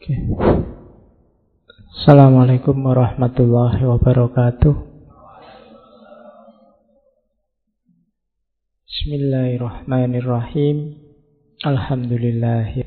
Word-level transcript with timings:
Oke. 0.00 0.16
Assalamualaikum 1.92 2.72
warahmatullahi 2.72 3.84
wabarakatuh. 3.84 4.72
Bismillahirrahmanirrahim. 8.88 10.96
Alhamdulillah. 11.68 12.80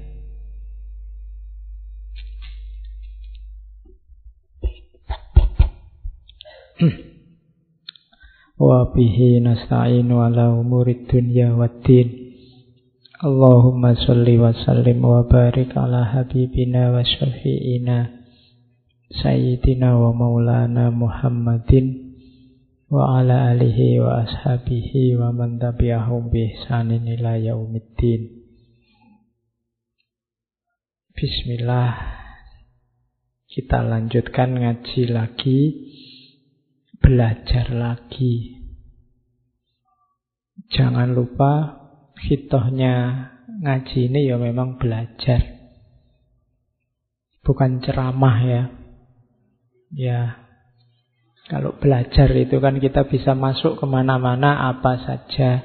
Wa 8.57 8.89
bihi 8.89 9.37
nasta'inu 9.37 10.17
ala 10.17 10.49
umurid 10.49 11.05
dunya 11.05 11.53
waddin. 11.53 12.22
Allahumma 13.21 13.93
salli 13.93 14.41
wa 14.41 14.49
sallim 14.57 14.97
wa 15.05 15.21
barik 15.29 15.77
ala 15.77 16.01
habibina 16.01 16.89
wa 16.89 17.05
syafi'ina 17.05 18.09
Sayyidina 19.21 19.93
wa 20.01 20.09
maulana 20.17 20.89
Muhammadin 20.89 22.17
Wa 22.89 23.21
ala 23.21 23.53
alihi 23.53 24.01
wa 24.01 24.25
ashabihi 24.25 25.13
wa 25.21 25.29
man 25.29 25.61
tabi'ahum 25.61 26.33
bi 26.33 26.57
ila 26.57 27.37
yaumiddin. 27.37 28.33
Bismillah 31.13 31.93
Kita 33.45 33.85
lanjutkan 33.85 34.57
ngaji 34.57 35.01
lagi 35.13 35.61
Belajar 36.97 37.77
lagi. 37.77 38.57
Jangan 40.73 41.13
lupa 41.13 41.82
hitohnya 42.27 42.93
ngaji 43.63 44.11
ini 44.11 44.27
ya 44.27 44.39
memang 44.39 44.79
belajar. 44.79 45.41
Bukan 47.43 47.83
ceramah 47.83 48.37
ya. 48.43 48.63
Ya, 49.93 50.21
kalau 51.51 51.77
belajar 51.77 52.31
itu 52.33 52.57
kan 52.57 52.81
kita 52.81 53.05
bisa 53.05 53.37
masuk 53.37 53.77
ke 53.77 53.85
mana-mana 53.85 54.73
apa 54.73 54.97
saja. 55.05 55.61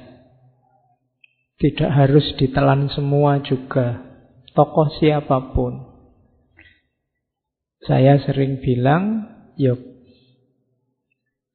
Tidak 1.58 1.90
harus 1.90 2.36
ditelan 2.36 2.92
semua 2.92 3.40
juga. 3.40 4.04
Tokoh 4.52 4.90
siapa 5.00 5.54
pun. 5.54 5.86
Saya 7.86 8.20
sering 8.20 8.60
bilang, 8.60 9.32
yuk 9.56 9.78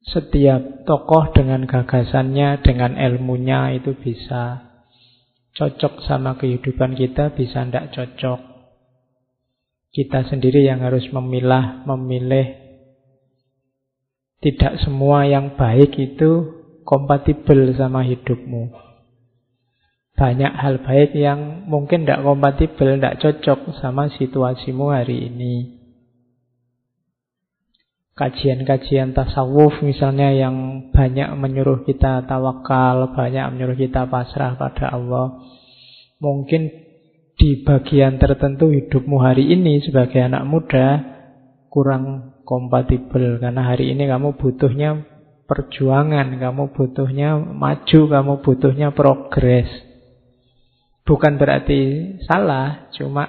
setiap 0.04 0.84
tokoh 0.84 1.32
dengan 1.32 1.64
gagasannya, 1.64 2.60
dengan 2.60 3.00
ilmunya 3.00 3.72
itu 3.80 3.96
bisa 3.96 4.73
cocok 5.54 6.02
sama 6.02 6.34
kehidupan 6.34 6.98
kita 6.98 7.30
bisa 7.32 7.62
tidak 7.62 7.94
cocok. 7.94 8.40
Kita 9.94 10.26
sendiri 10.26 10.66
yang 10.66 10.82
harus 10.82 11.06
memilah, 11.14 11.86
memilih. 11.86 12.58
Tidak 14.42 14.82
semua 14.82 15.24
yang 15.24 15.54
baik 15.54 15.94
itu 15.96 16.30
kompatibel 16.82 17.70
sama 17.78 18.02
hidupmu. 18.02 18.74
Banyak 20.14 20.52
hal 20.58 20.82
baik 20.82 21.14
yang 21.14 21.66
mungkin 21.70 22.02
tidak 22.02 22.26
kompatibel, 22.26 22.98
tidak 22.98 23.22
cocok 23.22 23.78
sama 23.78 24.10
situasimu 24.10 24.90
hari 24.90 25.30
ini. 25.30 25.83
Kajian-kajian 28.14 29.10
tasawuf 29.10 29.82
misalnya 29.82 30.30
yang 30.30 30.86
banyak 30.94 31.34
menyuruh 31.34 31.82
kita 31.82 32.22
tawakal, 32.30 33.10
banyak 33.10 33.42
menyuruh 33.50 33.74
kita 33.74 34.06
pasrah 34.06 34.54
pada 34.54 34.94
Allah. 34.94 35.42
Mungkin 36.22 36.70
di 37.34 37.66
bagian 37.66 38.22
tertentu 38.22 38.70
hidupmu 38.70 39.18
hari 39.18 39.50
ini 39.50 39.82
sebagai 39.82 40.22
anak 40.22 40.46
muda 40.46 40.86
kurang 41.66 42.38
kompatibel 42.46 43.42
karena 43.42 43.66
hari 43.66 43.90
ini 43.90 44.06
kamu 44.06 44.38
butuhnya 44.38 45.10
perjuangan, 45.50 46.38
kamu 46.38 46.70
butuhnya 46.70 47.34
maju, 47.34 48.00
kamu 48.14 48.34
butuhnya 48.46 48.94
progres. 48.94 49.66
Bukan 51.02 51.34
berarti 51.34 52.14
salah, 52.30 52.86
cuma 52.94 53.26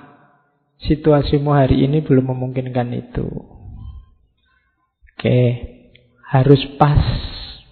situasimu 0.78 1.50
hari 1.57 1.90
ini 1.90 2.06
belum 2.06 2.38
memungkinkan 2.38 2.94
itu. 2.94 3.55
Oke, 5.25 5.41
harus 6.30 6.62
pas 6.78 7.02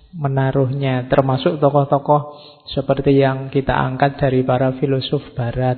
menaruhnya 0.10 1.06
termasuk 1.06 1.62
tokoh-tokoh 1.62 2.34
seperti 2.74 3.22
yang 3.22 3.54
kita 3.54 3.78
angkat 3.78 4.18
dari 4.18 4.42
para 4.42 4.74
filosof 4.82 5.22
barat. 5.38 5.78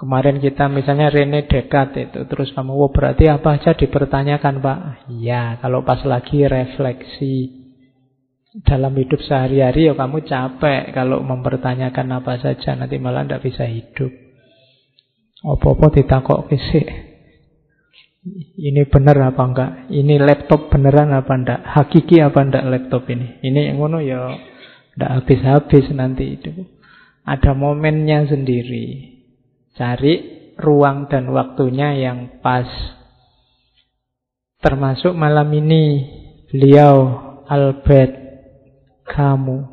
Kemarin 0.00 0.40
kita 0.40 0.72
misalnya 0.72 1.12
Rene 1.12 1.44
Descartes 1.44 2.08
itu 2.08 2.24
terus 2.24 2.56
kamu 2.56 2.72
oh, 2.72 2.88
berarti 2.88 3.28
apa 3.28 3.60
aja 3.60 3.76
dipertanyakan 3.76 4.64
Pak? 4.64 5.12
Ya, 5.20 5.60
kalau 5.60 5.84
pas 5.84 6.00
lagi 6.08 6.48
refleksi 6.48 7.68
dalam 8.64 8.96
hidup 8.96 9.20
sehari-hari 9.28 9.92
ya 9.92 9.92
kamu 9.92 10.24
capek 10.24 10.88
kalau 10.96 11.20
mempertanyakan 11.20 12.16
apa 12.16 12.40
saja 12.40 12.80
nanti 12.80 12.96
malah 12.96 13.28
tidak 13.28 13.44
bisa 13.44 13.68
hidup. 13.68 14.08
Apa-apa 15.44 15.92
ditakok 16.00 16.48
kisik. 16.48 17.13
Ini 18.56 18.88
benar 18.88 19.20
apa 19.20 19.42
enggak? 19.44 19.70
Ini 19.92 20.16
laptop 20.16 20.72
beneran 20.72 21.12
apa 21.12 21.32
enggak? 21.36 21.60
Hakiki 21.60 22.24
apa 22.24 22.40
enggak 22.40 22.64
laptop 22.64 23.04
ini? 23.12 23.36
Ini 23.44 23.68
yang 23.68 23.84
ngono 23.84 24.00
ya 24.00 24.32
enggak 24.96 25.10
habis-habis 25.20 25.92
nanti 25.92 26.40
itu. 26.40 26.48
Ada 27.28 27.52
momennya 27.52 28.24
sendiri. 28.24 29.12
Cari 29.76 30.14
ruang 30.56 31.12
dan 31.12 31.28
waktunya 31.36 31.92
yang 32.00 32.40
pas. 32.40 32.68
Termasuk 34.64 35.12
malam 35.12 35.52
ini 35.52 36.08
beliau 36.48 37.20
Albert 37.44 38.12
kamu. 39.04 39.68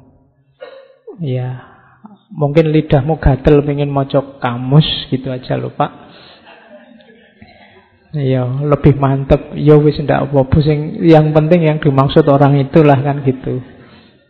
Ya, 1.23 1.71
mungkin 2.35 2.75
lidahmu 2.75 3.15
gatel 3.23 3.63
pengen 3.63 3.87
mocok 3.87 4.43
kamus 4.43 5.07
gitu 5.07 5.31
aja 5.31 5.55
lupa. 5.55 6.10
Ya, 8.11 8.43
lebih 8.43 8.99
mantep. 8.99 9.55
Ya 9.55 9.79
wis 9.79 9.95
ndak 10.03 10.27
apa-apa 10.27 10.59
sing 10.59 10.99
yang 11.07 11.31
penting 11.31 11.63
yang 11.63 11.79
dimaksud 11.79 12.27
orang 12.27 12.59
itulah 12.59 12.99
kan 12.99 13.23
gitu. 13.23 13.63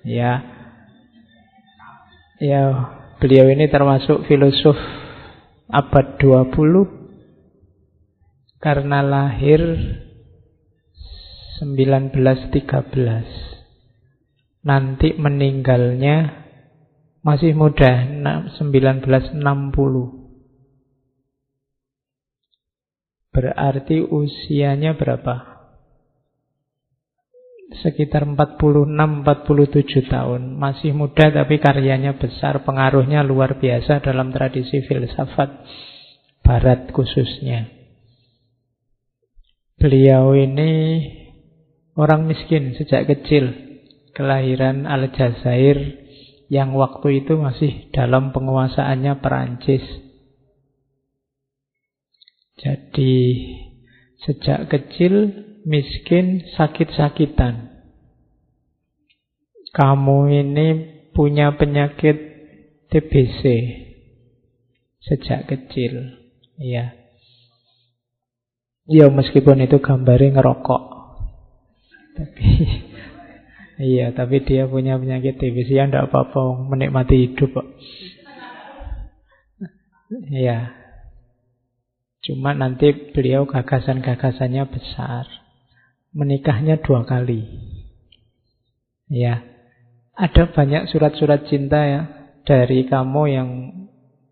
Ya. 0.06 0.46
Ya, 2.42 2.90
beliau 3.22 3.46
ini 3.50 3.70
termasuk 3.70 4.26
filosof 4.26 4.78
abad 5.70 6.18
20 6.22 7.02
karena 8.62 9.02
lahir 9.02 9.62
1913. 11.62 14.62
Nanti 14.62 15.18
meninggalnya 15.18 16.46
masih 17.26 17.58
muda, 17.58 18.06
1960. 18.62 20.21
Berarti 23.32 24.04
usianya 24.04 25.00
berapa? 25.00 25.64
Sekitar 27.80 28.28
46-47 28.28 30.12
tahun. 30.12 30.60
Masih 30.60 30.92
muda 30.92 31.32
tapi 31.32 31.64
karyanya 31.64 32.20
besar. 32.20 32.68
Pengaruhnya 32.68 33.24
luar 33.24 33.56
biasa 33.64 34.04
dalam 34.04 34.36
tradisi 34.36 34.84
filsafat 34.84 35.64
barat 36.44 36.92
khususnya. 36.92 37.72
Beliau 39.80 40.36
ini 40.36 41.02
orang 41.96 42.28
miskin 42.28 42.76
sejak 42.76 43.08
kecil. 43.08 43.72
Kelahiran 44.12 44.84
Aljazair 44.84 46.04
yang 46.52 46.76
waktu 46.76 47.24
itu 47.24 47.40
masih 47.40 47.88
dalam 47.96 48.36
penguasaannya 48.36 49.24
Perancis. 49.24 50.11
Jadi 52.62 53.14
sejak 54.22 54.70
kecil 54.70 55.34
miskin 55.66 56.46
sakit-sakitan. 56.54 57.74
Kamu 59.74 60.30
ini 60.30 60.68
punya 61.16 61.58
penyakit 61.58 62.18
TBC 62.94 63.42
sejak 65.02 65.50
kecil. 65.50 66.22
Iya. 66.62 66.94
Ya 68.86 69.06
meskipun 69.10 69.66
itu 69.66 69.82
gambarnya 69.82 70.38
ngerokok. 70.38 70.84
Tapi 72.14 72.48
iya, 73.96 74.14
tapi 74.14 74.44
dia 74.46 74.70
punya 74.70 75.02
penyakit 75.02 75.42
TBC 75.42 75.74
yang 75.74 75.90
tidak 75.90 76.14
apa-apa 76.14 76.68
menikmati 76.70 77.26
hidup 77.26 77.58
kok. 77.58 77.68
Iya. 80.30 80.81
Cuma 82.22 82.54
nanti 82.54 82.94
beliau 83.14 83.50
gagasan-gagasannya 83.50 84.64
besar. 84.70 85.26
Menikahnya 86.14 86.78
dua 86.82 87.02
kali. 87.08 87.42
Ya. 89.10 89.42
Ada 90.14 90.54
banyak 90.54 90.92
surat-surat 90.92 91.50
cinta 91.50 91.82
ya 91.82 92.02
dari 92.46 92.86
kamu 92.86 93.22
yang 93.32 93.50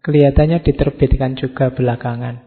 kelihatannya 0.06 0.62
diterbitkan 0.62 1.34
juga 1.40 1.74
belakangan 1.74 2.46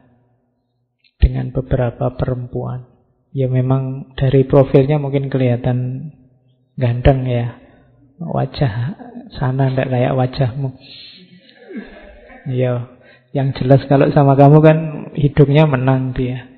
dengan 1.19 1.50
beberapa 1.50 2.15
perempuan. 2.15 2.87
Ya 3.33 3.49
memang 3.49 4.15
dari 4.15 4.45
profilnya 4.45 5.00
mungkin 5.00 5.33
kelihatan 5.33 6.11
ganteng 6.77 7.27
ya. 7.27 7.59
Wajah 8.23 8.73
sana 9.35 9.73
tidak 9.73 9.91
kayak 9.91 10.15
wajahmu. 10.15 10.71
Ya, 12.53 12.91
yang 13.33 13.55
jelas 13.56 13.83
kalau 13.88 14.11
sama 14.12 14.35
kamu 14.35 14.59
kan 14.61 14.79
hidungnya 15.14 15.64
menang 15.69 16.12
dia. 16.17 16.49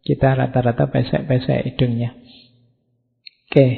Kita 0.00 0.32
rata-rata 0.34 0.88
pesek-pesek 0.88 1.70
hidungnya. 1.70 2.16
Oke. 3.50 3.68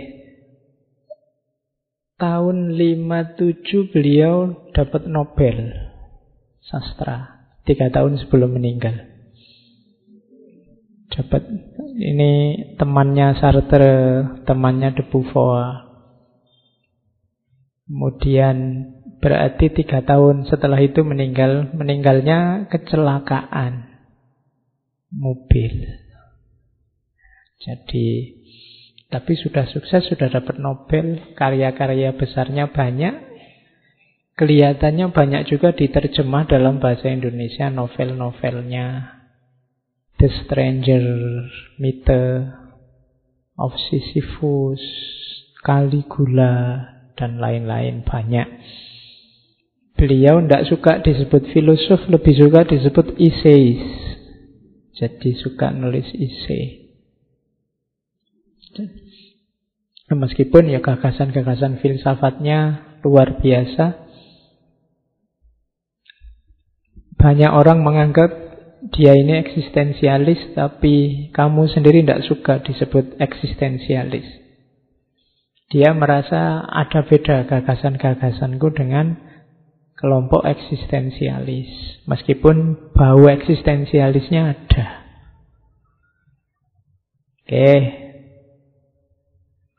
Tahun 2.16 2.56
57 2.78 3.90
beliau 3.90 4.69
dapat 4.70 5.10
Nobel 5.10 5.74
sastra. 6.62 7.42
Tiga 7.66 7.90
tahun 7.90 8.19
sebelum 8.22 8.58
meninggal. 8.58 9.10
Dapat 11.12 11.44
ini 12.00 12.32
temannya 12.80 13.36
Sartre, 13.36 13.94
temannya 14.48 14.96
de 14.96 15.04
Beauvoir. 15.06 15.92
Kemudian 17.84 18.56
berarti 19.22 19.70
tiga 19.70 20.02
tahun 20.02 20.50
setelah 20.50 20.82
itu 20.82 21.06
meninggal, 21.06 21.70
meninggalnya 21.78 22.66
kecelakaan 22.66 23.86
mobil. 25.14 26.02
Jadi, 27.62 28.34
tapi 29.06 29.32
sudah 29.38 29.70
sukses, 29.70 30.10
sudah 30.10 30.26
dapat 30.26 30.58
Nobel, 30.58 31.36
karya-karya 31.38 32.19
besarnya 32.19 32.74
banyak, 32.74 33.14
kelihatannya 34.34 35.14
banyak 35.14 35.42
juga 35.46 35.70
diterjemah 35.70 36.50
dalam 36.50 36.82
bahasa 36.82 37.06
Indonesia 37.06 37.70
novel-novelnya. 37.70 39.20
The 40.19 40.30
Stranger, 40.42 41.06
Myth 41.78 42.10
of 43.58 43.72
Sisyphus, 43.90 44.82
Caligula, 45.62 46.82
dan 47.14 47.38
lain-lain 47.38 48.02
banyak. 48.02 48.48
Beliau 49.96 50.42
tidak 50.42 50.66
suka 50.66 50.92
disebut 51.04 51.52
filosof, 51.52 52.08
lebih 52.10 52.34
suka 52.34 52.66
disebut 52.66 53.14
essays. 53.20 53.82
Jadi 54.92 55.34
suka 55.40 55.72
nulis 55.72 56.08
isi. 56.14 56.92
Meskipun 60.12 60.68
ya 60.68 60.84
gagasan-gagasan 60.84 61.80
filsafatnya 61.80 62.92
luar 63.00 63.40
biasa. 63.40 64.04
Banyak 67.16 67.52
orang 67.54 67.86
menganggap 67.86 68.30
dia 68.92 69.14
ini 69.14 69.38
eksistensialis, 69.40 70.58
tapi 70.58 71.28
kamu 71.30 71.70
sendiri 71.70 72.02
tidak 72.02 72.26
suka 72.26 72.60
disebut 72.66 73.16
eksistensialis. 73.22 74.26
Dia 75.72 75.96
merasa 75.96 76.66
ada 76.68 77.00
beda 77.06 77.48
gagasan-gagasanku 77.48 78.74
dengan 78.76 79.31
kelompok 79.98 80.44
eksistensialis. 80.46 82.02
Meskipun 82.08 82.90
bau 82.92 83.24
eksistensialisnya 83.28 84.42
ada. 84.56 84.86
Oke. 87.42 87.70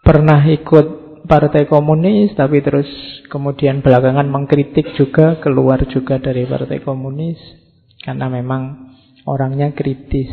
Pernah 0.04 0.42
ikut 0.52 0.88
partai 1.26 1.64
komunis, 1.66 2.36
tapi 2.36 2.60
terus 2.60 2.88
kemudian 3.32 3.80
belakangan 3.80 4.28
mengkritik 4.28 4.92
juga, 5.00 5.40
keluar 5.40 5.80
juga 5.88 6.20
dari 6.20 6.44
partai 6.44 6.84
komunis. 6.84 7.40
Karena 8.04 8.28
memang 8.28 8.94
Orangnya 9.24 9.72
kritis. 9.72 10.28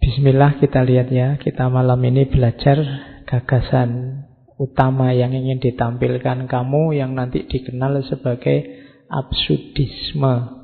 Bismillah 0.00 0.56
kita 0.56 0.80
lihat 0.80 1.12
ya. 1.12 1.36
Kita 1.36 1.68
malam 1.68 2.00
ini 2.00 2.24
belajar 2.24 2.80
gagasan 3.28 4.17
utama 4.58 5.14
yang 5.14 5.30
ingin 5.30 5.62
ditampilkan 5.62 6.50
kamu 6.50 6.98
yang 6.98 7.14
nanti 7.14 7.46
dikenal 7.46 8.02
sebagai 8.04 8.66
absurdisme. 9.06 10.58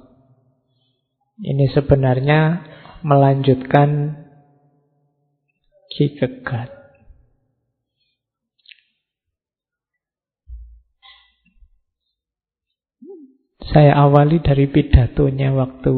Ini 1.40 1.66
sebenarnya 1.70 2.62
melanjutkan 3.06 4.18
Kierkegaard. 5.94 6.74
Saya 13.64 13.96
awali 13.96 14.38
dari 14.44 14.68
pidatonya 14.68 15.54
waktu 15.54 15.94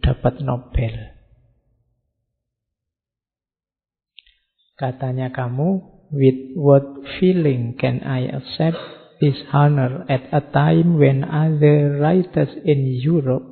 dapat 0.00 0.40
Nobel. 0.40 0.94
Katanya 4.74 5.28
kamu, 5.28 5.99
with 6.10 6.58
what 6.58 6.82
feeling 7.18 7.78
can 7.78 8.02
I 8.02 8.26
accept 8.26 8.76
this 9.22 9.36
honor 9.52 10.04
at 10.08 10.26
a 10.32 10.42
time 10.50 10.98
when 10.98 11.22
other 11.22 12.00
writers 12.00 12.50
in 12.64 12.98
Europe 12.98 13.46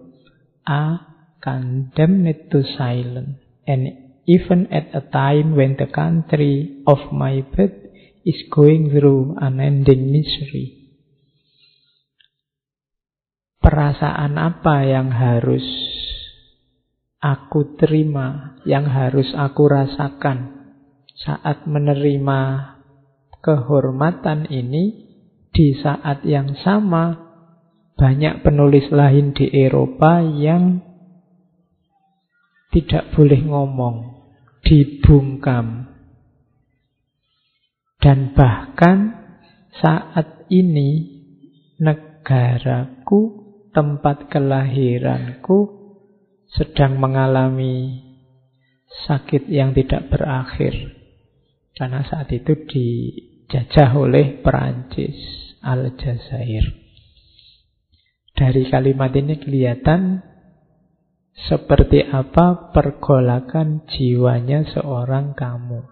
are 0.67 1.07
condemned 1.39 2.51
to 2.51 2.65
silence, 2.77 3.39
and 3.67 3.89
even 4.27 4.67
at 4.73 4.91
a 4.93 5.05
time 5.13 5.55
when 5.55 5.77
the 5.79 5.87
country 5.87 6.83
of 6.87 7.13
my 7.13 7.45
birth 7.55 7.79
is 8.25 8.43
going 8.51 8.91
through 8.91 9.37
unending 9.39 10.11
misery. 10.11 10.75
Perasaan 13.63 14.41
apa 14.41 14.89
yang 14.89 15.13
harus 15.13 15.65
aku 17.21 17.77
terima, 17.77 18.57
yang 18.65 18.89
harus 18.89 19.29
aku 19.37 19.69
rasakan 19.69 20.58
saat 21.19 21.67
menerima 21.67 22.41
kehormatan 23.43 24.47
ini 24.51 25.09
di 25.51 25.75
saat 25.79 26.23
yang 26.23 26.55
sama 26.63 27.29
banyak 27.99 28.47
penulis 28.47 28.87
lain 28.95 29.35
di 29.35 29.51
Eropa 29.51 30.23
yang 30.23 30.79
tidak 32.71 33.11
boleh 33.17 33.43
ngomong, 33.43 33.97
dibungkam. 34.63 35.91
Dan 37.99 38.39
bahkan 38.39 39.19
saat 39.83 40.47
ini 40.47 41.19
negaraku 41.83 43.51
tempat 43.75 44.31
kelahiranku 44.31 45.59
sedang 46.55 47.03
mengalami 47.03 48.07
sakit 49.11 49.51
yang 49.51 49.75
tidak 49.75 50.07
berakhir. 50.07 50.98
Karena 51.79 52.03
saat 52.03 52.27
itu 52.35 52.67
dijajah 52.67 53.95
oleh 53.95 54.43
Perancis, 54.43 55.15
Aljazair. 55.63 56.67
Dari 58.35 58.67
kalimat 58.67 59.15
ini 59.15 59.39
kelihatan 59.39 60.27
seperti 61.47 62.03
apa 62.03 62.75
pergolakan 62.75 63.87
jiwanya 63.87 64.67
seorang 64.75 65.39
kamu. 65.39 65.87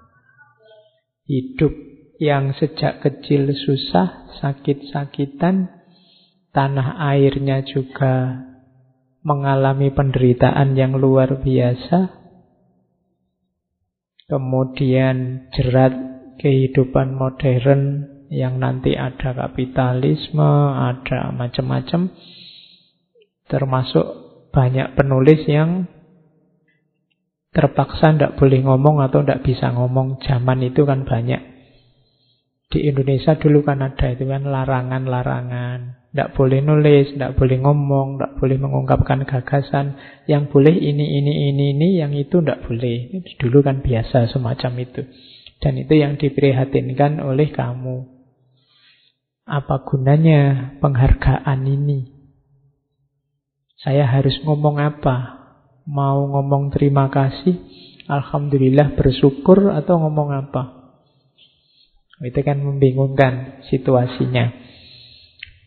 Hidup 1.31 1.75
yang 2.19 2.51
sejak 2.59 3.03
kecil 3.07 3.55
susah, 3.55 4.35
sakit-sakitan, 4.43 5.71
tanah 6.51 6.99
airnya 7.15 7.63
juga 7.63 8.43
mengalami 9.23 9.95
penderitaan 9.95 10.75
yang 10.75 10.99
luar 10.99 11.43
biasa. 11.43 12.26
Kemudian 14.27 15.47
jerat 15.55 15.95
kehidupan 16.43 17.15
modern 17.15 18.11
yang 18.27 18.59
nanti 18.59 18.99
ada 18.99 19.31
kapitalisme, 19.31 20.51
ada 20.75 21.31
macam-macam. 21.31 22.11
Termasuk 23.47 24.07
banyak 24.51 24.99
penulis 24.99 25.47
yang 25.47 25.87
terpaksa 27.55 28.13
tidak 28.13 28.35
boleh 28.35 28.67
ngomong 28.67 28.99
atau 29.01 29.23
tidak 29.23 29.47
bisa 29.47 29.71
ngomong. 29.71 30.19
Zaman 30.21 30.59
itu 30.67 30.83
kan 30.83 31.07
banyak. 31.07 31.41
Di 32.67 32.83
Indonesia 32.83 33.39
dulu 33.39 33.63
kan 33.63 33.79
ada 33.79 34.11
itu 34.11 34.27
kan 34.27 34.43
larangan-larangan. 34.43 35.96
Tidak 36.17 36.33
boleh 36.33 36.65
nulis, 36.65 37.13
tidak 37.13 37.37
boleh 37.37 37.61
ngomong, 37.61 38.17
tidak 38.17 38.41
boleh 38.41 38.57
mengungkapkan 38.57 39.29
gagasan. 39.29 40.01
Yang 40.25 40.49
boleh 40.49 40.73
ini, 40.73 41.21
ini, 41.21 41.53
ini, 41.53 41.77
ini, 41.77 41.89
yang 42.01 42.17
itu 42.17 42.41
tidak 42.41 42.65
boleh. 42.65 43.21
Dulu 43.37 43.61
kan 43.61 43.85
biasa 43.85 44.33
semacam 44.33 44.81
itu. 44.81 45.05
Dan 45.61 45.77
itu 45.77 45.93
yang 45.93 46.17
diprihatinkan 46.17 47.21
oleh 47.21 47.53
kamu. 47.53 48.09
Apa 49.45 49.85
gunanya 49.85 50.73
penghargaan 50.81 51.61
ini? 51.69 52.09
Saya 53.77 54.09
harus 54.09 54.41
ngomong 54.41 54.81
apa? 54.81 55.37
Mau 55.85 56.33
ngomong 56.33 56.73
terima 56.73 57.13
kasih, 57.13 57.61
Alhamdulillah 58.09 58.97
bersyukur 58.97 59.69
atau 59.69 60.01
ngomong 60.01 60.33
apa? 60.33 60.97
Itu 62.25 62.41
kan 62.41 62.65
membingungkan 62.65 63.61
situasinya. 63.69 64.66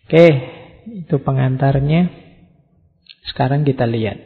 Oke, 0.09 0.25
itu 0.89 1.21
pengantarnya. 1.21 2.09
Sekarang 3.29 3.61
kita 3.61 3.85
lihat. 3.85 4.17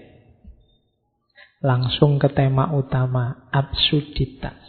Langsung 1.60 2.24
ke 2.24 2.32
tema 2.32 2.72
utama, 2.72 3.52
absurditas. 3.52 4.63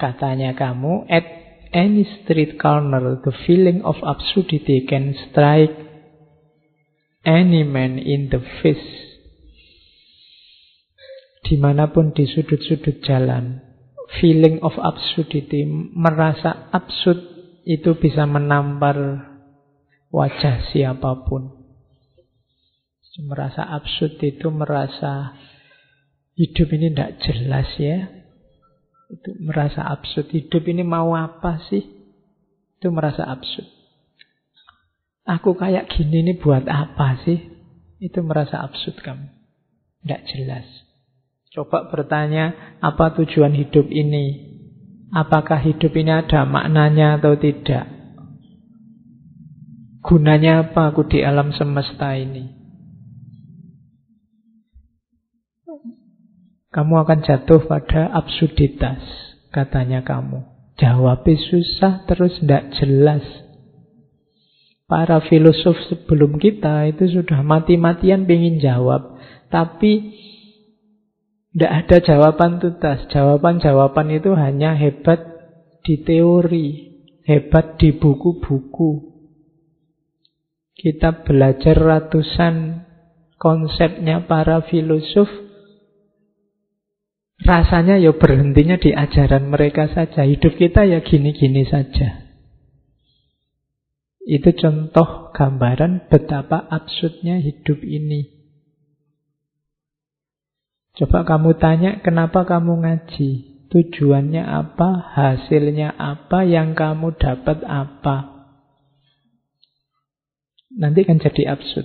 Katanya 0.00 0.56
kamu, 0.56 1.04
at 1.12 1.28
any 1.76 2.08
street 2.08 2.56
corner, 2.56 3.20
the 3.20 3.36
feeling 3.44 3.84
of 3.84 4.00
absurdity 4.00 4.88
can 4.88 5.12
strike 5.28 5.76
any 7.20 7.68
man 7.68 8.00
in 8.00 8.32
the 8.32 8.40
face. 8.64 9.20
Di 11.44 11.60
mana 11.60 11.92
pun 11.92 12.16
di 12.16 12.24
sudut-sudut 12.24 13.04
jalan, 13.04 13.60
feeling 14.24 14.56
of 14.64 14.72
absurdity, 14.80 15.68
merasa 15.68 16.72
absurd 16.72 17.35
itu 17.66 17.98
bisa 17.98 18.22
menampar 18.30 18.94
wajah 20.14 20.70
siapa 20.70 21.26
pun. 21.26 21.50
Merasa 23.16 23.64
absurd 23.64 24.20
itu 24.22 24.52
merasa 24.52 25.34
hidup 26.36 26.68
ini 26.76 26.92
tidak 26.92 27.16
jelas 27.26 27.68
ya. 27.80 28.06
Itu 29.08 29.34
merasa 29.40 29.82
absurd. 29.82 30.30
Hidup 30.30 30.62
ini 30.68 30.84
mau 30.86 31.16
apa 31.16 31.58
sih? 31.66 31.82
Itu 32.76 32.92
merasa 32.92 33.24
absurd. 33.24 33.66
Aku 35.26 35.58
kayak 35.58 35.90
gini 35.90 36.22
ini 36.22 36.32
buat 36.38 36.68
apa 36.70 37.24
sih? 37.24 37.40
Itu 37.98 38.20
merasa 38.20 38.62
absurd 38.62 39.00
kamu. 39.00 39.26
Tidak 40.04 40.22
jelas. 40.30 40.66
Coba 41.56 41.88
bertanya, 41.88 42.78
apa 42.84 43.16
tujuan 43.16 43.56
hidup 43.56 43.88
ini? 43.88 44.55
Apakah 45.14 45.62
hidup 45.62 45.94
ini 45.94 46.10
ada 46.10 46.42
maknanya 46.42 47.20
atau 47.20 47.38
tidak? 47.38 47.86
Gunanya 50.02 50.70
apa 50.70 50.94
aku 50.94 51.06
di 51.06 51.22
alam 51.22 51.50
semesta 51.54 52.14
ini? 52.14 52.56
Kamu 56.70 56.94
akan 57.02 57.24
jatuh 57.24 57.64
pada 57.64 58.12
absurditas, 58.12 59.00
katanya 59.48 60.04
kamu. 60.04 60.44
Jawabnya 60.76 61.40
susah 61.40 62.04
terus 62.04 62.36
tidak 62.36 62.68
jelas. 62.76 63.24
Para 64.86 65.18
filosof 65.24 65.74
sebelum 65.88 66.36
kita 66.36 66.86
itu 66.92 67.10
sudah 67.10 67.40
mati-matian 67.40 68.28
ingin 68.28 68.60
jawab. 68.60 69.16
Tapi 69.48 70.14
tidak 71.56 71.72
ada 71.72 71.96
jawaban 72.04 72.60
tuntas. 72.60 73.08
Jawaban-jawaban 73.08 74.12
itu 74.12 74.36
hanya 74.36 74.76
hebat 74.76 75.24
di 75.88 76.04
teori, 76.04 77.00
hebat 77.24 77.80
di 77.80 77.96
buku-buku. 77.96 79.16
Kita 80.76 81.24
belajar 81.24 81.80
ratusan 81.80 82.84
konsepnya 83.40 84.28
para 84.28 84.68
filosof 84.68 85.32
Rasanya 87.40 88.00
ya 88.00 88.12
berhentinya 88.12 88.76
di 88.76 88.92
ajaran 88.92 89.48
mereka 89.48 89.88
saja. 89.92 90.28
Hidup 90.28 90.60
kita 90.60 90.84
ya 90.84 91.00
gini-gini 91.00 91.64
saja. 91.64 92.28
Itu 94.28 94.52
contoh 94.52 95.32
gambaran 95.32 96.12
betapa 96.12 96.68
absurdnya 96.68 97.40
hidup 97.40 97.80
ini. 97.80 98.35
Coba 100.96 101.28
kamu 101.28 101.60
tanya 101.60 102.00
kenapa 102.00 102.48
kamu 102.48 102.80
ngaji? 102.80 103.30
Tujuannya 103.68 104.40
apa? 104.40 105.12
Hasilnya 105.12 105.92
apa? 105.92 106.48
Yang 106.48 106.72
kamu 106.72 107.08
dapat 107.20 107.60
apa? 107.68 108.16
Nanti 110.72 111.04
kan 111.04 111.20
jadi 111.20 111.52
absurd. 111.52 111.84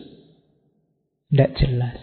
Tidak 1.27 1.51
jelas. 1.60 2.00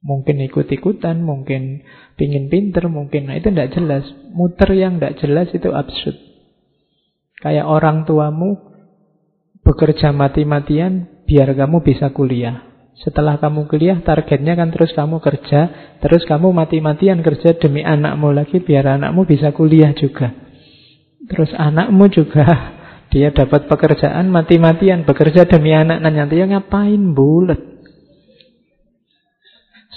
Mungkin 0.00 0.40
ikut-ikutan, 0.46 1.20
mungkin 1.20 1.84
pingin 2.14 2.46
pinter, 2.48 2.86
mungkin 2.86 3.28
nah 3.28 3.36
itu 3.36 3.50
tidak 3.50 3.74
jelas. 3.74 4.06
Muter 4.30 4.70
yang 4.78 4.96
tidak 4.96 5.18
jelas 5.18 5.48
itu 5.50 5.74
absurd. 5.74 6.16
Kayak 7.42 7.66
orang 7.66 8.06
tuamu 8.06 8.54
bekerja 9.66 10.14
mati-matian 10.14 11.26
biar 11.26 11.52
kamu 11.58 11.82
bisa 11.82 12.14
kuliah. 12.14 12.69
Setelah 13.00 13.40
kamu 13.40 13.64
kuliah, 13.64 13.96
targetnya 14.04 14.60
kan 14.60 14.68
terus 14.68 14.92
kamu 14.92 15.24
kerja, 15.24 15.94
terus 16.04 16.22
kamu 16.28 16.52
mati-matian 16.52 17.24
kerja 17.24 17.56
demi 17.56 17.80
anakmu 17.80 18.28
lagi 18.28 18.60
biar 18.60 19.00
anakmu 19.00 19.24
bisa 19.24 19.56
kuliah 19.56 19.96
juga. 19.96 20.36
Terus 21.24 21.52
anakmu 21.56 22.12
juga 22.12 22.44
dia 23.12 23.32
dapat 23.32 23.66
pekerjaan 23.72 24.28
mati-matian 24.28 25.08
bekerja 25.08 25.48
demi 25.48 25.72
anak 25.72 26.04
nanti 26.04 26.38
ya 26.38 26.46
ngapain 26.46 27.16
bulat 27.16 27.70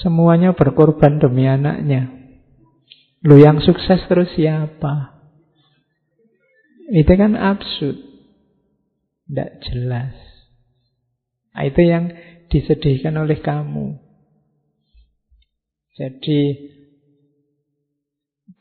Semuanya 0.04 0.52
berkorban 0.52 1.22
demi 1.22 1.48
anaknya. 1.48 2.12
Lu 3.24 3.40
yang 3.40 3.64
sukses 3.64 4.04
terus 4.12 4.28
siapa? 4.36 5.22
Itu 6.92 7.14
kan 7.16 7.40
absurd. 7.40 8.04
Tidak 9.30 9.50
jelas. 9.64 10.12
Nah, 11.56 11.64
itu 11.70 11.82
yang 11.88 12.12
disedihkan 12.54 13.18
oleh 13.18 13.42
kamu. 13.42 13.98
Jadi 15.98 16.42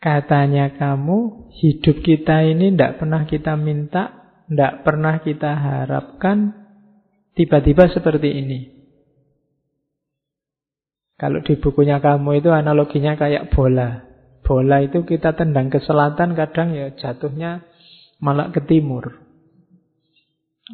katanya 0.01 0.73
kamu 0.73 1.53
hidup 1.53 2.01
kita 2.01 2.49
ini 2.49 2.73
tidak 2.73 2.97
pernah 3.05 3.29
kita 3.29 3.53
minta, 3.61 4.03
tidak 4.49 4.81
pernah 4.85 5.21
kita 5.21 5.53
harapkan, 5.53 6.57
tiba-tiba 7.37 7.93
seperti 7.93 8.29
ini. 8.33 8.61
Kalau 11.21 11.39
di 11.45 11.55
bukunya 11.55 12.03
kamu 12.03 12.43
itu 12.43 12.51
analoginya 12.51 13.15
kayak 13.15 13.53
bola. 13.53 14.09
Bola 14.43 14.83
itu 14.83 15.07
kita 15.07 15.39
tendang 15.39 15.71
ke 15.71 15.79
selatan 15.79 16.35
kadang 16.35 16.75
ya 16.75 16.91
jatuhnya 16.99 17.63
malah 18.19 18.51
ke 18.51 18.59
timur. 18.67 19.23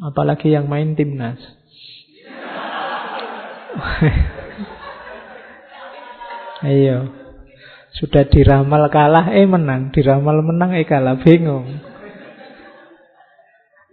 Apalagi 0.01 0.49
yang 0.49 0.65
main 0.65 0.97
timnas. 0.97 1.58
Ayo. 6.65 6.99
Sudah 7.99 8.23
diramal 8.29 8.87
kalah, 8.93 9.33
eh 9.33 9.49
menang. 9.49 9.91
Diramal 9.91 10.45
menang, 10.45 10.77
eh 10.77 10.85
kalah. 10.85 11.19
Bingung. 11.19 11.67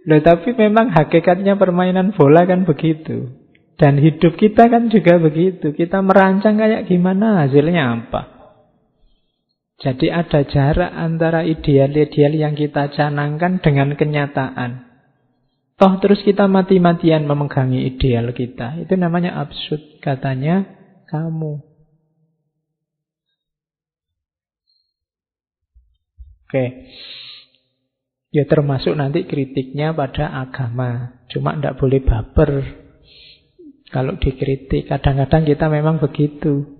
Loh, 0.07 0.21
tapi 0.23 0.55
memang 0.55 0.95
hakikatnya 0.95 1.59
permainan 1.59 2.15
bola 2.15 2.47
kan 2.47 2.63
begitu. 2.63 3.35
Dan 3.75 3.99
hidup 3.99 4.39
kita 4.39 4.71
kan 4.71 4.87
juga 4.87 5.19
begitu. 5.19 5.75
Kita 5.75 5.99
merancang 5.99 6.55
kayak 6.55 6.87
gimana 6.87 7.43
hasilnya 7.43 7.83
apa. 8.07 8.21
Jadi 9.77 10.09
ada 10.09 10.41
jarak 10.41 10.89
antara 10.89 11.45
ideal-ideal 11.45 12.33
yang 12.33 12.57
kita 12.57 12.89
canangkan 12.89 13.61
dengan 13.61 13.93
kenyataan. 13.93 14.86
Toh 15.77 15.93
terus 16.01 16.25
kita 16.25 16.49
mati-matian 16.49 17.29
memegangi 17.29 17.85
ideal 17.85 18.33
kita. 18.33 18.81
Itu 18.81 18.97
namanya 18.97 19.37
absurd 19.37 20.01
katanya 20.01 20.65
kamu. 21.05 21.61
Oke. 26.47 26.65
Ya 28.33 28.43
termasuk 28.49 28.97
nanti 28.97 29.29
kritiknya 29.29 29.93
pada 29.93 30.33
agama. 30.33 31.21
Cuma 31.29 31.53
tidak 31.53 31.77
boleh 31.77 32.01
baper 32.01 32.51
kalau 33.87 34.19
dikritik, 34.19 34.91
kadang-kadang 34.91 35.47
kita 35.47 35.71
memang 35.71 36.03
begitu. 36.03 36.76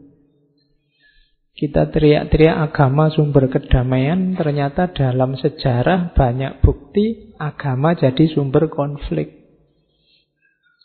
Kita 1.58 1.90
teriak-teriak 1.90 2.70
agama 2.70 3.10
sumber 3.10 3.50
kedamaian, 3.50 4.38
ternyata 4.38 4.94
dalam 4.94 5.34
sejarah 5.34 6.14
banyak 6.14 6.62
bukti 6.62 7.34
agama 7.42 7.98
jadi 7.98 8.30
sumber 8.30 8.70
konflik. 8.70 9.34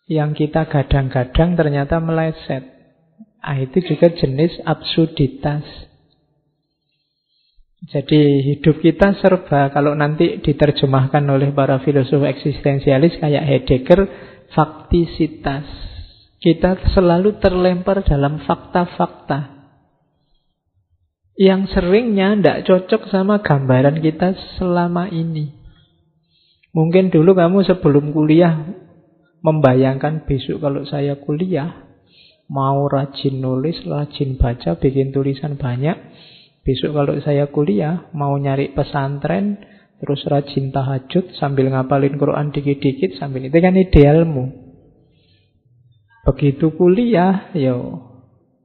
Yang 0.09 0.49
kita 0.49 0.73
gadang-gadang 0.73 1.61
ternyata 1.61 2.01
meleset. 2.01 2.73
Ah, 3.45 3.61
itu 3.61 3.85
juga 3.85 4.17
jenis 4.17 4.65
absurditas. 4.65 5.61
Jadi 7.93 8.41
hidup 8.41 8.81
kita 8.81 9.21
serba 9.21 9.69
kalau 9.77 9.93
nanti 9.93 10.41
diterjemahkan 10.41 11.21
oleh 11.29 11.53
para 11.53 11.85
filosof 11.85 12.25
eksistensialis 12.25 13.21
kayak 13.21 13.45
Heidegger, 13.45 14.01
faktisitas. 14.57 15.69
Kita 16.41 16.81
selalu 16.97 17.37
terlempar 17.45 18.01
dalam 18.09 18.41
fakta-fakta 18.41 19.62
yang 21.43 21.67
seringnya 21.67 22.39
tidak 22.39 22.71
cocok 22.71 23.11
sama 23.11 23.43
gambaran 23.43 23.99
kita 23.99 24.39
selama 24.55 25.11
ini. 25.11 25.51
Mungkin 26.71 27.11
dulu 27.11 27.35
kamu 27.35 27.67
sebelum 27.67 28.15
kuliah 28.15 28.63
membayangkan 29.43 30.23
besok 30.23 30.63
kalau 30.63 30.87
saya 30.87 31.19
kuliah 31.19 31.83
mau 32.47 32.87
rajin 32.87 33.43
nulis, 33.43 33.83
rajin 33.83 34.39
baca, 34.39 34.79
bikin 34.79 35.11
tulisan 35.11 35.59
banyak. 35.59 35.99
Besok 36.63 36.95
kalau 36.95 37.19
saya 37.19 37.51
kuliah 37.51 38.07
mau 38.15 38.39
nyari 38.39 38.71
pesantren, 38.71 39.59
Terus 40.03 40.27
rajin 40.27 40.75
tahajud 40.75 41.31
sambil 41.39 41.71
ngapalin 41.71 42.19
Quran 42.19 42.51
dikit-dikit 42.51 43.23
sambil 43.23 43.47
itu 43.47 43.55
kan 43.55 43.79
idealmu. 43.79 44.51
Begitu 46.27 46.75
kuliah, 46.75 47.55
yo 47.55 48.03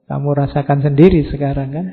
kamu 0.09 0.33
rasakan 0.33 0.81
sendiri 0.81 1.29
sekarang 1.29 1.69
kan. 1.77 1.87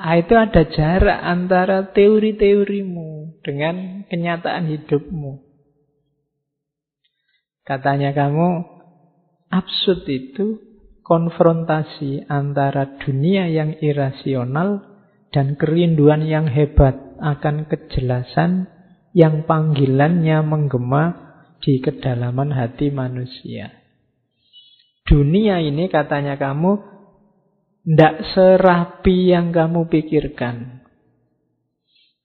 Nah, 0.00 0.14
itu 0.16 0.34
ada 0.34 0.62
jarak 0.66 1.20
antara 1.20 1.92
teori-teorimu 1.92 3.42
dengan 3.44 4.06
kenyataan 4.08 4.66
hidupmu. 4.66 5.44
Katanya 7.62 8.10
kamu, 8.16 8.64
absurd 9.52 10.02
itu 10.08 10.58
konfrontasi 11.06 12.26
antara 12.26 12.98
dunia 12.98 13.46
yang 13.46 13.78
irasional 13.78 14.82
dan 15.30 15.54
kerinduan 15.54 16.26
yang 16.26 16.50
hebat 16.50 16.98
akan 17.22 17.70
kejelasan 17.70 18.66
yang 19.14 19.46
panggilannya 19.46 20.42
menggema 20.42 21.30
di 21.60 21.78
kedalaman 21.78 22.54
hati 22.54 22.90
manusia. 22.90 23.70
Dunia 25.04 25.58
ini 25.60 25.90
katanya 25.90 26.38
kamu 26.38 26.99
tidak 27.84 28.14
serapi 28.36 29.32
yang 29.32 29.50
kamu 29.50 29.88
pikirkan. 29.88 30.84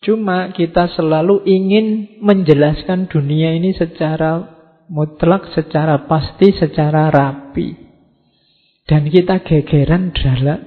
Cuma 0.03 0.53
kita 0.53 0.91
selalu 0.93 1.41
ingin 1.49 2.19
menjelaskan 2.21 3.09
dunia 3.09 3.57
ini 3.57 3.73
secara 3.73 4.45
mutlak 4.85 5.49
secara 5.57 6.05
pasti, 6.05 6.53
secara 6.53 7.09
rapi. 7.09 7.73
Dan 8.85 9.09
kita 9.09 9.41
gegeran 9.41 10.13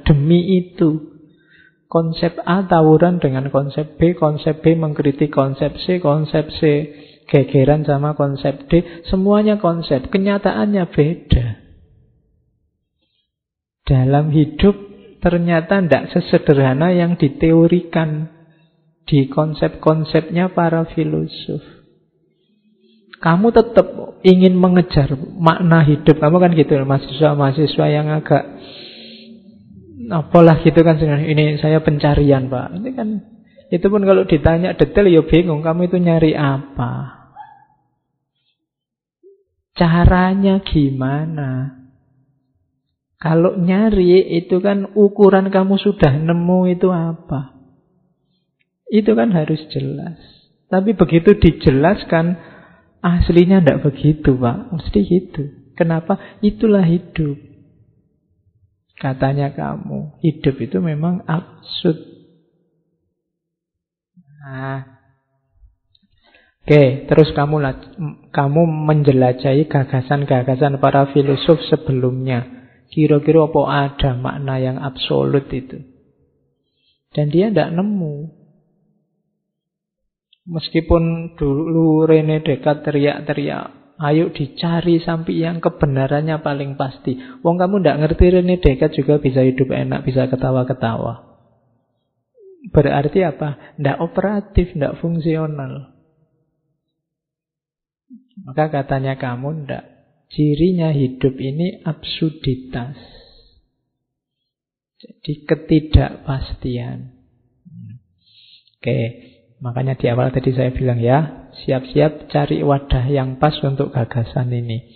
demi 0.03 0.59
itu. 0.59 1.15
Konsep 1.89 2.37
A 2.45 2.67
tawuran 2.67 3.17
dengan 3.23 3.49
konsep 3.49 3.97
B, 3.97 4.13
konsep 4.19 4.61
B 4.61 4.77
mengkritik 4.77 5.33
konsep 5.33 5.73
C, 5.87 6.03
konsep 6.03 6.51
C 6.59 6.61
gegeran 7.29 7.85
sama 7.85 8.17
konsep 8.17 8.67
D. 8.67 9.05
Semuanya 9.07 9.61
konsep, 9.61 10.09
kenyataannya 10.09 10.85
beda. 10.91 11.68
Dalam 13.89 14.29
hidup 14.37 14.77
ternyata 15.25 15.81
tidak 15.81 16.13
sesederhana 16.13 16.93
yang 16.93 17.17
diteorikan 17.17 18.29
di 19.09 19.33
konsep-konsepnya 19.33 20.53
para 20.53 20.85
filosof. 20.93 21.65
Kamu 23.19 23.51
tetap 23.51 23.89
ingin 24.23 24.55
mengejar 24.55 25.17
makna 25.41 25.83
hidup 25.83 26.21
kamu 26.21 26.37
kan 26.39 26.53
gitu 26.55 26.77
mahasiswa-mahasiswa 26.85 27.87
yang 27.89 28.07
agak 28.13 28.45
apalah 30.13 30.61
gitu 30.63 30.81
kan 30.85 31.01
ini 31.03 31.59
saya 31.59 31.81
pencarian 31.81 32.47
pak. 32.47 32.79
Ini 32.79 32.91
kan 32.95 33.09
itu 33.73 33.87
pun 33.89 34.05
kalau 34.05 34.29
ditanya 34.29 34.77
detail 34.77 35.09
ya 35.09 35.25
bingung 35.25 35.65
kamu 35.65 35.89
itu 35.91 35.97
nyari 35.99 36.37
apa? 36.37 37.25
Caranya 39.75 40.61
gimana 40.63 41.78
kalau 43.19 43.59
nyari 43.59 44.39
itu 44.39 44.63
kan 44.63 44.95
ukuran 44.95 45.51
kamu 45.51 45.77
sudah 45.79 46.15
nemu 46.15 46.59
itu 46.71 46.89
apa 46.91 47.59
itu 48.89 49.11
kan 49.13 49.35
harus 49.35 49.59
jelas 49.75 50.17
tapi 50.71 50.95
begitu 50.95 51.35
dijelaskan 51.37 52.39
Aslinya 52.99 53.63
tidak 53.63 53.87
begitu, 53.87 54.35
Pak. 54.35 54.75
Mesti 54.75 55.01
gitu. 55.07 55.43
Kenapa? 55.79 56.19
Itulah 56.43 56.83
hidup. 56.83 57.39
Katanya 58.99 59.55
kamu, 59.55 60.19
hidup 60.27 60.59
itu 60.59 60.83
memang 60.83 61.23
absurd. 61.23 61.99
Nah, 64.43 64.99
Oke, 66.69 67.09
terus 67.09 67.33
kamu 67.33 67.65
kamu 68.29 68.63
menjelajahi 68.69 69.73
gagasan-gagasan 69.73 70.77
para 70.85 71.09
filosof 71.17 71.65
sebelumnya. 71.65 72.58
Kira-kira 72.89 73.45
apa 73.45 73.63
ada 73.69 74.11
makna 74.17 74.57
yang 74.57 74.81
absolut 74.81 75.45
itu? 75.53 75.85
Dan 77.13 77.29
dia 77.29 77.53
tidak 77.53 77.77
nemu. 77.77 78.33
Meskipun 80.49 81.37
dulu 81.37 82.09
Rene 82.09 82.41
Dekat 82.41 82.81
teriak-teriak, 82.81 83.97
ayo 84.01 84.33
dicari 84.33 84.97
sampai 84.97 85.45
yang 85.45 85.61
kebenarannya 85.61 86.41
paling 86.41 86.81
pasti. 86.81 87.21
Wong 87.45 87.61
kamu 87.61 87.85
tidak 87.85 87.99
ngerti 88.01 88.25
Rene 88.33 88.57
Dekat 88.57 88.97
juga 88.97 89.21
bisa 89.21 89.45
hidup 89.45 89.69
enak, 89.69 90.09
bisa 90.09 90.25
ketawa-ketawa. 90.33 91.29
Berarti 92.73 93.21
apa? 93.25 93.77
Tidak 93.77 93.97
operatif, 94.01 94.73
tidak 94.73 94.97
fungsional. 95.05 95.93
Maka 98.49 98.73
katanya 98.73 99.21
kamu 99.21 99.69
tidak. 99.69 99.98
Cirinya 100.29 100.93
hidup 100.93 101.35
ini 101.41 101.81
absurditas. 101.85 102.97
Jadi 104.99 105.33
ketidakpastian. 105.47 107.17
Oke, 108.79 108.99
Makanya 109.59 109.99
di 109.99 110.07
awal 110.07 110.31
tadi 110.31 110.55
saya 110.55 110.71
bilang 110.71 111.03
ya, 111.03 111.51
siap-siap 111.67 112.31
cari 112.31 112.63
wadah 112.63 113.11
yang 113.11 113.43
pas 113.43 113.59
untuk 113.67 113.91
gagasan 113.91 114.55
ini. 114.55 114.87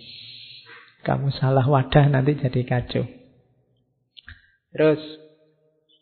Kamu 1.03 1.35
salah 1.35 1.67
wadah 1.67 2.07
nanti 2.07 2.39
jadi 2.39 2.63
kacau. 2.63 3.03
Terus, 4.71 5.03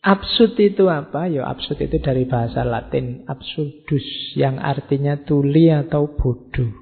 absurd 0.05 0.53
itu 0.61 0.85
apa? 0.93 1.25
Ya 1.25 1.49
absurd 1.49 1.81
itu 1.81 1.97
dari 1.97 2.29
bahasa 2.29 2.61
Latin, 2.61 3.25
absurdus, 3.25 4.37
yang 4.37 4.61
artinya 4.61 5.17
tuli 5.25 5.73
atau 5.73 6.13
bodoh. 6.13 6.80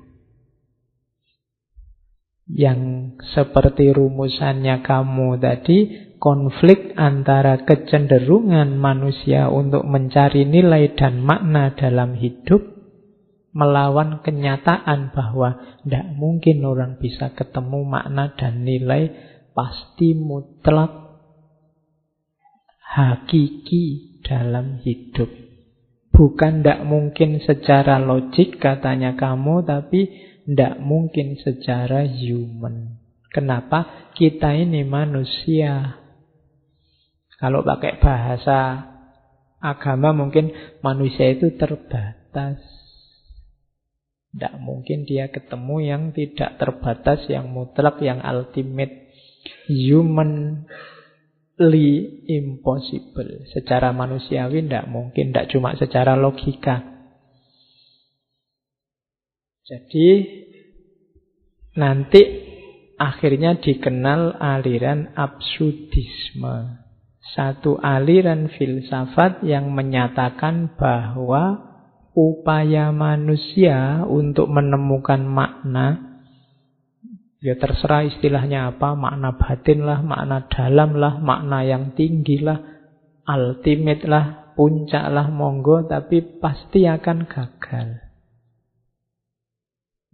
Yang 2.50 3.14
seperti 3.38 3.94
rumusannya 3.94 4.82
kamu 4.82 5.38
tadi, 5.38 5.78
konflik 6.18 6.98
antara 6.98 7.62
kecenderungan 7.62 8.74
manusia 8.74 9.54
untuk 9.54 9.86
mencari 9.86 10.50
nilai 10.50 10.98
dan 10.98 11.22
makna 11.22 11.78
dalam 11.78 12.18
hidup 12.18 12.80
melawan 13.54 14.22
kenyataan 14.22 15.10
bahwa 15.14 15.82
tidak 15.82 16.06
mungkin 16.14 16.62
orang 16.66 16.98
bisa 17.02 17.34
ketemu 17.34 17.82
makna 17.86 18.34
dan 18.38 18.62
nilai 18.66 19.10
pasti 19.54 20.14
mutlak 20.14 20.90
hakiki 22.82 24.18
dalam 24.26 24.82
hidup. 24.82 25.30
Bukan 26.10 26.62
tidak 26.62 26.84
mungkin 26.84 27.40
secara 27.40 27.96
logik 28.02 28.60
katanya 28.60 29.16
kamu, 29.16 29.64
tapi 29.64 30.29
tidak 30.50 30.82
mungkin 30.82 31.38
secara 31.38 32.10
human. 32.10 32.98
Kenapa? 33.30 34.10
Kita 34.18 34.50
ini 34.58 34.82
manusia. 34.82 36.02
Kalau 37.38 37.62
pakai 37.62 38.02
bahasa 38.02 38.90
agama 39.62 40.10
mungkin 40.10 40.50
manusia 40.82 41.30
itu 41.30 41.54
terbatas. 41.54 42.58
Tidak 44.34 44.58
mungkin 44.58 45.06
dia 45.06 45.30
ketemu 45.30 45.86
yang 45.86 46.04
tidak 46.18 46.58
terbatas, 46.58 47.30
yang 47.30 47.54
mutlak, 47.54 48.02
yang 48.02 48.18
ultimate. 48.26 49.14
Humanly 49.70 50.74
impossible. 52.26 53.46
Secara 53.54 53.94
manusiawi 53.94 54.66
tidak 54.66 54.90
mungkin, 54.90 55.30
tidak 55.30 55.54
cuma 55.54 55.78
secara 55.78 56.18
logika. 56.18 56.99
Jadi 59.69 60.25
nanti 61.77 62.21
akhirnya 62.97 63.62
dikenal 63.62 64.41
aliran 64.41 65.13
absurdisme. 65.13 66.82
Satu 67.38 67.77
aliran 67.77 68.49
filsafat 68.49 69.45
yang 69.45 69.69
menyatakan 69.69 70.73
bahwa 70.73 71.62
upaya 72.17 72.89
manusia 72.89 74.01
untuk 74.10 74.49
menemukan 74.49 75.21
makna 75.21 76.10
Ya 77.39 77.55
terserah 77.55 78.03
istilahnya 78.03 78.75
apa, 78.75 78.99
makna 78.99 79.32
batin 79.39 79.88
lah, 79.88 80.03
makna 80.03 80.51
dalam 80.51 80.99
lah, 80.99 81.23
makna 81.23 81.63
yang 81.63 81.95
tinggi 81.95 82.43
lah, 82.43 82.60
ultimate 83.23 84.03
lah, 84.03 84.51
puncak 84.60 85.08
lah, 85.08 85.32
monggo, 85.32 85.88
tapi 85.88 86.19
pasti 86.43 86.84
akan 86.84 87.32
gagal. 87.32 88.09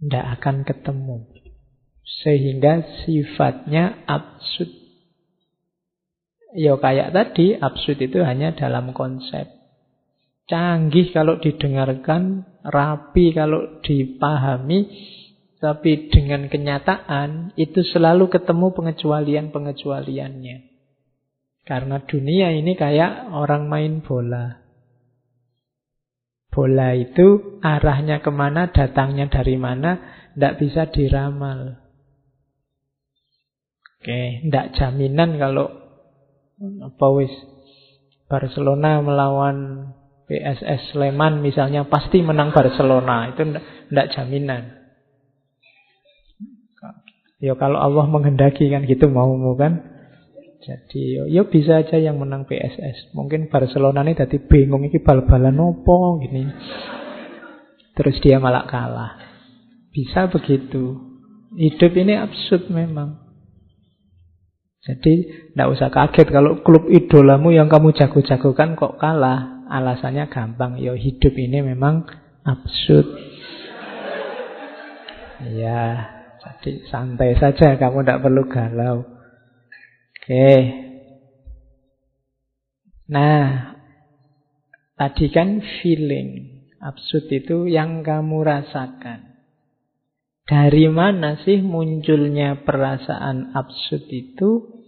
Tidak 0.00 0.26
akan 0.40 0.66
ketemu. 0.66 1.24
Sehingga 2.06 3.04
sifatnya 3.04 4.06
absurd 4.06 4.86
Ya 6.56 6.72
kayak 6.80 7.12
tadi, 7.12 7.52
absurd 7.52 8.00
itu 8.00 8.24
hanya 8.24 8.56
dalam 8.56 8.96
konsep. 8.96 9.44
Canggih 10.48 11.12
kalau 11.12 11.36
didengarkan, 11.36 12.48
rapi 12.64 13.36
kalau 13.36 13.84
dipahami, 13.84 14.88
tapi 15.60 16.08
dengan 16.08 16.48
kenyataan 16.48 17.52
itu 17.60 17.84
selalu 17.84 18.32
ketemu 18.32 18.72
pengecualian-pengecualiannya. 18.72 20.56
Karena 21.68 22.00
dunia 22.08 22.56
ini 22.56 22.72
kayak 22.72 23.36
orang 23.36 23.68
main 23.68 24.00
bola. 24.00 24.65
Bola 26.56 26.96
itu 26.96 27.60
arahnya 27.60 28.24
ke 28.24 28.32
mana, 28.32 28.72
datangnya 28.72 29.28
dari 29.28 29.60
mana, 29.60 30.00
tidak 30.32 30.56
bisa 30.56 30.88
diramal. 30.88 31.76
Oke, 34.00 34.40
tidak 34.40 34.72
jaminan 34.72 35.36
kalau 35.36 35.68
apa 36.56 37.06
wis 37.12 37.28
Barcelona 38.24 39.04
melawan 39.04 39.56
PSS 40.26 40.96
Sleman 40.96 41.44
misalnya 41.44 41.84
pasti 41.84 42.24
menang 42.24 42.56
Barcelona. 42.56 43.36
Itu 43.36 43.44
tidak 43.52 44.08
jaminan. 44.16 44.62
Ya 47.36 47.52
kalau 47.52 47.76
Allah 47.76 48.08
menghendaki 48.08 48.72
kan 48.72 48.88
gitu 48.88 49.12
maumu 49.12 49.60
kan. 49.60 49.95
Jadi 50.66 51.30
ya 51.30 51.46
bisa 51.46 51.78
aja 51.78 51.94
yang 51.94 52.18
menang 52.18 52.42
PSS. 52.50 53.14
Mungkin 53.14 53.46
Barcelona 53.46 54.02
ini 54.02 54.18
tadi 54.18 54.42
bingung 54.42 54.82
ini 54.82 54.98
bal-balan 54.98 55.54
opo 55.62 56.18
gini. 56.18 56.42
Terus 57.94 58.18
dia 58.18 58.42
malah 58.42 58.66
kalah. 58.66 59.14
Bisa 59.94 60.26
begitu. 60.26 60.98
Hidup 61.54 61.94
ini 61.94 62.18
absurd 62.18 62.66
memang. 62.74 63.22
Jadi 64.82 65.14
tidak 65.54 65.70
usah 65.70 65.88
kaget 65.94 66.34
kalau 66.34 66.62
klub 66.66 66.90
idolamu 66.90 67.54
yang 67.54 67.70
kamu 67.70 67.94
jago-jagokan 67.94 68.74
kok 68.74 68.98
kalah. 68.98 69.66
Alasannya 69.66 70.30
gampang, 70.30 70.78
ya 70.78 70.94
hidup 70.94 71.34
ini 71.34 71.58
memang 71.58 72.06
absurd. 72.46 73.06
Ya, 75.42 76.06
jadi 76.62 76.86
santai 76.86 77.34
saja, 77.34 77.74
kamu 77.74 78.06
tidak 78.06 78.22
perlu 78.22 78.46
galau. 78.46 79.15
Oke. 80.26 80.58
Nah, 83.06 83.78
tadi 84.98 85.30
kan 85.30 85.62
feeling. 85.78 86.50
Absurd 86.82 87.30
itu 87.30 87.70
yang 87.70 88.02
kamu 88.02 88.42
rasakan. 88.42 89.38
Dari 90.42 90.90
mana 90.90 91.38
sih 91.46 91.62
munculnya 91.62 92.66
perasaan 92.66 93.54
absurd 93.54 94.10
itu? 94.10 94.82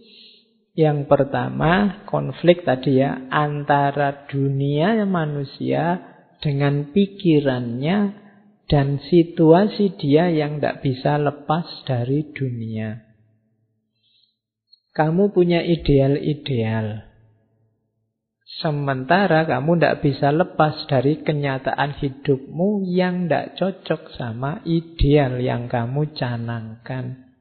Yang 0.75 1.07
pertama, 1.07 2.03
konflik 2.03 2.67
tadi 2.67 2.99
ya 2.99 3.31
antara 3.31 4.27
dunia 4.27 5.07
manusia 5.07 6.03
dengan 6.43 6.91
pikirannya 6.91 8.11
dan 8.67 8.99
situasi 9.07 9.95
dia 9.95 10.27
yang 10.27 10.59
tidak 10.59 10.83
bisa 10.83 11.15
lepas 11.15 11.63
dari 11.87 12.27
dunia. 12.35 13.08
Kamu 14.99 15.31
punya 15.31 15.63
ideal-ideal. 15.63 17.07
Sementara 18.59 19.47
kamu 19.47 19.79
tidak 19.79 20.03
bisa 20.03 20.35
lepas 20.35 20.83
dari 20.91 21.23
kenyataan 21.23 21.95
hidupmu 21.95 22.83
yang 22.83 23.31
tidak 23.31 23.55
cocok 23.55 24.11
sama 24.19 24.59
ideal 24.67 25.39
yang 25.39 25.71
kamu 25.71 26.11
canangkan. 26.11 27.31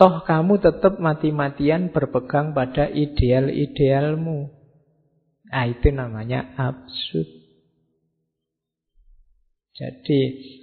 Toh 0.00 0.24
kamu 0.24 0.64
tetap 0.64 0.96
mati-matian 0.96 1.92
berpegang 1.92 2.56
pada 2.56 2.88
ideal-idealmu. 2.88 4.48
Nah, 5.52 5.64
itu 5.68 5.92
namanya 5.92 6.56
absurd. 6.56 7.28
Jadi 9.76 10.20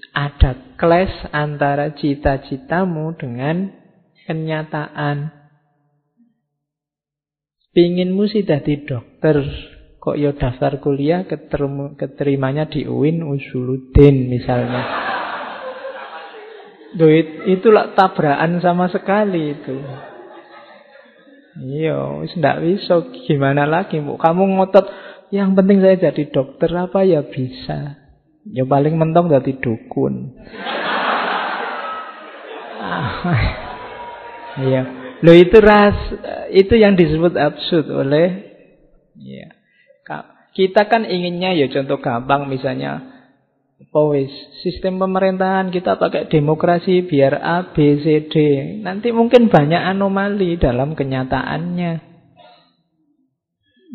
ada 0.09 0.73
clash 0.81 1.29
antara 1.29 1.93
cita-citamu 1.93 3.13
dengan 3.13 3.84
kenyataan. 4.25 5.31
Pinginmu 7.75 8.25
sih 8.31 8.47
jadi 8.47 8.87
dokter, 8.87 9.43
kok 9.99 10.15
ya 10.15 10.31
daftar 10.31 10.79
kuliah 10.79 11.27
keterimanya 11.99 12.71
di 12.71 12.87
UIN 12.87 13.19
Usuluddin 13.21 14.31
misalnya. 14.31 14.83
Duit 16.95 17.43
itulah 17.51 17.91
tabrakan 17.91 18.63
sama 18.63 18.87
sekali 18.87 19.51
itu. 19.51 19.75
Iya, 21.55 22.23
wis 22.23 22.31
ndak 22.39 22.63
bisa 22.63 23.11
gimana 23.27 23.67
lagi, 23.67 23.99
Bu. 23.99 24.15
Kamu 24.15 24.55
ngotot 24.55 24.87
yang 25.35 25.51
penting 25.55 25.83
saya 25.83 25.99
jadi 25.99 26.31
dokter 26.31 26.71
apa 26.71 27.03
ya 27.03 27.27
bisa. 27.27 27.99
Ya 28.47 28.63
paling 28.63 28.95
mentong 28.95 29.27
jadi 29.27 29.51
dukun. 29.59 30.31
Iya. 34.55 34.81
Lo 35.23 35.31
itu 35.31 35.57
ras 35.59 35.95
itu 36.51 36.75
yang 36.75 36.95
disebut 36.95 37.35
absurd 37.35 37.87
oleh 37.91 38.27
ya. 39.19 39.51
Kita 40.55 40.87
kan 40.87 41.03
inginnya 41.03 41.51
ya 41.51 41.67
contoh 41.67 41.99
gampang 41.99 42.47
misalnya 42.47 43.15
Powis, 43.91 44.31
sistem 44.63 45.03
pemerintahan 45.03 45.67
kita 45.67 45.99
pakai 45.99 46.31
demokrasi 46.31 47.03
biar 47.03 47.35
A, 47.43 47.75
B, 47.75 47.99
C, 47.99 48.27
D. 48.31 48.35
Nanti 48.79 49.11
mungkin 49.11 49.51
banyak 49.51 49.79
anomali 49.79 50.55
dalam 50.55 50.95
kenyataannya. 50.95 51.93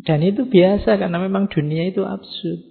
Dan 0.05 0.21
itu 0.21 0.49
biasa 0.49 1.01
karena 1.01 1.17
memang 1.21 1.49
dunia 1.49 1.89
itu 1.89 2.05
absurd. 2.05 2.70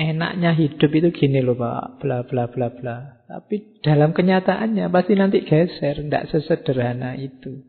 Enaknya 0.00 0.56
hidup 0.56 0.88
itu 0.96 1.12
gini 1.12 1.44
loh 1.44 1.60
Pak, 1.60 2.00
bla 2.00 2.24
bla 2.24 2.48
bla 2.48 2.72
bla. 2.72 3.20
Tapi 3.28 3.84
dalam 3.84 4.16
kenyataannya 4.16 4.88
pasti 4.88 5.12
nanti 5.12 5.44
geser, 5.44 6.00
tidak 6.00 6.32
sesederhana 6.32 7.20
itu. 7.20 7.60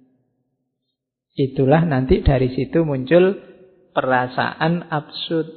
Itulah 1.35 1.83
nanti 1.83 2.23
dari 2.23 2.55
situ 2.55 2.87
muncul 2.87 3.35
perasaan 3.91 4.87
absurd. 4.87 5.51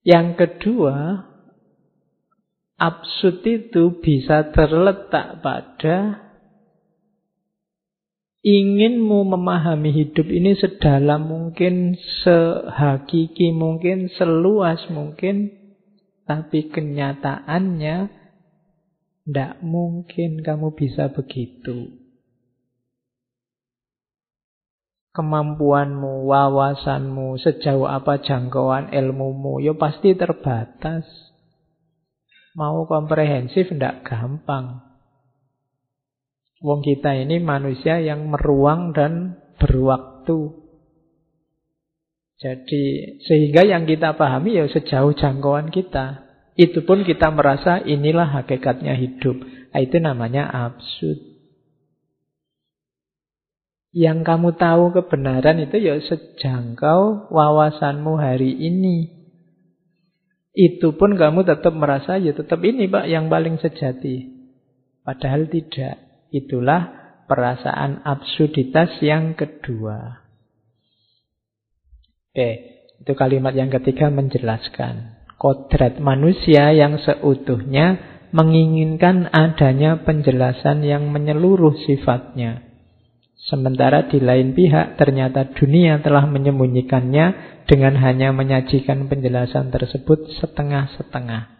Yang 0.00 0.48
kedua, 0.48 1.28
absurd 2.80 3.44
itu 3.44 4.00
bisa 4.00 4.48
terletak 4.48 5.44
pada 5.44 6.29
inginmu 8.40 9.24
memahami 9.24 9.90
hidup 9.92 10.26
ini 10.28 10.56
sedalam 10.56 11.28
mungkin, 11.28 11.96
sehakiki 12.24 13.52
mungkin, 13.52 14.08
seluas 14.16 14.80
mungkin, 14.88 15.52
tapi 16.24 16.68
kenyataannya 16.72 17.96
tidak 19.26 19.52
mungkin 19.62 20.40
kamu 20.42 20.74
bisa 20.74 21.12
begitu 21.12 22.00
kemampuanmu, 25.10 26.26
wawasanmu, 26.30 27.38
sejauh 27.42 27.86
apa 27.90 28.22
jangkauan 28.22 28.94
ilmumu, 28.94 29.58
ya 29.58 29.74
pasti 29.74 30.14
terbatas. 30.14 31.06
Mau 32.54 32.86
komprehensif 32.86 33.70
tidak 33.70 34.06
gampang. 34.06 34.89
Wong 36.60 36.84
kita 36.84 37.16
ini 37.16 37.40
manusia 37.40 38.04
yang 38.04 38.28
meruang 38.28 38.92
dan 38.92 39.40
berwaktu. 39.56 40.60
Jadi 42.40 42.84
sehingga 43.24 43.64
yang 43.64 43.88
kita 43.88 44.16
pahami 44.16 44.60
ya 44.60 44.68
sejauh 44.68 45.16
jangkauan 45.16 45.72
kita. 45.72 46.28
Itu 46.60 46.84
pun 46.84 47.08
kita 47.08 47.32
merasa 47.32 47.80
inilah 47.80 48.28
hakikatnya 48.44 48.92
hidup. 48.92 49.40
Nah, 49.72 49.80
itu 49.80 49.96
namanya 49.96 50.48
absurd. 50.52 51.30
Yang 53.96 54.18
kamu 54.28 54.60
tahu 54.60 54.84
kebenaran 54.92 55.64
itu 55.64 55.80
ya 55.80 55.96
sejangkau 55.96 57.32
wawasanmu 57.32 58.20
hari 58.20 58.52
ini. 58.52 59.08
Itu 60.52 60.92
pun 61.00 61.16
kamu 61.16 61.48
tetap 61.48 61.72
merasa 61.72 62.20
ya 62.20 62.36
tetap 62.36 62.60
ini 62.60 62.84
Pak 62.84 63.08
yang 63.08 63.32
paling 63.32 63.56
sejati. 63.56 64.28
Padahal 65.00 65.48
tidak. 65.48 66.09
Itulah 66.30 67.00
perasaan 67.26 68.02
absurditas 68.06 69.02
yang 69.02 69.38
kedua. 69.38 70.22
Oke, 72.30 72.50
itu 73.02 73.12
kalimat 73.18 73.54
yang 73.54 73.70
ketiga 73.70 74.10
menjelaskan. 74.10 75.18
Kodrat 75.34 75.98
manusia 75.98 76.70
yang 76.70 76.98
seutuhnya 77.02 77.98
menginginkan 78.30 79.26
adanya 79.34 80.06
penjelasan 80.06 80.86
yang 80.86 81.10
menyeluruh 81.10 81.74
sifatnya. 81.86 82.62
Sementara 83.40 84.06
di 84.06 84.20
lain 84.20 84.52
pihak 84.52 85.00
ternyata 85.00 85.50
dunia 85.56 85.98
telah 86.04 86.28
menyembunyikannya 86.28 87.26
dengan 87.66 87.96
hanya 87.98 88.30
menyajikan 88.36 89.08
penjelasan 89.08 89.72
tersebut 89.72 90.28
setengah-setengah. 90.38 91.56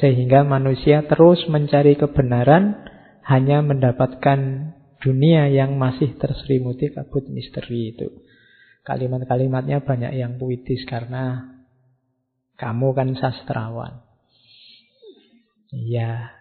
Sehingga 0.00 0.42
manusia 0.48 1.04
terus 1.04 1.44
mencari 1.46 2.00
kebenaran 2.00 2.91
hanya 3.22 3.62
mendapatkan 3.62 4.72
dunia 5.02 5.50
yang 5.50 5.74
masih 5.78 6.14
terselimuti 6.18 6.94
kabut 6.94 7.26
misteri 7.26 7.94
itu. 7.94 8.08
Kalimat-kalimatnya 8.82 9.82
banyak 9.82 10.12
yang 10.14 10.38
puitis 10.38 10.82
karena 10.86 11.54
kamu 12.58 12.94
kan 12.94 13.08
sastrawan. 13.18 14.02
Iya. 15.70 16.34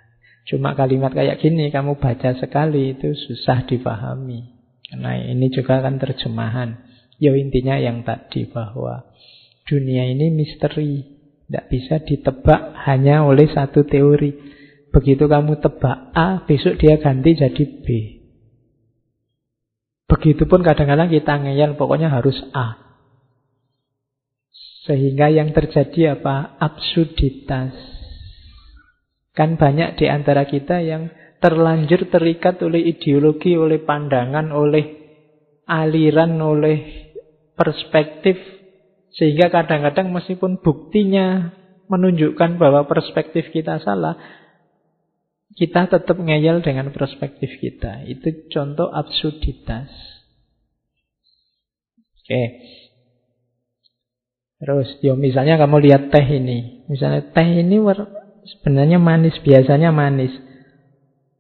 Cuma 0.46 0.74
kalimat 0.74 1.14
kayak 1.14 1.40
gini 1.40 1.70
kamu 1.70 2.02
baca 2.02 2.34
sekali 2.38 2.98
itu 2.98 3.14
susah 3.14 3.66
dipahami. 3.66 4.58
Karena 4.90 5.18
ini 5.22 5.48
juga 5.54 5.80
kan 5.80 6.02
terjemahan. 6.02 6.82
Ya 7.22 7.32
intinya 7.38 7.78
yang 7.78 8.04
tadi 8.04 8.50
bahwa 8.50 9.08
dunia 9.66 10.10
ini 10.10 10.34
misteri. 10.34 11.18
Tidak 11.48 11.68
bisa 11.68 12.00
ditebak 12.00 12.80
hanya 12.88 13.28
oleh 13.28 13.48
satu 13.52 13.84
teori. 13.84 14.51
Begitu 14.92 15.24
kamu 15.24 15.64
tebak 15.64 16.12
A, 16.12 16.44
besok 16.44 16.76
dia 16.76 17.00
ganti 17.00 17.32
jadi 17.32 17.64
B. 17.64 17.88
Begitupun 20.12 20.60
kadang-kadang 20.68 21.08
kita 21.08 21.40
ngeyel, 21.40 21.80
pokoknya 21.80 22.12
harus 22.12 22.36
A. 22.52 22.76
Sehingga 24.84 25.32
yang 25.32 25.56
terjadi 25.56 26.20
apa? 26.20 26.60
Absurditas. 26.60 27.72
Kan 29.32 29.56
banyak 29.56 29.96
di 29.96 30.12
antara 30.12 30.44
kita 30.44 30.84
yang 30.84 31.08
terlanjur 31.40 32.12
terikat 32.12 32.60
oleh 32.60 32.92
ideologi, 32.92 33.56
oleh 33.56 33.80
pandangan, 33.80 34.52
oleh 34.52 35.00
aliran, 35.64 36.36
oleh 36.44 37.08
perspektif. 37.56 38.36
Sehingga 39.16 39.48
kadang-kadang 39.48 40.12
meskipun 40.12 40.60
buktinya 40.60 41.56
menunjukkan 41.88 42.60
bahwa 42.60 42.84
perspektif 42.92 43.48
kita 43.56 43.80
salah, 43.80 44.20
kita 45.56 45.92
tetap 45.92 46.16
ngeyel 46.16 46.64
dengan 46.64 46.90
perspektif 46.96 47.60
kita. 47.60 48.08
Itu 48.08 48.48
contoh 48.52 48.88
absurditas. 48.88 49.92
Oke. 52.22 52.44
Terus, 54.62 54.88
yo 55.02 55.18
misalnya 55.18 55.58
kamu 55.58 55.82
lihat 55.90 56.14
teh 56.14 56.24
ini. 56.24 56.86
Misalnya 56.86 57.26
teh 57.34 57.50
ini 57.50 57.82
Sebenarnya 58.42 58.98
manis, 58.98 59.38
biasanya 59.42 59.94
manis. 59.94 60.34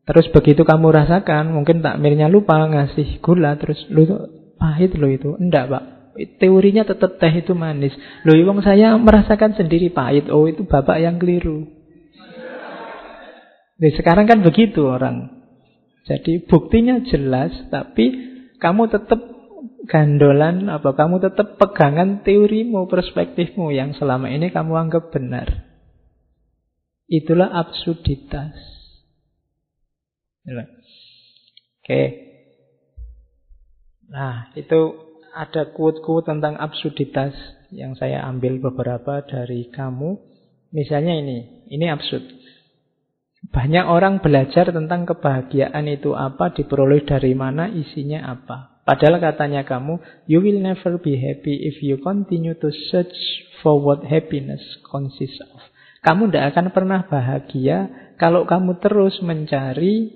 Terus 0.05 0.27
begitu 0.33 0.65
kamu 0.65 0.89
rasakan, 0.89 1.53
mungkin 1.53 1.81
takmirnya 1.81 2.29
lupa 2.29 2.61
ngasih 2.65 3.21
gula, 3.21 3.57
terus 3.57 3.77
lu 3.89 4.05
pahit 4.57 4.93
lo 4.97 5.09
itu. 5.09 5.33
Enggak, 5.37 5.69
Pak. 5.69 5.83
Teorinya 6.37 6.85
tetap 6.85 7.17
teh 7.17 7.33
itu 7.33 7.57
manis. 7.57 7.95
Loh, 8.27 8.37
wong 8.45 8.61
saya 8.61 8.93
merasakan 8.99 9.57
sendiri 9.57 9.89
pahit. 9.89 10.29
Oh, 10.29 10.45
itu 10.45 10.67
bapak 10.67 11.01
yang 11.01 11.17
keliru. 11.17 11.80
Nah, 13.81 13.91
sekarang 13.97 14.29
kan 14.29 14.45
begitu 14.45 14.85
orang. 14.85 15.41
Jadi 16.05 16.45
buktinya 16.45 17.01
jelas, 17.09 17.49
tapi 17.73 18.13
kamu 18.61 18.93
tetap 18.93 19.17
gandolan 19.89 20.69
apa 20.69 20.93
kamu 20.93 21.17
tetap 21.17 21.57
pegangan 21.57 22.21
teorimu, 22.21 22.85
perspektifmu 22.85 23.73
yang 23.73 23.97
selama 23.97 24.29
ini 24.29 24.53
kamu 24.53 24.77
anggap 24.77 25.09
benar. 25.09 25.49
Itulah 27.09 27.49
absurditas. 27.49 28.53
Oke. 31.81 32.01
Nah, 34.11 34.53
itu 34.55 34.81
ada 35.31 35.71
quote-quote 35.71 36.27
tentang 36.27 36.55
absurditas 36.59 37.33
yang 37.71 37.95
saya 37.95 38.27
ambil 38.27 38.59
beberapa 38.59 39.23
dari 39.27 39.71
kamu. 39.71 40.19
Misalnya 40.71 41.19
ini, 41.19 41.67
ini 41.67 41.85
absurd. 41.91 42.40
Banyak 43.49 43.89
orang 43.89 44.21
belajar 44.21 44.69
tentang 44.69 45.09
kebahagiaan 45.09 45.89
itu 45.89 46.13
apa, 46.13 46.53
diperoleh 46.53 47.01
dari 47.01 47.33
mana, 47.33 47.65
isinya 47.73 48.29
apa. 48.29 48.85
Padahal 48.85 49.17
katanya 49.17 49.65
kamu, 49.65 49.97
you 50.29 50.41
will 50.41 50.61
never 50.61 51.01
be 51.01 51.17
happy 51.17 51.65
if 51.65 51.81
you 51.81 51.97
continue 52.01 52.53
to 52.53 52.69
search 52.93 53.17
for 53.65 53.81
what 53.81 54.05
happiness 54.05 54.61
consists 54.85 55.41
of. 55.41 55.61
Kamu 56.01 56.29
tidak 56.29 56.53
akan 56.57 56.67
pernah 56.73 57.05
bahagia 57.05 57.89
kalau 58.17 58.49
kamu 58.49 58.81
terus 58.81 59.21
mencari 59.21 60.09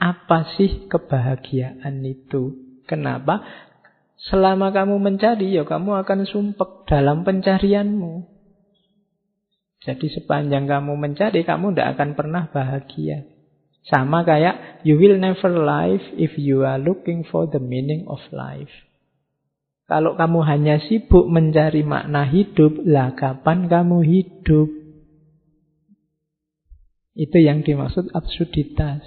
apa 0.00 0.56
sih 0.56 0.88
kebahagiaan 0.88 2.00
itu. 2.04 2.56
Kenapa? 2.88 3.44
Selama 4.32 4.72
kamu 4.72 4.96
mencari, 4.96 5.52
ya 5.52 5.68
kamu 5.68 6.02
akan 6.04 6.24
sumpek 6.24 6.88
dalam 6.88 7.22
pencarianmu. 7.22 8.37
Jadi 9.88 10.12
sepanjang 10.12 10.68
kamu 10.68 11.00
mencari, 11.00 11.48
kamu 11.48 11.72
tidak 11.72 11.96
akan 11.96 12.12
pernah 12.12 12.44
bahagia. 12.52 13.24
Sama 13.88 14.20
kayak 14.20 14.84
you 14.84 15.00
will 15.00 15.16
never 15.16 15.48
live 15.48 16.04
if 16.20 16.36
you 16.36 16.60
are 16.68 16.76
looking 16.76 17.24
for 17.24 17.48
the 17.48 17.56
meaning 17.56 18.04
of 18.04 18.20
life. 18.28 18.68
Kalau 19.88 20.12
kamu 20.20 20.44
hanya 20.44 20.76
sibuk 20.84 21.24
mencari 21.24 21.80
makna 21.80 22.28
hidup, 22.28 22.76
lah 22.84 23.16
kapan 23.16 23.72
kamu 23.72 24.04
hidup? 24.04 24.68
Itu 27.16 27.40
yang 27.40 27.64
dimaksud 27.64 28.12
absurditas. 28.12 29.00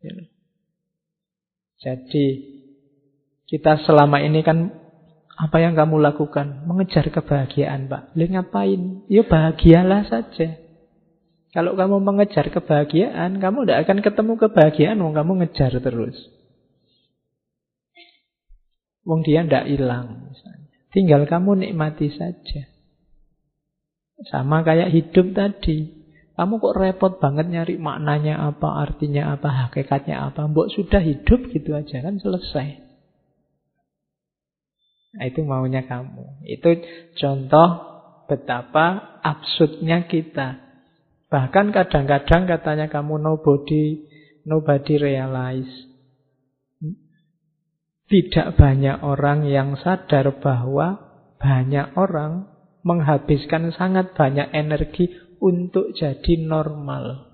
Ya. 0.00 0.16
Jadi 1.84 2.26
kita 3.44 3.84
selama 3.84 4.24
ini 4.24 4.40
kan 4.40 4.83
apa 5.34 5.56
yang 5.58 5.74
kamu 5.74 5.98
lakukan? 5.98 6.62
Mengejar 6.62 7.10
kebahagiaan, 7.10 7.90
Pak. 7.90 8.14
Lu 8.14 8.26
ngapain? 8.30 9.02
Ya 9.10 9.26
bahagialah 9.26 10.06
saja. 10.06 10.62
Kalau 11.50 11.74
kamu 11.74 12.02
mengejar 12.02 12.50
kebahagiaan, 12.50 13.38
kamu 13.38 13.66
tidak 13.66 13.86
akan 13.86 13.98
ketemu 14.02 14.32
kebahagiaan, 14.38 14.98
wong 14.98 15.14
kamu 15.14 15.32
ngejar 15.42 15.74
terus. 15.78 16.18
Wong 19.06 19.22
dia 19.26 19.42
tidak 19.46 19.70
hilang, 19.70 20.30
misalnya. 20.30 20.70
Tinggal 20.90 21.22
kamu 21.26 21.66
nikmati 21.66 22.10
saja. 22.14 22.70
Sama 24.30 24.62
kayak 24.62 24.94
hidup 24.94 25.34
tadi. 25.34 26.06
Kamu 26.34 26.58
kok 26.58 26.74
repot 26.78 27.12
banget 27.22 27.46
nyari 27.50 27.78
maknanya 27.78 28.38
apa, 28.50 28.82
artinya 28.86 29.38
apa, 29.38 29.70
hakikatnya 29.70 30.30
apa. 30.30 30.50
Mbok 30.50 30.70
sudah 30.74 31.02
hidup 31.02 31.50
gitu 31.54 31.74
aja 31.74 32.02
kan 32.02 32.18
selesai. 32.18 32.83
Nah, 35.14 35.24
itu 35.30 35.46
maunya 35.46 35.86
kamu. 35.86 36.42
Itu 36.42 36.74
contoh 37.14 37.68
betapa 38.26 39.18
absurdnya 39.22 40.10
kita. 40.10 40.58
Bahkan 41.30 41.70
kadang-kadang 41.70 42.50
katanya 42.50 42.86
kamu 42.90 43.22
nobody, 43.22 44.06
nobody 44.42 44.94
realize. 44.98 45.70
Tidak 48.04 48.58
banyak 48.58 49.00
orang 49.00 49.48
yang 49.48 49.80
sadar 49.80 50.38
bahwa 50.42 51.00
banyak 51.40 51.96
orang 51.96 52.50
menghabiskan 52.84 53.72
sangat 53.72 54.12
banyak 54.12 54.52
energi 54.52 55.08
untuk 55.40 55.96
jadi 55.96 56.34
normal. 56.44 57.32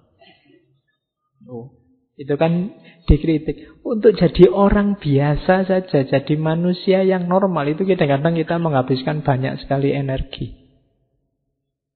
Oh, 1.51 1.80
itu 2.21 2.37
kan 2.37 2.77
dikritik. 3.09 3.81
Untuk 3.81 4.13
jadi 4.13 4.53
orang 4.53 5.01
biasa 5.01 5.65
saja, 5.65 6.05
jadi 6.05 6.35
manusia 6.37 7.01
yang 7.01 7.25
normal 7.25 7.65
itu 7.73 7.89
kadang-kadang 7.89 8.37
kita 8.37 8.61
menghabiskan 8.61 9.25
banyak 9.25 9.57
sekali 9.65 9.97
energi. 9.97 10.61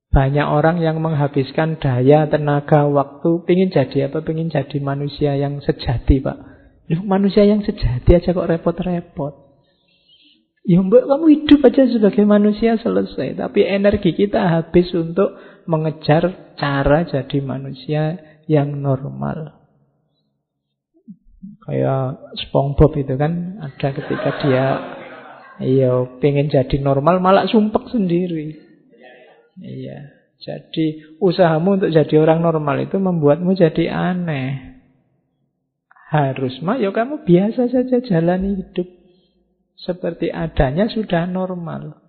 Banyak 0.08 0.46
orang 0.46 0.80
yang 0.80 1.02
menghabiskan 1.04 1.76
daya, 1.76 2.24
tenaga, 2.30 2.88
waktu, 2.88 3.44
pingin 3.44 3.68
jadi 3.68 4.08
apa? 4.08 4.24
Pingin 4.24 4.48
jadi 4.48 4.80
manusia 4.80 5.36
yang 5.36 5.60
sejati, 5.60 6.24
Pak. 6.24 6.38
Manusia 7.04 7.44
yang 7.44 7.60
sejati 7.60 8.16
aja 8.16 8.30
kok 8.32 8.48
repot-repot. 8.48 9.44
Ya 10.64 10.80
mbak, 10.80 11.04
kamu 11.04 11.26
hidup 11.28 11.60
aja 11.68 11.84
sebagai 11.84 12.24
manusia 12.24 12.80
selesai. 12.80 13.36
Tapi 13.36 13.68
energi 13.68 14.16
kita 14.16 14.48
habis 14.48 14.88
untuk 14.96 15.36
mengejar 15.68 16.56
cara 16.56 17.04
jadi 17.04 17.38
manusia 17.44 18.16
yang 18.48 18.80
normal. 18.80 19.63
Kayak 21.64 22.20
SpongeBob 22.44 22.92
itu 23.00 23.14
kan 23.16 23.56
ada 23.56 23.88
ketika 23.96 24.30
dia 24.44 24.66
iya 25.64 26.04
pengen 26.20 26.52
jadi 26.52 26.76
normal 26.84 27.24
malah 27.24 27.48
sumpek 27.48 27.88
sendiri. 27.88 28.52
Iya. 29.56 30.24
Jadi 30.44 31.16
usahamu 31.24 31.80
untuk 31.80 31.88
jadi 31.88 32.20
orang 32.20 32.44
normal 32.44 32.84
itu 32.84 33.00
membuatmu 33.00 33.56
jadi 33.56 33.88
aneh. 33.88 34.76
Harus 36.12 36.60
mah 36.60 36.76
ya 36.76 36.92
kamu 36.92 37.24
biasa 37.24 37.72
saja 37.72 37.96
jalani 38.04 38.60
hidup 38.60 38.86
seperti 39.80 40.28
adanya 40.28 40.92
sudah 40.92 41.24
normal. 41.24 42.03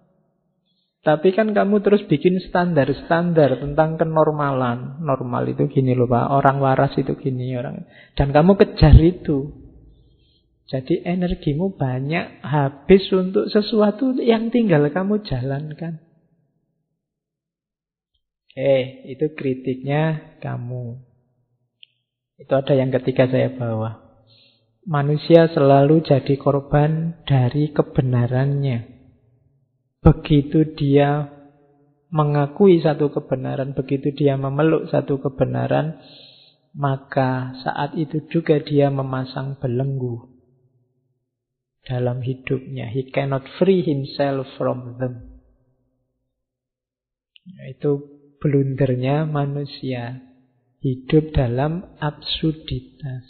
Tapi 1.05 1.37
kan 1.37 1.53
kamu 1.53 1.85
terus 1.85 2.01
bikin 2.09 2.41
standar-standar 2.41 3.61
tentang 3.61 3.93
kenormalan. 3.93 5.05
Normal 5.05 5.53
itu 5.53 5.69
gini 5.69 5.93
loh 5.93 6.09
Pak, 6.09 6.33
orang 6.33 6.57
waras 6.57 6.97
itu 6.97 7.13
gini 7.13 7.53
orang. 7.53 7.85
Dan 8.17 8.33
kamu 8.33 8.57
kejar 8.57 8.97
itu. 8.97 9.53
Jadi 10.65 11.05
energimu 11.05 11.77
banyak 11.77 12.41
habis 12.41 13.05
untuk 13.13 13.53
sesuatu 13.53 14.17
yang 14.17 14.49
tinggal 14.49 14.89
kamu 14.89 15.21
jalankan. 15.21 16.01
Oke, 18.49 19.05
itu 19.05 19.29
kritiknya 19.37 20.33
kamu. 20.41 21.05
Itu 22.41 22.53
ada 22.57 22.73
yang 22.73 22.89
ketiga 22.89 23.29
saya 23.29 23.53
bawa. 23.53 24.01
Manusia 24.89 25.53
selalu 25.53 26.01
jadi 26.01 26.33
korban 26.33 27.21
dari 27.29 27.69
kebenarannya. 27.69 28.94
Begitu 30.05 30.77
dia 30.77 31.33
mengakui 32.13 32.77
satu 32.77 33.09
kebenaran, 33.09 33.73
begitu 33.73 34.13
dia 34.13 34.37
memeluk 34.37 34.85
satu 34.93 35.17
kebenaran, 35.17 35.97
maka 36.77 37.57
saat 37.65 37.97
itu 37.97 38.21
juga 38.29 38.61
dia 38.61 38.93
memasang 38.93 39.57
belenggu 39.57 40.29
dalam 41.89 42.21
hidupnya. 42.21 42.93
He 42.93 43.09
cannot 43.09 43.49
free 43.57 43.81
himself 43.81 44.45
from 44.61 45.01
them. 45.01 45.41
Itu 47.65 48.05
blundernya 48.37 49.25
manusia. 49.25 50.21
Hidup 50.85 51.33
dalam 51.33 51.97
absurditas. 51.97 53.25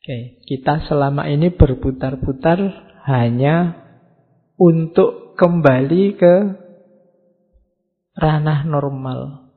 Oke, 0.00 0.44
kita 0.44 0.84
selama 0.84 1.24
ini 1.32 1.48
berputar-putar 1.56 2.60
hanya 3.08 3.88
untuk 4.60 5.32
kembali 5.40 6.04
ke 6.20 6.34
ranah 8.20 8.68
normal 8.68 9.48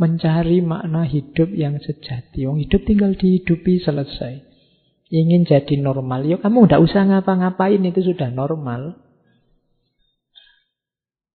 mencari 0.00 0.64
makna 0.64 1.04
hidup 1.04 1.50
yang 1.52 1.76
sejati. 1.82 2.48
Wong 2.48 2.62
hidup 2.62 2.86
tinggal 2.88 3.18
dihidupi 3.18 3.82
selesai. 3.84 4.48
Ingin 5.10 5.42
jadi 5.42 5.74
normal, 5.76 6.22
yuk 6.24 6.40
kamu 6.40 6.70
udah 6.70 6.78
usah 6.78 7.02
ngapa-ngapain 7.04 7.82
itu 7.82 8.00
sudah 8.14 8.30
normal. 8.30 8.96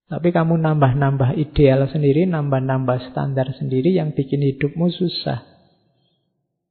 Tapi 0.08 0.32
kamu 0.32 0.56
nambah-nambah 0.56 1.36
ideal 1.36 1.84
sendiri, 1.92 2.24
nambah-nambah 2.24 3.12
standar 3.12 3.52
sendiri 3.54 3.92
yang 3.92 4.16
bikin 4.16 4.40
hidupmu 4.40 4.88
susah. 4.88 5.44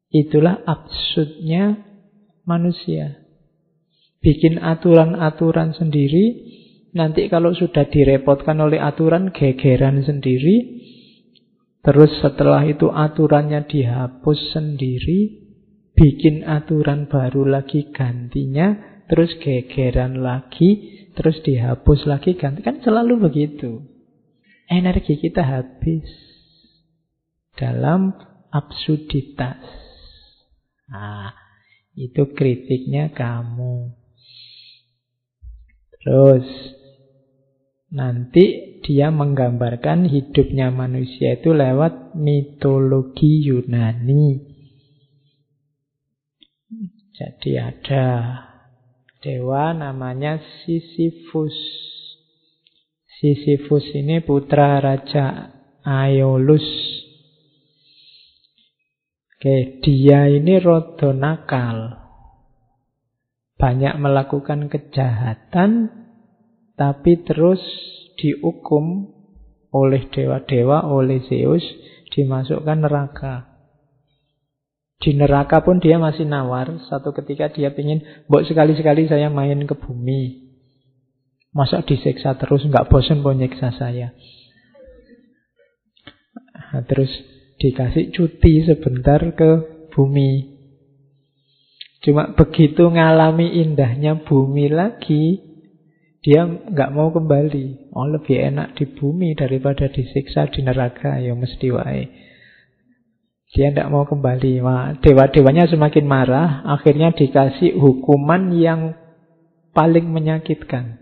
Itulah 0.10 0.66
absurdnya 0.66 1.84
manusia. 2.48 3.25
Bikin 4.26 4.58
aturan-aturan 4.58 5.78
sendiri, 5.78 6.26
nanti 6.98 7.30
kalau 7.30 7.54
sudah 7.54 7.86
direpotkan 7.86 8.58
oleh 8.58 8.82
aturan, 8.82 9.30
gegeran 9.30 10.02
sendiri, 10.02 10.82
Terus 11.86 12.18
setelah 12.18 12.66
itu 12.66 12.90
aturannya 12.90 13.70
dihapus 13.70 14.58
sendiri, 14.58 15.46
bikin 15.94 16.42
aturan 16.42 17.06
baru 17.06 17.46
lagi 17.46 17.94
gantinya, 17.94 18.74
terus 19.06 19.38
gegeran 19.38 20.26
lagi, 20.26 21.06
terus 21.14 21.46
dihapus 21.46 22.10
lagi 22.10 22.34
ganti. 22.42 22.66
Kan 22.66 22.82
selalu 22.82 23.30
begitu. 23.30 23.86
Energi 24.66 25.22
kita 25.22 25.46
habis 25.46 26.10
dalam 27.54 28.18
absurditas. 28.50 29.62
Nah, 30.90 31.38
itu 31.94 32.34
kritiknya 32.34 33.14
kamu. 33.14 33.94
Terus 36.06 36.46
nanti 37.90 38.78
dia 38.86 39.10
menggambarkan 39.10 40.06
hidupnya 40.06 40.70
manusia 40.70 41.34
itu 41.34 41.50
lewat 41.58 42.14
mitologi 42.14 43.50
Yunani. 43.50 44.54
Jadi 47.18 47.58
ada 47.58 48.06
dewa 49.18 49.74
namanya 49.74 50.38
Sisyphus. 50.62 51.58
Sisyphus 53.18 53.90
ini 53.98 54.22
putra 54.22 54.78
Raja 54.78 55.50
Aeolus. 55.82 56.68
Oke, 59.34 59.82
dia 59.82 60.30
ini 60.30 60.62
rodo 60.62 61.16
nakal. 61.18 62.05
Banyak 63.56 63.96
melakukan 64.04 64.68
kejahatan, 64.68 65.88
tapi 66.76 67.24
terus 67.24 67.64
dihukum 68.20 69.16
oleh 69.72 70.08
dewa-dewa, 70.12 70.88
oleh 70.88 71.24
Zeus, 71.28 71.64
dimasukkan 72.16 72.84
neraka. 72.84 73.56
Di 75.00 75.12
neraka 75.12 75.60
pun 75.64 75.84
dia 75.84 76.00
masih 76.00 76.24
nawar. 76.24 76.72
Satu 76.88 77.12
ketika 77.12 77.52
dia 77.52 77.72
ingin, 77.76 78.04
Mbok 78.32 78.48
sekali-sekali 78.48 79.12
saya 79.12 79.28
main 79.28 79.60
ke 79.68 79.76
bumi. 79.76 80.48
Masa 81.52 81.84
disiksa 81.84 82.36
terus, 82.40 82.64
nggak 82.64 82.88
bosan 82.88 83.20
mau 83.20 83.36
nyiksa 83.36 83.76
saya. 83.76 84.16
Nah, 86.56 86.84
terus 86.88 87.12
dikasih 87.60 88.12
cuti 88.12 88.68
sebentar 88.68 89.24
ke 89.36 89.50
bumi. 89.92 90.55
Cuma 92.06 92.38
begitu 92.38 92.86
ngalami 92.86 93.66
indahnya 93.66 94.22
bumi 94.22 94.70
lagi, 94.70 95.42
dia 96.22 96.46
nggak 96.46 96.94
mau 96.94 97.10
kembali. 97.10 97.94
Oh 97.98 98.06
lebih 98.06 98.46
enak 98.54 98.78
di 98.78 98.86
bumi 98.86 99.34
daripada 99.34 99.90
disiksa 99.90 100.46
di 100.54 100.62
neraka. 100.62 101.18
Ya 101.18 101.34
mesti 101.34 101.74
wae. 101.74 102.06
Dia 103.58 103.74
tidak 103.74 103.90
mau 103.90 104.06
kembali. 104.06 104.62
Dewa-dewanya 105.02 105.66
semakin 105.66 106.06
marah. 106.06 106.66
Akhirnya 106.66 107.10
dikasih 107.10 107.78
hukuman 107.78 108.54
yang 108.54 108.94
paling 109.74 110.10
menyakitkan. 110.10 110.98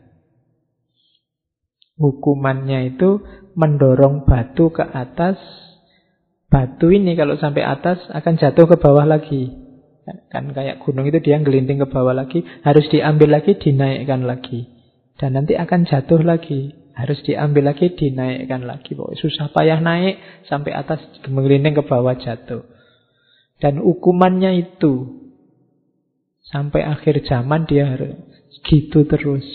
Hukumannya 1.99 2.95
itu 2.95 3.23
mendorong 3.55 4.23
batu 4.27 4.75
ke 4.75 4.83
atas. 4.87 5.39
Batu 6.51 6.91
ini 6.91 7.15
kalau 7.15 7.39
sampai 7.39 7.63
atas 7.63 7.99
akan 8.11 8.39
jatuh 8.39 8.71
ke 8.71 8.75
bawah 8.75 9.07
lagi. 9.07 9.62
Kan 10.03 10.51
kayak 10.51 10.83
gunung 10.83 11.07
itu 11.07 11.23
dia 11.23 11.39
gelinting 11.39 11.79
ke 11.79 11.87
bawah 11.87 12.11
lagi. 12.11 12.43
Harus 12.63 12.85
diambil 12.91 13.39
lagi, 13.39 13.55
dinaikkan 13.55 14.27
lagi. 14.27 14.67
Dan 15.15 15.39
nanti 15.39 15.55
akan 15.55 15.87
jatuh 15.87 16.19
lagi. 16.19 16.75
Harus 16.93 17.23
diambil 17.23 17.71
lagi, 17.71 17.89
dinaikkan 17.95 18.67
lagi. 18.67 18.93
Pokoknya 18.93 19.19
susah 19.23 19.47
payah 19.55 19.79
naik 19.79 20.45
sampai 20.51 20.75
atas 20.75 20.99
menggelinding 21.25 21.79
ke 21.79 21.83
bawah 21.87 22.13
jatuh. 22.19 22.67
Dan 23.63 23.79
hukumannya 23.79 24.59
itu 24.59 25.23
sampai 26.51 26.83
akhir 26.83 27.23
zaman 27.23 27.63
dia 27.63 27.87
harus 27.95 28.19
gitu 28.67 29.07
terus. 29.07 29.47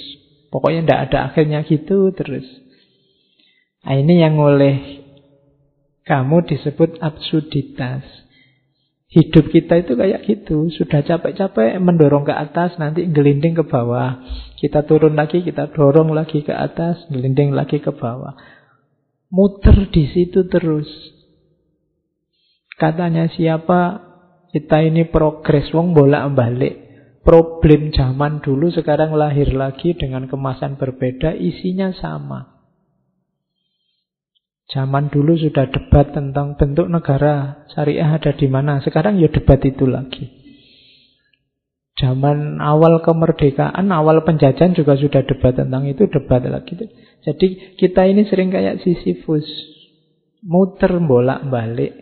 Pokoknya 0.48 0.80
tidak 0.88 1.00
ada 1.12 1.18
akhirnya 1.28 1.60
gitu 1.68 2.08
terus. 2.16 2.48
Nah, 3.84 3.94
ini 4.00 4.20
yang 4.24 4.40
oleh 4.40 5.04
kamu 6.08 6.48
disebut 6.48 6.98
absurditas. 7.04 8.02
Hidup 9.08 9.48
kita 9.48 9.80
itu 9.80 9.96
kayak 9.96 10.28
gitu. 10.28 10.68
Sudah 10.68 11.00
capek-capek 11.00 11.80
mendorong 11.80 12.28
ke 12.28 12.34
atas, 12.36 12.76
nanti 12.76 13.08
gelinding 13.08 13.56
ke 13.56 13.64
bawah. 13.64 14.20
Kita 14.60 14.84
turun 14.84 15.16
lagi, 15.16 15.40
kita 15.40 15.72
dorong 15.72 16.12
lagi 16.12 16.44
ke 16.44 16.52
atas, 16.52 17.08
gelinding 17.08 17.56
lagi 17.56 17.80
ke 17.80 17.88
bawah. 17.88 18.36
Muter 19.32 19.88
di 19.88 20.12
situ 20.12 20.44
terus. 20.52 20.88
Katanya 22.76 23.32
siapa? 23.32 24.04
Kita 24.52 24.84
ini 24.84 25.08
progres, 25.08 25.72
wong 25.72 25.96
bolak 25.96 26.28
balik. 26.36 26.74
Problem 27.24 27.92
zaman 27.92 28.40
dulu 28.44 28.72
sekarang 28.72 29.16
lahir 29.16 29.52
lagi 29.56 29.96
dengan 29.96 30.28
kemasan 30.28 30.76
berbeda, 30.76 31.32
isinya 31.32 31.92
sama. 31.96 32.57
Zaman 34.68 35.08
dulu 35.08 35.32
sudah 35.32 35.72
debat 35.72 36.12
tentang 36.12 36.60
bentuk 36.60 36.92
negara 36.92 37.64
syariah 37.72 38.20
ada 38.20 38.36
di 38.36 38.52
mana. 38.52 38.84
Sekarang 38.84 39.16
ya 39.16 39.32
debat 39.32 39.56
itu 39.64 39.88
lagi. 39.88 40.28
Zaman 41.98 42.60
awal 42.60 43.00
kemerdekaan, 43.00 43.90
awal 43.90 44.22
penjajahan 44.22 44.76
juga 44.76 44.94
sudah 44.94 45.24
debat 45.24 45.56
tentang 45.56 45.88
itu, 45.88 46.04
debat 46.06 46.44
lagi. 46.44 46.78
Jadi 47.24 47.74
kita 47.80 48.06
ini 48.06 48.28
sering 48.28 48.52
kayak 48.52 48.84
Sisyphus. 48.84 49.48
Muter 50.44 51.00
bolak-balik. 51.02 51.98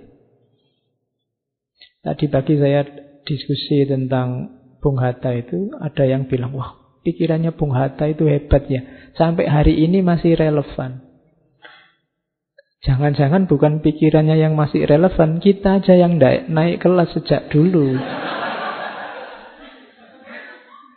Tadi 2.05 2.29
pagi 2.29 2.61
saya 2.61 2.85
diskusi 3.25 3.89
tentang 3.89 4.53
Bung 4.85 5.01
Hatta 5.01 5.33
itu, 5.33 5.73
ada 5.81 6.05
yang 6.05 6.29
bilang, 6.29 6.53
wah 6.53 7.01
pikirannya 7.01 7.57
Bung 7.57 7.73
Hatta 7.73 8.11
itu 8.11 8.29
hebat 8.29 8.69
ya. 8.69 8.85
Sampai 9.17 9.49
hari 9.49 9.81
ini 9.81 10.05
masih 10.05 10.37
relevan. 10.37 11.06
Jangan-jangan 12.87 13.51
bukan 13.51 13.83
pikirannya 13.83 14.39
yang 14.39 14.55
masih 14.55 14.87
relevan, 14.87 15.43
kita 15.43 15.83
aja 15.83 15.99
yang 15.99 16.23
naik, 16.23 16.47
naik 16.47 16.79
kelas 16.79 17.19
sejak 17.19 17.51
dulu. 17.51 17.99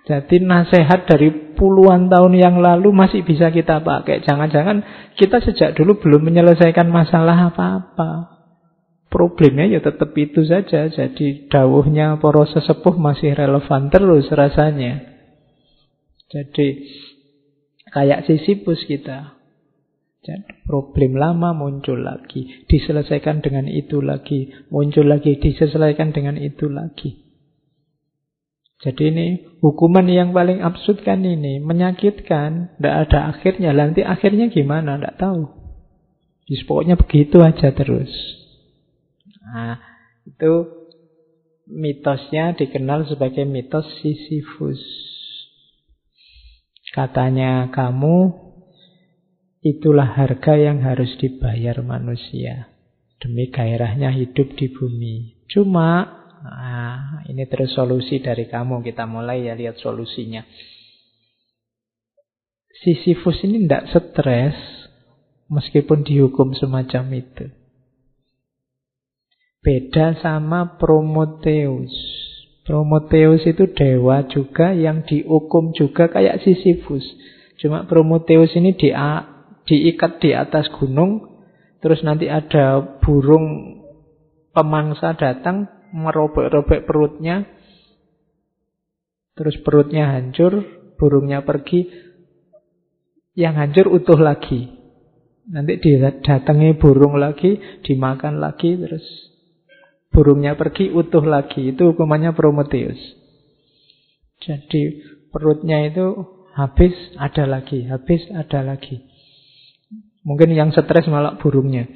Jadi 0.06 0.42
nasihat 0.42 1.06
dari 1.10 1.54
puluhan 1.58 2.10
tahun 2.10 2.34
yang 2.38 2.62
lalu 2.62 2.94
masih 2.94 3.26
bisa 3.26 3.50
kita 3.50 3.82
pakai. 3.82 4.22
Jangan-jangan 4.22 4.86
kita 5.18 5.42
sejak 5.42 5.78
dulu 5.78 5.98
belum 6.02 6.30
menyelesaikan 6.30 6.90
masalah 6.90 7.54
apa-apa. 7.54 8.38
Problemnya 9.10 9.66
ya 9.66 9.82
tetap 9.82 10.14
itu 10.14 10.46
saja. 10.46 10.90
Jadi 10.90 11.50
dawuhnya 11.50 12.22
poros 12.22 12.54
sesepuh 12.54 12.98
masih 13.02 13.34
relevan 13.34 13.90
terus 13.90 14.30
rasanya. 14.30 15.10
Jadi 16.30 16.86
kayak 17.90 18.30
Sisyphus 18.30 18.86
kita. 18.86 19.39
Dan 20.20 20.44
problem 20.68 21.16
lama 21.16 21.56
muncul 21.56 22.04
lagi, 22.04 22.68
diselesaikan 22.68 23.40
dengan 23.40 23.72
itu 23.72 24.04
lagi, 24.04 24.52
muncul 24.68 25.08
lagi, 25.08 25.40
diselesaikan 25.40 26.12
dengan 26.12 26.36
itu 26.36 26.68
lagi. 26.68 27.30
Jadi 28.80 29.12
ini 29.12 29.28
hukuman 29.60 30.08
yang 30.08 30.32
paling 30.32 30.64
absurd 30.64 31.04
kan 31.04 31.20
ini. 31.20 31.60
Menyakitkan. 31.60 32.80
Tidak 32.80 32.96
ada 33.08 33.36
akhirnya. 33.36 33.76
Nanti 33.76 34.08
akhirnya 34.08 34.48
gimana? 34.48 34.96
Tidak 34.96 35.20
tahu. 35.20 35.44
Jadi 36.48 36.64
pokoknya 36.64 36.96
begitu 36.96 37.44
aja 37.44 37.76
terus. 37.76 38.08
Nah, 39.44 39.84
itu 40.24 40.54
mitosnya 41.68 42.56
dikenal 42.56 43.04
sebagai 43.12 43.44
mitos 43.44 43.86
Sisyphus. 44.00 44.80
Katanya 46.96 47.70
kamu 47.70 48.49
itulah 49.60 50.08
harga 50.16 50.56
yang 50.56 50.84
harus 50.84 51.16
dibayar 51.20 51.80
manusia 51.84 52.72
demi 53.20 53.52
gairahnya 53.52 54.16
hidup 54.16 54.56
di 54.56 54.72
bumi. 54.72 55.44
Cuma 55.50 56.20
Nah, 56.40 57.28
ini 57.28 57.44
terus 57.52 57.76
solusi 57.76 58.24
dari 58.24 58.48
kamu. 58.48 58.80
Kita 58.80 59.04
mulai 59.04 59.44
ya 59.44 59.54
lihat 59.60 59.76
solusinya. 59.80 60.48
Sisyphus 62.80 63.44
ini 63.44 63.68
tidak 63.68 63.92
stres 63.92 64.56
meskipun 65.52 66.08
dihukum 66.08 66.56
semacam 66.56 67.12
itu. 67.12 67.52
Beda 69.60 70.16
sama 70.24 70.80
Prometheus. 70.80 71.92
Prometheus 72.64 73.44
itu 73.44 73.68
dewa 73.76 74.24
juga 74.32 74.72
yang 74.72 75.04
dihukum 75.04 75.76
juga 75.76 76.08
kayak 76.08 76.40
Sisyphus. 76.40 77.04
Cuma 77.60 77.84
Prometheus 77.84 78.56
ini 78.56 78.72
di, 78.80 78.96
diikat 79.70 80.18
di 80.18 80.34
atas 80.34 80.66
gunung, 80.74 81.46
terus 81.86 82.02
nanti 82.02 82.26
ada 82.26 82.98
burung 82.98 83.78
pemangsa 84.50 85.14
datang 85.14 85.70
merobek-robek 85.94 86.90
perutnya, 86.90 87.46
terus 89.38 89.62
perutnya 89.62 90.10
hancur, 90.18 90.66
burungnya 90.98 91.46
pergi, 91.46 91.86
yang 93.38 93.56
hancur 93.56 93.88
utuh 93.94 94.18
lagi. 94.18 94.74
Nanti 95.50 95.82
didatangi 95.82 96.78
burung 96.78 97.18
lagi, 97.18 97.58
dimakan 97.82 98.38
lagi, 98.38 98.78
terus 98.78 99.02
burungnya 100.14 100.54
pergi 100.54 100.94
utuh 100.94 101.26
lagi. 101.26 101.74
Itu 101.74 101.94
hukumannya 101.94 102.38
Prometheus. 102.38 103.02
Jadi 104.46 105.02
perutnya 105.34 105.90
itu 105.90 106.06
habis, 106.54 106.94
ada 107.18 107.50
lagi, 107.50 107.90
habis, 107.90 108.22
ada 108.30 108.62
lagi. 108.62 109.09
Mungkin 110.30 110.54
yang 110.54 110.70
stres 110.70 111.10
malah 111.10 111.42
burungnya. 111.42 111.90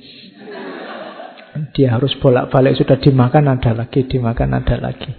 Dia 1.77 1.93
harus 1.93 2.17
bolak-balik 2.17 2.73
sudah 2.73 2.97
dimakan 2.97 3.45
ada 3.45 3.77
lagi, 3.77 4.09
dimakan 4.09 4.57
ada 4.57 4.81
lagi. 4.81 5.13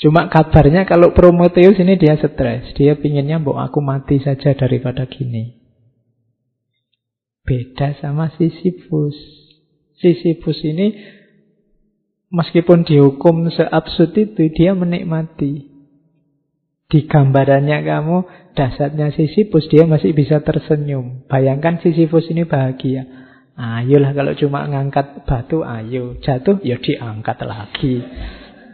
Cuma 0.00 0.32
kabarnya 0.32 0.88
kalau 0.88 1.12
Prometheus 1.12 1.76
ini 1.76 2.00
dia 2.00 2.16
stres. 2.16 2.72
Dia 2.72 2.96
pinginnya 2.96 3.36
bahwa 3.36 3.68
aku 3.68 3.84
mati 3.84 4.16
saja 4.16 4.56
daripada 4.56 5.04
gini. 5.04 5.60
Beda 7.44 7.92
sama 8.00 8.32
Sisyphus. 8.40 9.16
Sisyphus 10.00 10.56
ini 10.64 10.96
meskipun 12.32 12.88
dihukum 12.88 13.52
seabsurd 13.52 14.16
itu 14.16 14.48
dia 14.56 14.72
menikmati. 14.72 15.68
Di 16.88 17.04
gambarannya 17.04 17.84
kamu 17.84 18.18
dasarnya 18.56 19.12
Sisyphus 19.12 19.68
dia 19.68 19.84
masih 19.84 20.16
bisa 20.16 20.40
tersenyum. 20.40 21.28
Bayangkan 21.28 21.78
Sisyphus 21.84 22.32
ini 22.32 22.48
bahagia. 22.48 23.04
Ayolah 23.56 24.12
kalau 24.16 24.32
cuma 24.36 24.64
ngangkat 24.68 25.28
batu, 25.28 25.60
ayo. 25.64 26.16
Jatuh, 26.20 26.60
ya 26.64 26.80
diangkat 26.80 27.38
lagi. 27.44 28.00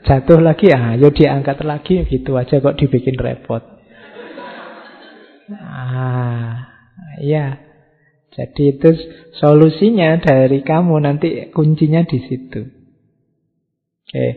Jatuh 0.03 0.39
lagi, 0.43 0.71
ayo 0.71 1.11
diangkat 1.11 1.63
lagi. 1.67 2.03
Gitu 2.07 2.35
aja 2.39 2.63
kok 2.63 2.79
dibikin 2.79 3.19
repot. 3.19 3.63
Ah, 5.53 6.71
ya. 7.19 7.59
Jadi 8.33 8.63
itu 8.73 8.91
solusinya 9.37 10.17
dari 10.17 10.65
kamu 10.65 11.05
nanti 11.05 11.53
kuncinya 11.53 12.01
di 12.09 12.19
situ. 12.25 12.65
Oke. 14.09 14.29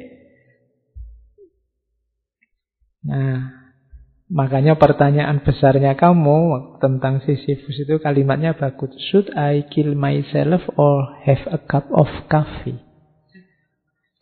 Nah, 3.07 3.54
Makanya 4.35 4.75
pertanyaan 4.75 5.39
besarnya 5.47 5.95
kamu 5.95 6.75
tentang 6.83 7.23
Sisyphus 7.23 7.87
itu 7.87 7.95
kalimatnya 8.03 8.51
bagus. 8.51 8.91
Should 9.07 9.31
I 9.31 9.63
kill 9.71 9.95
myself 9.95 10.59
or 10.75 11.15
have 11.23 11.39
a 11.55 11.59
cup 11.63 11.87
of 11.95 12.11
coffee? 12.27 12.75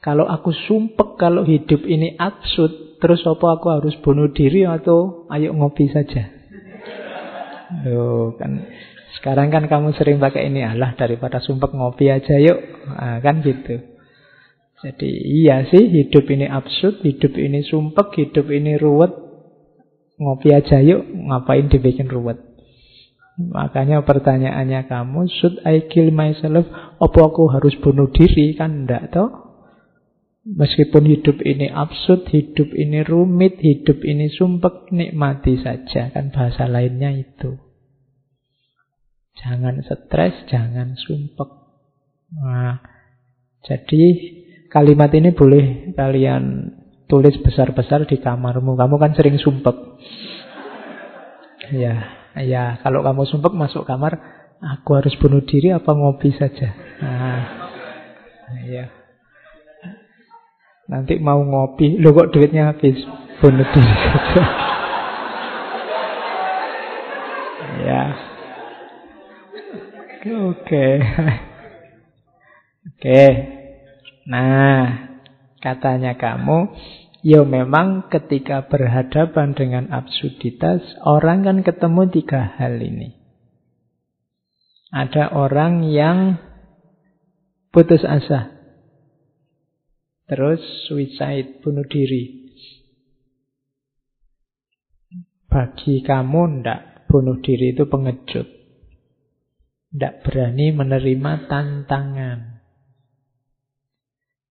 Kalau 0.05 0.29
aku 0.29 0.53
sumpek 0.53 1.17
kalau 1.17 1.41
hidup 1.49 1.81
ini 1.89 2.13
absurd, 2.13 3.01
terus 3.01 3.25
apa 3.25 3.57
aku 3.57 3.73
harus 3.73 3.97
bunuh 4.05 4.29
diri 4.29 4.69
atau 4.69 5.25
ayo 5.33 5.49
ngopi 5.55 5.89
saja? 5.89 6.29
Yo, 7.87 8.37
kan 8.37 8.69
sekarang 9.17 9.49
kan 9.49 9.65
kamu 9.65 9.97
sering 9.97 10.21
pakai 10.21 10.51
ini 10.51 10.61
Allah 10.61 10.93
daripada 10.93 11.41
sumpek 11.41 11.73
ngopi 11.73 12.11
aja 12.13 12.37
yuk, 12.37 12.59
nah, 12.85 13.17
kan 13.17 13.41
gitu. 13.41 13.81
Jadi 14.83 15.09
iya 15.41 15.63
sih 15.71 15.87
hidup 15.87 16.27
ini 16.27 16.51
absurd, 16.51 16.99
hidup 17.01 17.33
ini 17.39 17.63
sumpek, 17.63 18.11
hidup 18.19 18.51
ini 18.51 18.75
ruwet, 18.75 19.22
Ngopi 20.21 20.53
aja 20.53 20.77
yuk, 20.79 21.09
ngapain 21.09 21.67
dibikin 21.67 22.05
ruwet. 22.05 22.37
Makanya 23.33 24.05
pertanyaannya 24.05 24.85
kamu, 24.85 25.25
should 25.41 25.57
I 25.65 25.89
kill 25.89 26.13
myself? 26.13 26.69
Apa 27.01 27.19
aku 27.33 27.49
harus 27.49 27.73
bunuh 27.81 28.13
diri? 28.13 28.53
Kan 28.53 28.85
enggak 28.85 29.09
toh? 29.09 29.29
Meskipun 30.43 31.07
hidup 31.07 31.39
ini 31.41 31.71
absurd, 31.71 32.27
hidup 32.29 32.75
ini 32.75 33.01
rumit, 33.01 33.57
hidup 33.63 34.03
ini 34.03 34.27
sumpek, 34.27 34.91
nikmati 34.91 35.57
saja. 35.57 36.11
Kan 36.13 36.29
bahasa 36.29 36.67
lainnya 36.69 37.15
itu. 37.15 37.57
Jangan 39.39 39.81
stres, 39.81 40.45
jangan 40.45 40.93
sumpek. 40.99 41.49
Nah, 42.37 42.85
jadi 43.65 44.03
kalimat 44.69 45.09
ini 45.15 45.33
boleh 45.33 45.95
kalian 45.97 46.43
tulis 47.07 47.35
besar-besar 47.41 48.07
di 48.07 48.17
kamarmu. 48.19 48.75
Kamu 48.75 48.95
kan 48.97 49.11
sering 49.15 49.37
sumpek. 49.39 49.75
Ya, 51.73 51.95
ya. 52.43 52.77
Kalau 52.83 53.01
kamu 53.01 53.23
sumpek 53.27 53.53
masuk 53.55 53.87
kamar, 53.87 54.19
aku 54.59 54.99
harus 54.99 55.15
bunuh 55.19 55.43
diri 55.43 55.71
apa 55.71 55.91
ngopi 55.91 56.31
saja. 56.35 56.69
Nah, 56.99 57.41
ya. 58.67 58.85
Nanti 60.83 61.15
mau 61.19 61.39
ngopi, 61.39 61.95
lo 61.95 62.11
kok 62.11 62.35
duitnya 62.35 62.75
habis, 62.75 62.99
bunuh 63.39 63.67
diri 63.71 63.95
saja. 64.03 64.43
ya. 67.87 68.03
Oke. 70.23 70.87
Oke. 72.87 73.23
Nah, 74.23 75.12
katanya 75.63 76.19
kamu 76.19 76.75
Ya 77.23 77.39
memang 77.47 78.11
ketika 78.11 78.67
berhadapan 78.67 79.55
dengan 79.55 79.87
absurditas, 79.95 80.83
orang 81.07 81.47
kan 81.47 81.63
ketemu 81.63 82.11
tiga 82.11 82.59
hal 82.59 82.75
ini. 82.83 83.15
Ada 84.91 85.31
orang 85.31 85.87
yang 85.87 86.35
putus 87.71 88.03
asa. 88.03 88.51
Terus 90.27 90.59
suicide, 90.91 91.63
bunuh 91.63 91.87
diri. 91.87 92.43
Bagi 95.47 96.03
kamu 96.03 96.59
ndak, 96.59 97.07
bunuh 97.07 97.39
diri 97.39 97.71
itu 97.71 97.87
pengecut. 97.87 98.47
Ndak 99.95 100.27
berani 100.27 100.75
menerima 100.75 101.47
tantangan. 101.47 102.39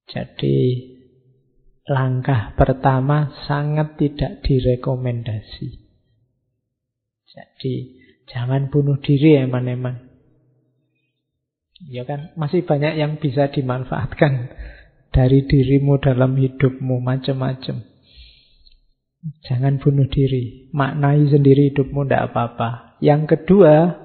Jadi 0.08 0.91
langkah 1.88 2.54
pertama 2.54 3.34
sangat 3.46 3.98
tidak 3.98 4.42
direkomendasi. 4.46 5.82
Jadi 7.32 7.74
jangan 8.28 8.68
bunuh 8.68 9.00
diri 9.00 9.40
eman-eman. 9.40 10.12
Ya 11.82 12.06
kan, 12.06 12.30
masih 12.38 12.62
banyak 12.62 12.94
yang 12.94 13.18
bisa 13.18 13.50
dimanfaatkan 13.50 14.54
dari 15.10 15.42
dirimu 15.50 15.98
dalam 15.98 16.38
hidupmu 16.38 17.02
macam-macam. 17.02 17.82
Jangan 19.46 19.82
bunuh 19.82 20.06
diri, 20.06 20.70
maknai 20.70 21.26
sendiri 21.26 21.74
hidupmu 21.74 22.06
tidak 22.06 22.30
apa-apa. 22.30 22.98
Yang 23.02 23.34
kedua, 23.34 23.98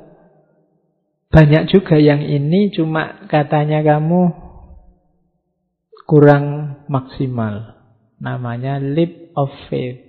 banyak 1.30 1.70
juga 1.70 2.02
yang 2.02 2.26
ini 2.26 2.74
cuma 2.74 3.30
katanya 3.30 3.86
kamu 3.86 4.47
kurang 6.08 6.80
maksimal. 6.88 7.78
Namanya 8.18 8.80
leap 8.82 9.36
of 9.36 9.52
faith. 9.68 10.02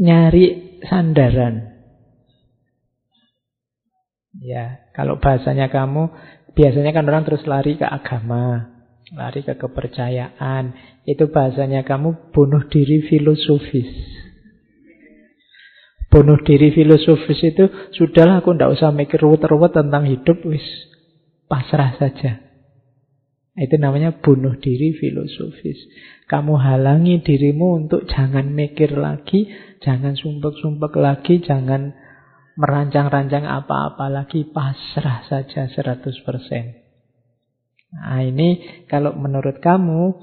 Nyari 0.00 0.80
sandaran. 0.88 1.78
Ya, 4.40 4.88
kalau 4.96 5.20
bahasanya 5.20 5.68
kamu, 5.68 6.08
biasanya 6.56 6.96
kan 6.96 7.04
orang 7.04 7.28
terus 7.28 7.44
lari 7.44 7.76
ke 7.76 7.84
agama. 7.84 8.72
Lari 9.12 9.44
ke 9.44 9.54
kepercayaan. 9.60 10.72
Itu 11.04 11.28
bahasanya 11.28 11.84
kamu 11.84 12.32
bunuh 12.32 12.64
diri 12.72 13.04
filosofis. 13.04 13.92
Bunuh 16.10 16.42
diri 16.42 16.74
filosofis 16.74 17.38
itu, 17.44 17.70
sudahlah 17.94 18.42
aku 18.42 18.56
tidak 18.56 18.74
usah 18.74 18.90
mikir 18.90 19.22
ruwet-ruwet 19.22 19.70
tentang 19.70 20.10
hidup, 20.10 20.42
wis 20.42 20.64
pasrah 21.46 21.94
saja. 22.02 22.49
Itu 23.58 23.76
namanya 23.82 24.14
bunuh 24.22 24.54
diri 24.62 24.94
filosofis. 24.94 25.78
Kamu 26.30 26.54
halangi 26.54 27.18
dirimu 27.18 27.82
untuk 27.82 28.06
jangan 28.06 28.46
mikir 28.46 28.94
lagi, 28.94 29.50
jangan 29.82 30.14
sumpek-sumpek 30.14 30.94
lagi, 30.94 31.42
jangan 31.42 31.90
merancang-rancang 32.54 33.48
apa-apa 33.48 34.06
lagi, 34.06 34.46
pasrah 34.46 35.26
saja 35.26 35.66
100%. 35.66 36.80
Nah 37.90 38.22
ini 38.22 38.82
kalau 38.86 39.18
menurut 39.18 39.58
kamu 39.58 40.14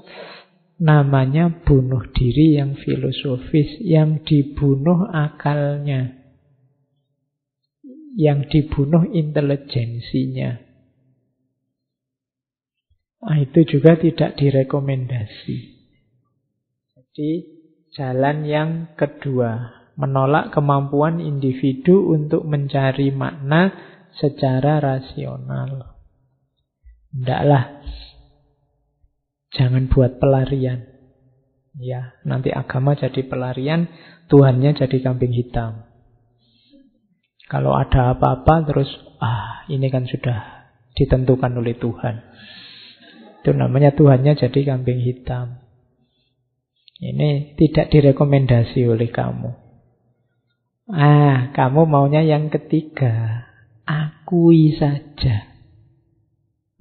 namanya 0.80 1.52
bunuh 1.66 2.08
diri 2.14 2.56
yang 2.56 2.78
filosofis, 2.80 3.76
yang 3.84 4.24
dibunuh 4.24 5.04
akalnya, 5.10 6.16
yang 8.16 8.48
dibunuh 8.48 9.04
intelijensinya. 9.12 10.67
Nah, 13.18 13.36
itu 13.42 13.66
juga 13.66 13.98
tidak 13.98 14.38
direkomendasi. 14.38 15.78
Jadi 16.94 17.30
jalan 17.98 18.46
yang 18.46 18.70
kedua, 18.94 19.78
menolak 19.98 20.54
kemampuan 20.54 21.18
individu 21.18 22.14
untuk 22.14 22.46
mencari 22.46 23.10
makna 23.10 23.74
secara 24.14 24.78
rasional. 24.78 25.98
Tidaklah. 27.10 27.82
Jangan 29.50 29.90
buat 29.90 30.22
pelarian. 30.22 30.86
Ya, 31.78 32.14
nanti 32.22 32.54
agama 32.54 32.94
jadi 32.94 33.26
pelarian, 33.26 33.90
Tuhannya 34.30 34.78
jadi 34.78 34.98
kambing 35.02 35.34
hitam. 35.34 35.88
Kalau 37.48 37.74
ada 37.74 38.12
apa-apa 38.12 38.68
terus, 38.68 38.90
ah 39.18 39.64
ini 39.72 39.88
kan 39.88 40.04
sudah 40.04 40.68
ditentukan 40.94 41.48
oleh 41.58 41.74
Tuhan. 41.80 42.14
Itu 43.40 43.54
namanya 43.54 43.94
Tuhannya 43.94 44.34
jadi 44.34 44.60
kambing 44.74 45.00
hitam. 45.02 45.62
Ini 46.98 47.54
tidak 47.54 47.94
direkomendasi 47.94 48.82
oleh 48.90 49.06
kamu. 49.06 49.54
Ah, 50.90 51.54
kamu 51.54 51.86
maunya 51.86 52.26
yang 52.26 52.50
ketiga. 52.50 53.46
Akui 53.88 54.76
saja 54.76 55.48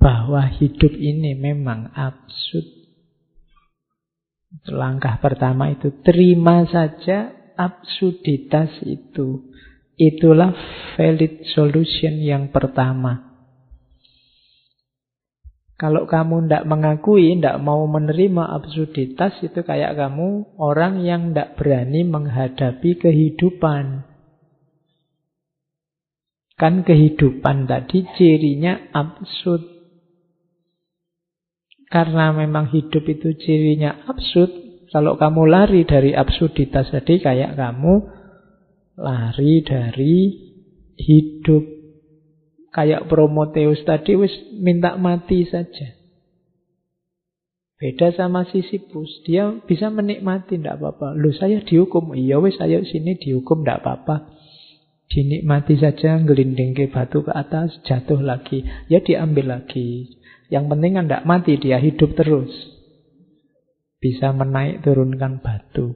bahwa 0.02 0.48
hidup 0.48 0.92
ini 0.96 1.38
memang 1.38 1.94
absurd. 1.94 2.66
Langkah 4.68 5.20
pertama 5.20 5.70
itu 5.72 5.92
terima 6.02 6.64
saja 6.66 7.32
absurditas 7.60 8.72
itu. 8.88 9.54
Itulah 9.98 10.54
valid 10.96 11.46
solution 11.52 12.22
yang 12.22 12.54
pertama. 12.54 13.27
Kalau 15.78 16.10
kamu 16.10 16.50
tidak 16.50 16.66
mengakui, 16.66 17.38
tidak 17.38 17.62
mau 17.62 17.86
menerima 17.86 18.50
absurditas, 18.50 19.38
itu 19.46 19.62
kayak 19.62 19.94
kamu 19.94 20.58
orang 20.58 21.06
yang 21.06 21.30
tidak 21.30 21.54
berani 21.54 22.02
menghadapi 22.02 22.98
kehidupan. 22.98 24.02
Kan 26.58 26.82
kehidupan 26.82 27.70
tadi 27.70 28.10
cirinya 28.18 28.90
absurd. 28.90 29.62
Karena 31.94 32.34
memang 32.34 32.74
hidup 32.74 33.06
itu 33.06 33.38
cirinya 33.38 34.02
absurd, 34.10 34.50
kalau 34.90 35.14
kamu 35.14 35.46
lari 35.46 35.86
dari 35.86 36.18
absurditas 36.18 36.90
tadi 36.90 37.22
kayak 37.22 37.54
kamu 37.54 38.02
lari 38.98 39.62
dari 39.62 40.16
hidup. 40.98 41.77
Kayak 42.76 43.08
Prometheus 43.08 43.82
tadi 43.88 44.14
wis 44.20 44.34
minta 44.60 45.00
mati 45.00 45.48
saja. 45.48 45.98
Beda 47.78 48.10
sama 48.18 48.42
Sisyphus, 48.50 49.22
dia 49.22 49.54
bisa 49.70 49.94
menikmati 49.94 50.58
tidak 50.58 50.82
apa-apa. 50.82 51.14
Lu 51.14 51.30
saya 51.30 51.62
dihukum, 51.62 52.18
iya 52.18 52.42
wis 52.42 52.58
ayo 52.58 52.82
sini 52.82 53.22
dihukum 53.22 53.62
tidak 53.62 53.86
apa-apa. 53.86 54.34
Dinikmati 55.08 55.78
saja, 55.78 56.20
gelinding 56.20 56.74
ke 56.74 56.90
batu 56.90 57.22
ke 57.22 57.32
atas, 57.32 57.78
jatuh 57.86 58.20
lagi. 58.20 58.66
Ya 58.90 59.00
diambil 59.00 59.62
lagi. 59.62 60.20
Yang 60.50 60.66
penting 60.74 60.92
kan 60.98 61.06
tidak 61.06 61.26
mati, 61.30 61.54
dia 61.62 61.78
hidup 61.78 62.18
terus. 62.18 62.50
Bisa 64.02 64.34
menaik 64.34 64.82
turunkan 64.82 65.40
batu. 65.40 65.96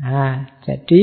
Nah, 0.00 0.58
jadi 0.66 1.02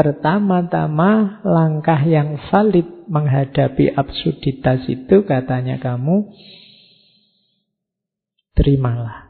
pertama-tama 0.00 1.44
langkah 1.44 2.00
yang 2.08 2.40
valid 2.48 3.04
menghadapi 3.04 3.92
absurditas 3.92 4.88
itu 4.88 5.28
katanya 5.28 5.76
kamu 5.76 6.24
terimalah. 8.56 9.28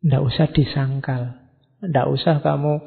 Tidak 0.00 0.22
usah 0.24 0.48
disangkal. 0.56 1.36
Tidak 1.84 2.06
usah 2.08 2.40
kamu 2.40 2.80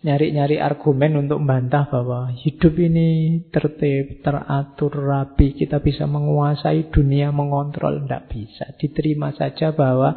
nyari-nyari 0.00 0.56
argumen 0.56 1.20
untuk 1.20 1.44
membantah 1.44 1.92
bahwa 1.92 2.32
hidup 2.32 2.72
ini 2.80 3.44
tertib, 3.52 4.24
teratur, 4.24 4.96
rapi, 4.96 5.52
kita 5.52 5.84
bisa 5.84 6.08
menguasai 6.08 6.88
dunia, 6.88 7.28
mengontrol, 7.28 8.08
tidak 8.08 8.32
bisa. 8.32 8.72
Diterima 8.80 9.36
saja 9.36 9.76
bahwa 9.76 10.16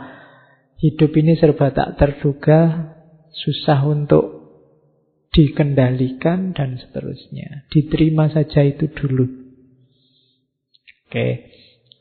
hidup 0.80 1.12
ini 1.12 1.36
serba 1.36 1.76
tak 1.76 2.00
terduga, 2.00 2.88
susah 3.36 3.84
untuk 3.84 4.43
dikendalikan 5.34 6.54
dan 6.54 6.78
seterusnya. 6.78 7.66
Diterima 7.74 8.30
saja 8.30 8.62
itu 8.62 8.86
dulu. 8.94 9.26
Oke, 11.10 11.50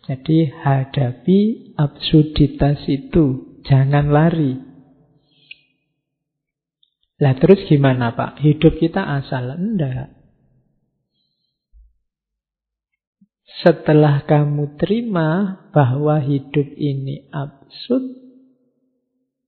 jadi 0.06 0.38
hadapi 0.52 1.72
absurditas 1.80 2.84
itu, 2.86 3.58
jangan 3.64 4.12
lari. 4.12 4.60
Lah 7.22 7.34
terus 7.38 7.64
gimana 7.70 8.12
Pak? 8.12 8.42
Hidup 8.42 8.76
kita 8.82 9.00
asal? 9.00 9.56
Enggak. 9.56 10.10
Setelah 13.62 14.26
kamu 14.26 14.74
terima 14.74 15.60
bahwa 15.70 16.18
hidup 16.18 16.66
ini 16.74 17.30
absurd 17.30 18.21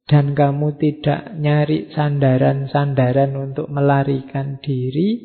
dan 0.04 0.36
kamu 0.36 0.76
tidak 0.76 1.32
nyari 1.40 1.88
sandaran-sandaran 1.96 3.32
untuk 3.40 3.72
melarikan 3.72 4.60
diri, 4.60 5.24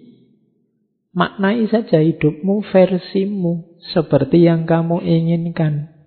maknai 1.11 1.67
saja 1.67 1.99
hidupmu 1.99 2.63
versimu 2.71 3.75
seperti 3.91 4.47
yang 4.47 4.63
kamu 4.63 5.03
inginkan 5.03 5.99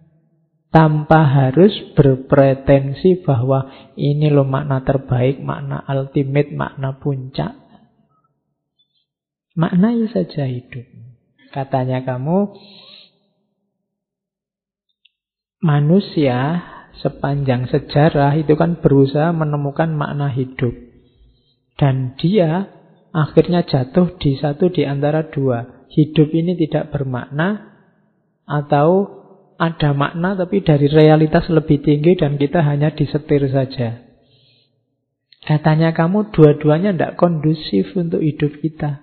tanpa 0.73 1.21
harus 1.29 1.77
berpretensi 1.93 3.21
bahwa 3.21 3.93
ini 3.93 4.33
loh 4.33 4.49
makna 4.49 4.81
terbaik, 4.81 5.37
makna 5.45 5.85
ultimate, 5.85 6.49
makna 6.57 6.97
puncak. 6.97 7.53
Maknai 9.53 10.09
saja 10.09 10.49
hidup. 10.49 10.89
Katanya 11.53 12.01
kamu 12.09 12.57
manusia 15.61 16.65
sepanjang 17.01 17.71
sejarah 17.73 18.37
itu 18.37 18.53
kan 18.59 18.83
berusaha 18.83 19.33
menemukan 19.33 19.93
makna 19.97 20.29
hidup. 20.29 20.75
Dan 21.81 22.19
dia 22.21 22.69
akhirnya 23.13 23.65
jatuh 23.65 24.17
di 24.21 24.37
satu 24.37 24.69
di 24.69 24.85
antara 24.85 25.29
dua. 25.33 25.89
Hidup 25.93 26.33
ini 26.33 26.57
tidak 26.57 26.93
bermakna 26.93 27.73
atau 28.49 29.21
ada 29.61 29.95
makna 29.95 30.35
tapi 30.35 30.65
dari 30.65 30.89
realitas 30.89 31.47
lebih 31.53 31.85
tinggi 31.85 32.19
dan 32.19 32.41
kita 32.41 32.65
hanya 32.65 32.91
disetir 32.93 33.47
saja. 33.53 34.03
Katanya 35.43 35.91
kamu 35.91 36.31
dua-duanya 36.31 36.95
tidak 36.95 37.19
kondusif 37.19 37.93
untuk 37.99 38.23
hidup 38.23 38.63
kita. 38.63 39.03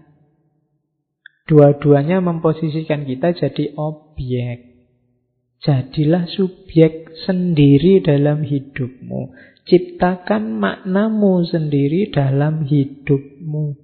Dua-duanya 1.50 2.22
memposisikan 2.22 3.04
kita 3.10 3.34
jadi 3.34 3.74
objek. 3.76 4.69
Jadilah 5.60 6.24
subjek 6.32 7.12
sendiri 7.28 8.00
dalam 8.00 8.48
hidupmu. 8.48 9.36
Ciptakan 9.68 10.56
maknamu 10.56 11.44
sendiri 11.44 12.08
dalam 12.10 12.64
hidupmu. 12.64 13.76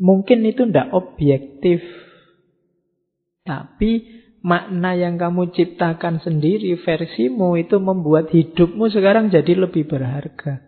Mungkin 0.00 0.48
itu 0.48 0.64
tidak 0.64 0.96
objektif. 0.96 1.84
Tapi 3.44 4.20
makna 4.40 4.96
yang 4.96 5.20
kamu 5.20 5.52
ciptakan 5.52 6.24
sendiri, 6.24 6.80
versimu 6.80 7.60
itu 7.60 7.76
membuat 7.76 8.32
hidupmu 8.32 8.88
sekarang 8.88 9.28
jadi 9.28 9.60
lebih 9.60 9.84
berharga. 9.84 10.64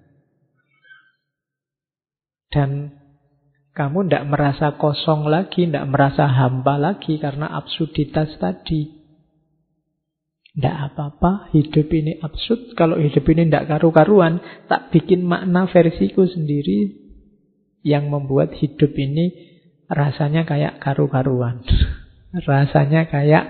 Dan 2.53 3.02
kamu 3.73 4.05
tidak 4.05 4.25
merasa 4.29 4.77
kosong 4.77 5.33
lagi, 5.33 5.65
tidak 5.65 5.89
merasa 5.89 6.29
hampa 6.29 6.77
lagi 6.77 7.17
karena 7.17 7.49
absurditas 7.57 8.37
tadi. 8.37 9.01
Tidak 10.53 10.77
apa-apa, 10.93 11.49
hidup 11.57 11.89
ini 11.89 12.21
absurd. 12.21 12.77
Kalau 12.77 13.01
hidup 13.01 13.25
ini 13.33 13.49
tidak 13.49 13.73
karu-karuan, 13.73 14.45
tak 14.69 14.93
bikin 14.93 15.25
makna 15.25 15.65
versiku 15.65 16.29
sendiri 16.29 16.93
yang 17.81 18.13
membuat 18.13 18.53
hidup 18.61 18.93
ini 18.93 19.33
rasanya 19.89 20.45
kayak 20.45 20.77
karu-karuan. 20.77 21.65
rasanya 22.49 23.09
kayak 23.09 23.45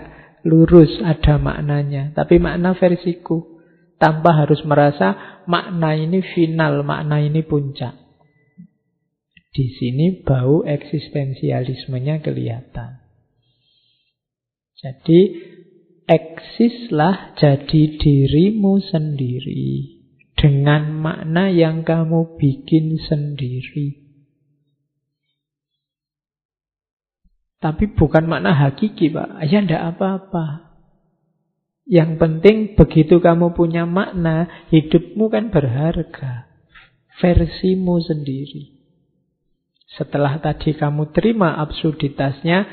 lurus, 0.46 1.02
ada 1.02 1.42
maknanya. 1.42 2.14
Tapi 2.14 2.38
makna 2.38 2.78
versiku. 2.78 3.58
Tanpa 3.98 4.34
harus 4.34 4.62
merasa 4.62 5.42
makna 5.50 5.98
ini 5.98 6.22
final, 6.22 6.86
makna 6.86 7.18
ini 7.22 7.42
puncak. 7.42 8.01
Di 9.52 9.68
sini 9.76 10.24
bau 10.24 10.64
eksistensialismenya 10.64 12.24
kelihatan. 12.24 13.04
Jadi 14.80 15.20
eksislah 16.08 17.36
jadi 17.36 17.82
dirimu 18.00 18.80
sendiri 18.80 20.00
dengan 20.34 20.96
makna 20.96 21.52
yang 21.52 21.84
kamu 21.84 22.40
bikin 22.40 22.96
sendiri. 22.96 24.02
Tapi 27.62 27.94
bukan 27.94 28.26
makna 28.26 28.58
hakiki, 28.58 29.14
Pak. 29.14 29.38
Ya 29.46 29.62
ndak 29.62 29.94
apa-apa. 29.94 30.74
Yang 31.86 32.18
penting 32.18 32.56
begitu 32.74 33.22
kamu 33.22 33.54
punya 33.54 33.86
makna, 33.86 34.66
hidupmu 34.74 35.30
kan 35.30 35.54
berharga. 35.54 36.50
Versimu 37.22 38.02
sendiri. 38.02 38.81
Setelah 39.96 40.40
tadi 40.40 40.72
kamu 40.72 41.12
terima 41.12 41.56
absurditasnya, 41.60 42.64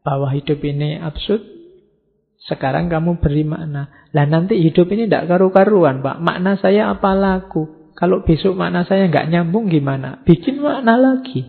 bahwa 0.00 0.32
hidup 0.32 0.62
ini 0.64 0.96
absurd, 0.96 1.42
sekarang 2.48 2.88
kamu 2.88 3.20
beri 3.20 3.44
makna. 3.44 4.10
Lah 4.16 4.24
nanti 4.24 4.56
hidup 4.58 4.88
ini 4.90 5.06
tidak 5.06 5.28
karu-karuan, 5.28 6.00
Pak. 6.00 6.18
Makna 6.24 6.56
saya 6.56 6.90
apa 6.90 7.12
laku? 7.12 7.92
Kalau 7.92 8.24
besok 8.24 8.56
makna 8.56 8.88
saya 8.88 9.12
nggak 9.12 9.28
nyambung 9.28 9.68
gimana? 9.68 10.24
Bikin 10.24 10.56
makna 10.64 10.96
lagi. 10.96 11.44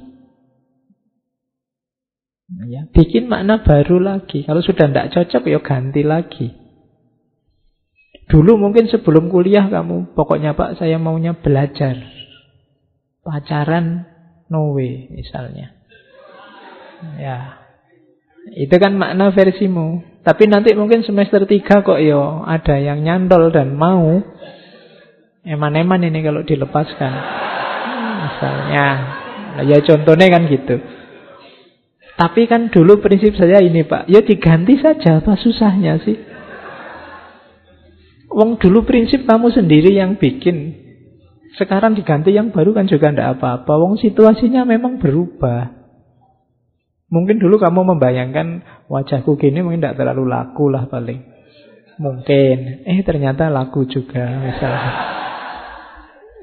Ya, 2.68 2.84
bikin 2.92 3.32
makna 3.32 3.64
baru 3.64 4.04
lagi. 4.04 4.44
Kalau 4.44 4.60
sudah 4.60 4.92
tidak 4.92 5.16
cocok, 5.16 5.48
ya 5.48 5.60
ganti 5.64 6.04
lagi. 6.04 6.52
Dulu 8.28 8.60
mungkin 8.60 8.92
sebelum 8.92 9.32
kuliah 9.32 9.72
kamu, 9.72 10.12
pokoknya 10.12 10.52
Pak, 10.60 10.76
saya 10.76 11.00
maunya 11.00 11.40
belajar. 11.40 11.96
Pacaran 13.24 14.11
no 14.52 14.76
way 14.76 15.08
misalnya. 15.08 15.72
Ya. 17.16 17.64
Itu 18.52 18.76
kan 18.76 19.00
makna 19.00 19.32
versimu. 19.32 20.04
Tapi 20.22 20.46
nanti 20.46 20.76
mungkin 20.78 21.02
semester 21.02 21.48
3 21.48 21.82
kok 21.82 22.00
yo 22.04 22.44
ada 22.46 22.76
yang 22.78 23.02
nyantol 23.02 23.50
dan 23.50 23.74
mau. 23.74 24.22
Eman-eman 25.42 26.06
ini 26.06 26.20
kalau 26.22 26.44
dilepaskan. 26.44 27.14
Misalnya. 28.28 28.88
Ya 29.66 29.78
contohnya 29.82 30.28
kan 30.30 30.46
gitu. 30.52 30.78
Tapi 32.20 32.46
kan 32.46 32.70
dulu 32.70 33.02
prinsip 33.02 33.34
saya 33.34 33.64
ini 33.64 33.82
Pak. 33.82 34.06
Ya 34.06 34.22
diganti 34.22 34.78
saja 34.78 35.24
apa 35.24 35.34
susahnya 35.40 35.98
sih. 36.06 36.20
Wong 38.30 38.62
dulu 38.62 38.86
prinsip 38.86 39.26
kamu 39.26 39.50
sendiri 39.50 39.98
yang 39.98 40.22
bikin. 40.22 40.91
Sekarang 41.60 42.00
diganti 42.00 42.32
yang 42.32 42.56
baru 42.56 42.72
kan 42.72 42.88
juga 42.88 43.12
tidak 43.12 43.40
apa-apa. 43.40 43.74
Wong 43.76 44.00
situasinya 44.00 44.64
memang 44.64 45.04
berubah. 45.04 45.82
Mungkin 47.12 47.44
dulu 47.44 47.60
kamu 47.60 47.92
membayangkan 47.92 48.48
wajahku 48.88 49.36
gini 49.36 49.60
mungkin 49.60 49.84
tidak 49.84 50.00
terlalu 50.00 50.32
laku 50.32 50.72
lah 50.72 50.88
paling. 50.88 51.20
Mungkin. 52.00 52.88
Eh 52.88 53.04
ternyata 53.04 53.52
laku 53.52 53.84
juga 53.84 54.32
misalnya. 54.40 54.92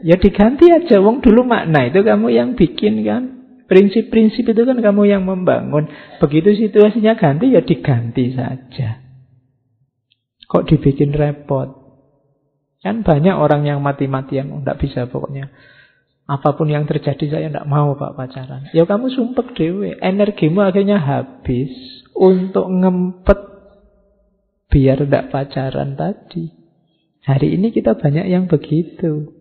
Ya 0.05 0.21
diganti 0.21 0.69
aja. 0.69 1.01
Wong 1.01 1.25
dulu 1.25 1.49
makna 1.49 1.89
itu 1.89 2.05
kamu 2.05 2.29
yang 2.29 2.53
bikin 2.53 3.01
kan. 3.09 3.23
Prinsip-prinsip 3.69 4.45
itu 4.49 4.63
kan 4.65 4.81
kamu 4.81 5.09
yang 5.09 5.25
membangun. 5.25 5.89
Begitu 6.21 6.57
situasinya 6.69 7.17
ganti 7.17 7.53
ya 7.53 7.65
diganti 7.65 8.33
saja. 8.33 9.05
Kok 10.49 10.65
dibikin 10.69 11.13
repot? 11.13 11.78
Kan 12.79 13.03
banyak 13.03 13.35
orang 13.35 13.67
yang 13.67 13.83
mati-matian, 13.83 14.55
oh, 14.55 14.63
bisa 14.79 15.11
pokoknya. 15.11 15.51
Apa 16.29 16.55
pun 16.55 16.69
yang 16.69 16.85
terjadi 16.85 17.25
saya 17.27 17.49
tidak 17.49 17.65
mau 17.65 17.97
pak 17.97 18.13
pacaran. 18.13 18.69
Ya 18.77 18.85
kamu 18.85 19.09
sumpek 19.09 19.57
dewe, 19.57 19.97
energimu 19.97 20.61
akhirnya 20.61 21.01
habis 21.01 21.73
untuk 22.13 22.69
ngempet 22.69 23.41
biar 24.69 25.01
tidak 25.09 25.33
pacaran 25.33 25.97
tadi. 25.97 26.53
Hari 27.25 27.57
ini 27.57 27.73
kita 27.73 27.97
banyak 27.97 28.29
yang 28.29 28.45
begitu. 28.45 29.33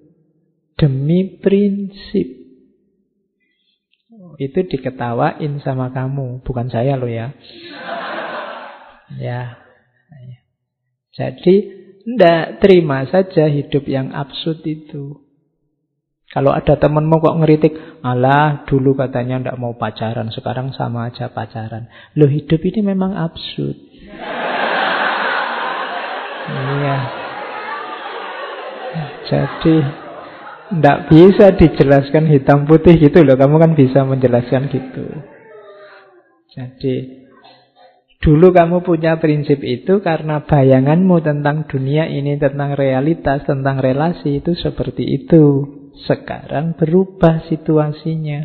Demi 0.79 1.41
prinsip. 1.43 2.39
Itu 4.37 4.59
diketawain 4.69 5.59
sama 5.65 5.91
kamu, 5.91 6.45
bukan 6.47 6.71
saya 6.71 6.95
loh 6.95 7.11
ya. 7.11 7.35
Ya. 9.07 9.55
Jadi 11.15 11.76
tidak, 12.07 12.63
terima 12.63 13.03
saja 13.11 13.51
hidup 13.51 13.83
yang 13.83 14.15
absurd 14.15 14.63
itu. 14.63 15.27
Kalau 16.31 16.55
ada 16.55 16.79
temanmu 16.79 17.19
kok 17.19 17.35
ngeritik, 17.43 17.73
alah 17.99 18.63
dulu 18.63 18.95
katanya 18.95 19.43
tidak 19.43 19.59
mau 19.59 19.75
pacaran, 19.75 20.31
sekarang 20.31 20.71
sama 20.71 21.11
aja 21.11 21.27
pacaran. 21.27 21.91
Loh 22.15 22.31
hidup 22.31 22.63
ini 22.63 22.79
memang 22.79 23.11
absurd. 23.11 23.75
Iya. 26.47 26.99
Jadi 29.27 29.75
tidak 30.67 30.97
bisa 31.11 31.45
dijelaskan 31.59 32.23
hitam 32.31 32.63
putih 32.63 32.95
gitu 32.95 33.19
loh. 33.23 33.35
Kamu 33.35 33.59
kan 33.59 33.75
bisa 33.75 34.07
menjelaskan 34.07 34.71
gitu. 34.71 35.11
Jadi 36.55 37.26
Dulu 38.17 38.49
kamu 38.49 38.81
punya 38.81 39.21
prinsip 39.21 39.61
itu 39.61 40.01
karena 40.01 40.41
bayanganmu 40.41 41.21
tentang 41.21 41.69
dunia 41.69 42.09
ini, 42.09 42.41
tentang 42.41 42.73
realitas, 42.73 43.45
tentang 43.45 43.77
relasi 43.77 44.41
itu 44.41 44.57
seperti 44.57 45.05
itu. 45.05 45.45
Sekarang 46.05 46.77
berubah 46.77 47.45
situasinya. 47.49 48.41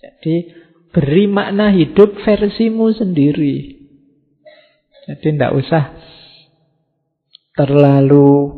Jadi 0.00 0.36
beri 0.88 1.24
makna 1.28 1.72
hidup 1.72 2.16
versimu 2.24 2.92
sendiri. 2.96 3.76
Jadi 5.04 5.36
tidak 5.36 5.52
usah 5.56 5.84
terlalu 7.56 8.56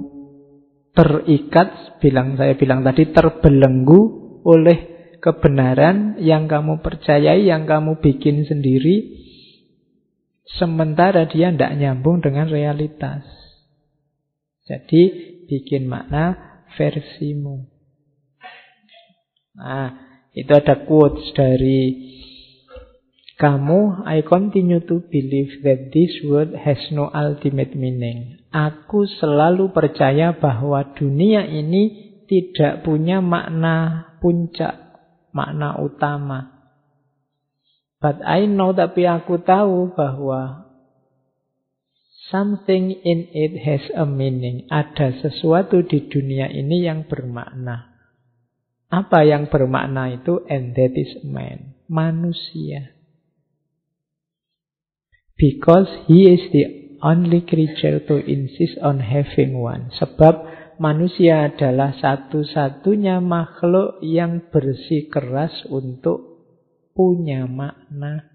terikat, 0.95 1.99
bilang 1.99 2.39
saya 2.39 2.55
bilang 2.55 2.87
tadi 2.87 3.11
terbelenggu 3.11 4.01
oleh 4.47 4.92
kebenaran 5.23 6.19
yang 6.19 6.51
kamu 6.51 6.83
percayai, 6.83 7.47
yang 7.47 7.63
kamu 7.65 8.03
bikin 8.03 8.43
sendiri, 8.43 9.23
sementara 10.59 11.31
dia 11.31 11.55
tidak 11.55 11.79
nyambung 11.79 12.19
dengan 12.19 12.51
realitas. 12.51 13.23
Jadi 14.67 15.03
bikin 15.47 15.87
makna 15.87 16.59
versimu. 16.75 17.71
Nah, 19.55 19.95
itu 20.35 20.51
ada 20.51 20.83
quotes 20.83 21.31
dari 21.39 22.11
kamu, 23.39 24.07
I 24.07 24.27
continue 24.27 24.83
to 24.87 25.07
believe 25.07 25.63
that 25.63 25.95
this 25.95 26.19
world 26.27 26.55
has 26.59 26.79
no 26.91 27.11
ultimate 27.15 27.75
meaning. 27.79 28.43
Aku 28.51 29.07
selalu 29.07 29.71
percaya 29.71 30.35
bahwa 30.35 30.95
dunia 30.95 31.47
ini 31.47 32.11
tidak 32.27 32.87
punya 32.87 33.19
makna 33.19 34.09
puncak 34.23 34.82
makna 35.33 35.81
utama. 35.81 36.63
But 37.99 38.21
I 38.23 38.47
know 38.47 38.77
tapi 38.77 39.09
aku 39.09 39.41
tahu 39.43 39.97
bahwa 39.97 40.73
something 42.33 42.93
in 42.93 43.29
it 43.33 43.63
has 43.63 43.85
a 43.95 44.09
meaning. 44.09 44.67
Ada 44.69 45.23
sesuatu 45.23 45.85
di 45.85 46.09
dunia 46.09 46.49
ini 46.49 46.87
yang 46.87 47.07
bermakna. 47.07 47.93
Apa 48.93 49.25
yang 49.25 49.49
bermakna 49.49 50.13
itu? 50.13 50.45
And 50.49 50.77
that 50.77 50.93
is 50.97 51.25
man. 51.25 51.77
Manusia. 51.89 52.93
Because 55.37 55.89
he 56.07 56.29
is 56.29 56.45
the 56.53 56.99
only 57.03 57.43
creature 57.43 57.99
to 58.05 58.21
insist 58.21 58.79
on 58.85 59.01
having 59.01 59.59
one. 59.59 59.91
Sebab 59.97 60.52
manusia 60.79 61.51
adalah 61.51 61.93
satu-satunya 61.97 63.19
makhluk 63.19 64.01
yang 64.01 64.49
bersih 64.49 65.11
keras 65.11 65.53
untuk 65.69 66.33
punya 66.93 67.49
makna. 67.49 68.33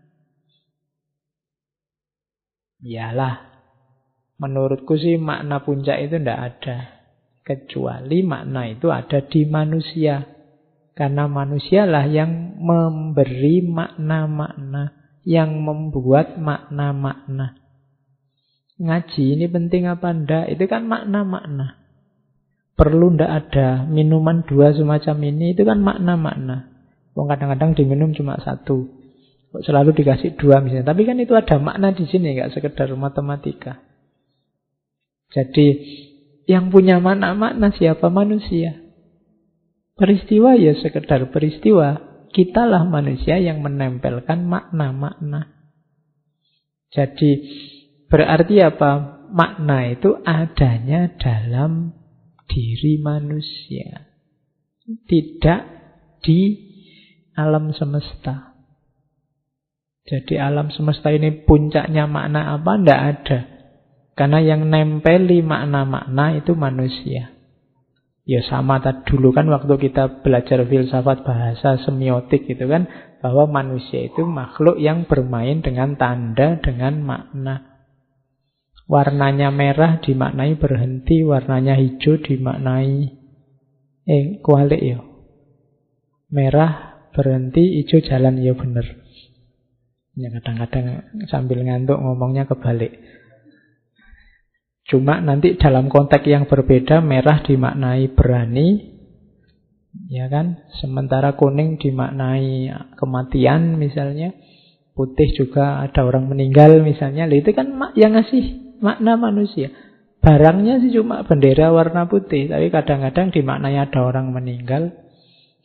Iyalah, 2.78 3.42
menurutku 4.38 4.98
sih 5.02 5.18
makna 5.18 5.66
puncak 5.66 5.98
itu 6.04 6.22
tidak 6.22 6.40
ada. 6.54 6.78
Kecuali 7.42 8.22
makna 8.22 8.68
itu 8.70 8.92
ada 8.92 9.24
di 9.24 9.48
manusia. 9.48 10.28
Karena 10.98 11.30
manusialah 11.30 12.10
yang 12.10 12.58
memberi 12.58 13.62
makna-makna, 13.66 15.16
yang 15.26 15.54
membuat 15.62 16.38
makna-makna. 16.42 17.58
ngaji 18.78 19.24
ini 19.38 19.46
penting 19.50 19.90
apa 19.90 20.14
ndak? 20.14 20.54
Itu 20.54 20.70
kan 20.70 20.86
makna-makna. 20.86 21.87
Perlu 22.78 23.18
ndak 23.18 23.32
ada 23.34 23.90
minuman 23.90 24.46
dua 24.46 24.70
semacam 24.70 25.18
ini, 25.26 25.58
itu 25.58 25.66
kan 25.66 25.82
makna-makna. 25.82 26.70
kadang-kadang 27.18 27.74
diminum 27.74 28.14
cuma 28.14 28.38
satu. 28.38 28.86
Kok 29.50 29.66
selalu 29.66 29.98
dikasih 29.98 30.38
dua 30.38 30.62
misalnya. 30.62 30.94
Tapi 30.94 31.02
kan 31.10 31.18
itu 31.18 31.34
ada 31.34 31.58
makna 31.58 31.90
di 31.90 32.06
sini, 32.06 32.38
nggak 32.38 32.54
sekedar 32.54 32.94
matematika. 32.94 33.82
Jadi 35.34 35.68
yang 36.46 36.70
punya 36.70 37.02
makna-makna 37.02 37.74
siapa 37.74 38.14
manusia? 38.14 38.78
Peristiwa 39.98 40.54
ya 40.54 40.78
sekedar 40.78 41.34
peristiwa. 41.34 42.06
Kitalah 42.30 42.86
manusia 42.86 43.42
yang 43.42 43.66
menempelkan 43.66 44.46
makna-makna. 44.46 45.50
Jadi 46.94 47.32
berarti 48.06 48.62
apa? 48.62 49.18
Makna 49.34 49.92
itu 49.92 50.22
adanya 50.22 51.12
dalam 51.18 51.97
diri 52.48 53.00
manusia. 53.00 54.08
Tidak 54.88 55.62
di 56.24 56.40
alam 57.38 57.70
semesta. 57.76 58.56
Jadi 60.08 60.40
alam 60.40 60.72
semesta 60.72 61.12
ini 61.12 61.44
puncaknya 61.44 62.08
makna 62.08 62.56
apa? 62.56 62.80
Tidak 62.80 63.02
ada. 63.04 63.40
Karena 64.18 64.40
yang 64.42 64.66
nempeli 64.66 65.46
makna-makna 65.46 66.40
itu 66.40 66.58
manusia. 66.58 67.38
Ya 68.28 68.44
sama 68.44 68.84
tadi 68.84 69.08
dulu 69.08 69.32
kan 69.32 69.48
waktu 69.48 69.72
kita 69.88 70.20
belajar 70.20 70.68
filsafat 70.68 71.24
bahasa 71.24 71.80
semiotik 71.80 72.44
gitu 72.44 72.68
kan 72.68 72.90
bahwa 73.24 73.48
manusia 73.48 74.04
itu 74.04 74.28
makhluk 74.28 74.76
yang 74.84 75.08
bermain 75.08 75.64
dengan 75.64 75.96
tanda 75.96 76.60
dengan 76.60 77.00
makna. 77.08 77.77
Warnanya 78.88 79.52
merah 79.52 80.00
dimaknai 80.00 80.56
berhenti, 80.56 81.20
warnanya 81.20 81.76
hijau 81.76 82.24
dimaknai 82.24 83.12
eh 84.08 84.40
kualik 84.40 84.80
ya. 84.80 85.04
Merah 86.32 87.04
berhenti, 87.12 87.84
hijau 87.84 88.00
jalan 88.00 88.40
ya 88.40 88.56
bener. 88.56 89.04
Ya 90.16 90.32
kadang-kadang 90.32 91.04
sambil 91.28 91.68
ngantuk 91.68 92.00
ngomongnya 92.00 92.48
kebalik. 92.48 92.96
Cuma 94.88 95.20
nanti 95.20 95.60
dalam 95.60 95.92
konteks 95.92 96.24
yang 96.24 96.48
berbeda 96.48 97.04
merah 97.04 97.44
dimaknai 97.44 98.08
berani, 98.16 98.98
ya 100.08 100.32
kan? 100.32 100.64
Sementara 100.80 101.36
kuning 101.36 101.76
dimaknai 101.76 102.72
kematian 102.96 103.76
misalnya, 103.76 104.32
putih 104.96 105.36
juga 105.36 105.84
ada 105.84 106.08
orang 106.08 106.32
meninggal 106.32 106.80
misalnya. 106.80 107.28
Itu 107.28 107.52
kan 107.52 107.68
yang 108.00 108.16
ngasih 108.16 108.67
makna 108.80 109.18
manusia. 109.20 109.74
Barangnya 110.18 110.82
sih 110.82 110.92
cuma 110.92 111.24
bendera 111.24 111.72
warna 111.72 112.10
putih, 112.10 112.50
tapi 112.52 112.68
kadang-kadang 112.74 113.32
dimaknai 113.32 113.78
ada 113.78 114.00
orang 114.04 114.34
meninggal. 114.34 114.92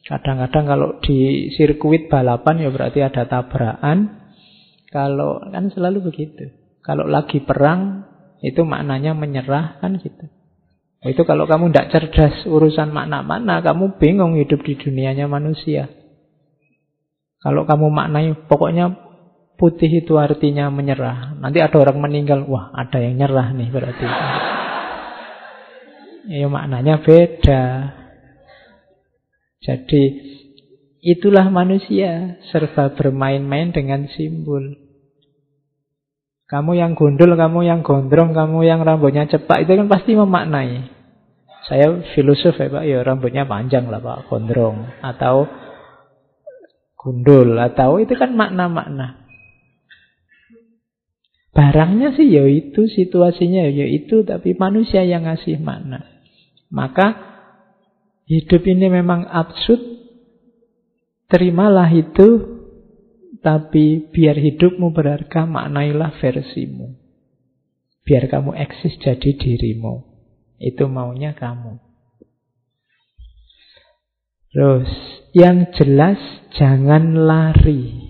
Kadang-kadang 0.03 0.65
kalau 0.67 0.89
di 1.01 1.49
sirkuit 1.55 2.11
balapan 2.11 2.63
ya 2.63 2.69
berarti 2.69 3.01
ada 3.01 3.27
tabrakan. 3.27 4.23
Kalau 4.93 5.41
kan 5.41 5.73
selalu 5.73 6.13
begitu. 6.13 6.53
Kalau 6.85 7.09
lagi 7.09 7.41
perang 7.41 8.05
itu 8.43 8.61
maknanya 8.67 9.15
menyerah 9.15 9.79
kan 9.79 9.97
gitu. 9.97 10.27
Itu 11.03 11.27
kalau 11.27 11.51
kamu 11.51 11.75
tidak 11.75 11.91
cerdas 11.91 12.47
urusan 12.47 12.95
makna-makna, 12.95 13.59
kamu 13.59 13.99
bingung 13.99 14.39
hidup 14.39 14.63
di 14.63 14.79
dunianya 14.79 15.27
manusia. 15.27 15.91
Kalau 17.43 17.67
kamu 17.67 17.91
maknai, 17.91 18.39
pokoknya 18.47 19.12
putih 19.63 20.03
itu 20.03 20.19
artinya 20.19 20.67
menyerah. 20.75 21.39
Nanti 21.39 21.63
ada 21.63 21.79
orang 21.79 22.03
meninggal, 22.03 22.43
wah 22.51 22.75
ada 22.75 22.99
yang 22.99 23.15
nyerah 23.15 23.55
nih 23.55 23.71
berarti. 23.71 24.07
Ya 26.35 26.51
maknanya 26.51 26.99
beda. 26.99 27.63
Jadi 29.63 30.03
itulah 30.99 31.47
manusia 31.47 32.43
serba 32.51 32.91
bermain-main 32.99 33.71
dengan 33.71 34.11
simbol. 34.11 34.75
Kamu 36.51 36.75
yang 36.75 36.99
gundul, 36.99 37.39
kamu 37.39 37.63
yang 37.63 37.87
gondrong, 37.87 38.35
kamu 38.35 38.67
yang 38.67 38.83
rambutnya 38.83 39.31
cepat 39.31 39.63
itu 39.63 39.79
kan 39.79 39.87
pasti 39.87 40.19
memaknai. 40.19 40.91
Saya 41.71 42.03
filosof 42.19 42.59
ya 42.59 42.67
Pak, 42.67 42.83
ya 42.83 42.99
rambutnya 43.07 43.47
panjang 43.47 43.87
lah 43.87 44.03
Pak, 44.03 44.27
gondrong 44.27 44.91
atau 44.99 45.47
gundul 46.99 47.55
atau 47.63 48.03
itu 48.03 48.19
kan 48.19 48.35
makna-makna. 48.35 49.22
Barangnya 51.53 52.17
sih 52.17 52.33
ya 52.33 52.49
itu, 52.49 52.89
situasinya 52.89 53.69
ya 53.69 53.85
itu, 53.85 54.25
tapi 54.25 54.57
manusia 54.57 55.05
yang 55.05 55.29
ngasih 55.29 55.61
makna. 55.61 56.09
Maka 56.73 57.13
hidup 58.25 58.65
ini 58.65 58.89
memang 58.89 59.29
absurd. 59.29 60.01
Terimalah 61.29 61.93
itu 61.93 62.29
tapi 63.45 64.09
biar 64.09 64.39
hidupmu 64.39 64.97
berharga, 64.97 65.45
maknailah 65.45 66.17
versimu. 66.25 66.97
Biar 68.07 68.33
kamu 68.33 68.57
eksis 68.57 68.97
jadi 69.03 69.37
dirimu. 69.37 70.09
Itu 70.57 70.89
maunya 70.89 71.37
kamu. 71.37 71.77
Terus, 74.53 74.91
yang 75.37 75.69
jelas 75.77 76.21
jangan 76.57 77.17
lari. 77.17 78.09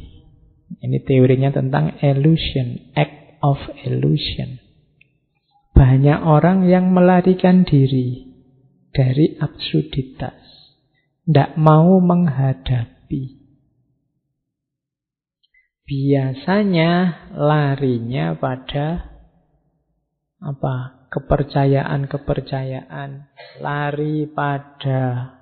Ini 0.83 0.99
teorinya 1.07 1.55
tentang 1.55 1.97
illusion, 2.03 2.93
act 2.99 3.22
of 3.43 3.59
illusion. 3.83 4.63
Banyak 5.75 6.23
orang 6.23 6.71
yang 6.71 6.95
melarikan 6.95 7.67
diri 7.67 8.31
dari 8.95 9.35
absurditas. 9.37 10.39
Tidak 11.27 11.59
mau 11.59 11.99
menghadapi. 11.99 13.43
Biasanya 15.83 16.91
larinya 17.37 18.39
pada 18.39 19.11
apa? 20.43 21.03
kepercayaan-kepercayaan, 21.13 23.29
lari 23.61 24.25
pada 24.33 25.37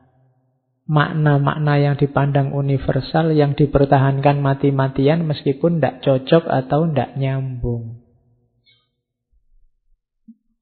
makna-makna 0.91 1.78
yang 1.78 1.95
dipandang 1.95 2.51
universal 2.51 3.30
yang 3.30 3.55
dipertahankan 3.55 4.43
mati-matian 4.43 5.22
meskipun 5.22 5.78
tidak 5.78 6.03
cocok 6.03 6.51
atau 6.51 6.91
tidak 6.91 7.14
nyambung. 7.14 8.03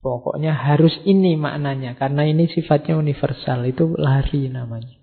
Pokoknya 0.05 0.53
harus 0.53 0.93
ini 1.09 1.35
maknanya 1.41 1.97
karena 1.97 2.29
ini 2.29 2.45
sifatnya 2.53 3.01
universal 3.01 3.65
itu 3.65 3.97
lari 3.97 4.53
namanya. 4.53 5.01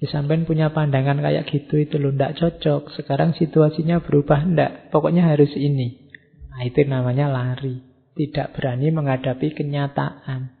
Ya, 0.00 0.08
sampean 0.08 0.48
punya 0.48 0.72
pandangan 0.72 1.20
kayak 1.20 1.44
gitu 1.52 1.76
itu 1.76 2.00
loh, 2.00 2.16
ndak 2.16 2.40
cocok. 2.40 2.96
Sekarang 2.96 3.36
situasinya 3.36 4.00
berubah 4.00 4.48
ndak. 4.48 4.88
Pokoknya 4.88 5.28
harus 5.28 5.52
ini. 5.52 6.08
Nah, 6.48 6.64
itu 6.64 6.88
namanya 6.88 7.28
lari. 7.28 7.84
Tidak 8.16 8.56
berani 8.56 8.88
menghadapi 8.88 9.52
kenyataan. 9.52 10.59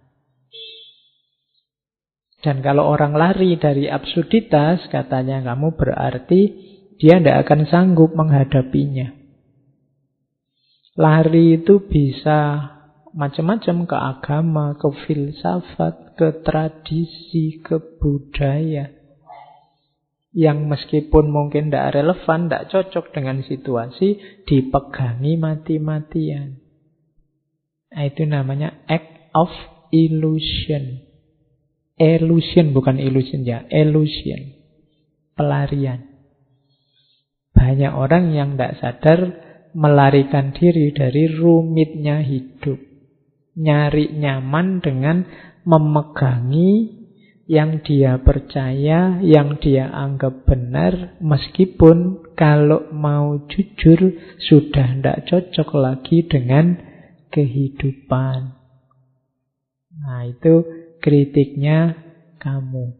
Dan 2.40 2.64
kalau 2.64 2.88
orang 2.88 3.12
lari 3.12 3.60
dari 3.60 3.84
absurditas, 3.86 4.88
katanya 4.88 5.44
kamu 5.44 5.76
berarti 5.76 6.40
dia 6.96 7.20
tidak 7.20 7.48
akan 7.48 7.60
sanggup 7.68 8.16
menghadapinya. 8.16 9.12
Lari 10.96 11.60
itu 11.60 11.84
bisa 11.84 12.70
macam-macam 13.12 13.76
ke 13.84 13.96
agama, 13.96 14.66
ke 14.76 14.88
filsafat, 15.04 16.16
ke 16.16 16.44
tradisi, 16.44 17.60
ke 17.60 17.76
budaya 18.00 19.00
yang 20.30 20.70
meskipun 20.70 21.26
mungkin 21.26 21.70
tidak 21.70 21.98
relevan, 21.98 22.46
tidak 22.46 22.70
cocok 22.70 23.10
dengan 23.10 23.42
situasi, 23.42 24.08
dipegangi 24.46 25.34
mati-matian. 25.34 26.62
Nah, 27.90 28.02
itu 28.06 28.22
namanya 28.22 28.78
act 28.86 29.34
of 29.34 29.50
illusion. 29.90 31.09
Illusion 32.00 32.72
bukan 32.72 32.96
illusion 32.96 33.44
ya, 33.44 33.68
illusion. 33.68 34.56
Pelarian. 35.36 36.00
Banyak 37.52 37.92
orang 37.92 38.32
yang 38.32 38.56
tidak 38.56 38.80
sadar 38.80 39.20
melarikan 39.76 40.56
diri 40.56 40.96
dari 40.96 41.28
rumitnya 41.28 42.24
hidup. 42.24 42.80
Nyari 43.60 44.16
nyaman 44.16 44.80
dengan 44.80 45.28
memegangi 45.68 47.00
yang 47.50 47.82
dia 47.84 48.16
percaya, 48.22 49.20
yang 49.20 49.58
dia 49.60 49.90
anggap 49.92 50.46
benar, 50.46 51.20
meskipun 51.20 52.30
kalau 52.32 52.88
mau 52.94 53.44
jujur 53.50 54.16
sudah 54.38 54.96
tidak 54.96 55.28
cocok 55.28 55.68
lagi 55.76 56.24
dengan 56.24 56.78
kehidupan. 57.34 58.56
Nah, 60.00 60.22
itu 60.30 60.79
kritiknya 61.00 61.96
kamu. 62.40 62.96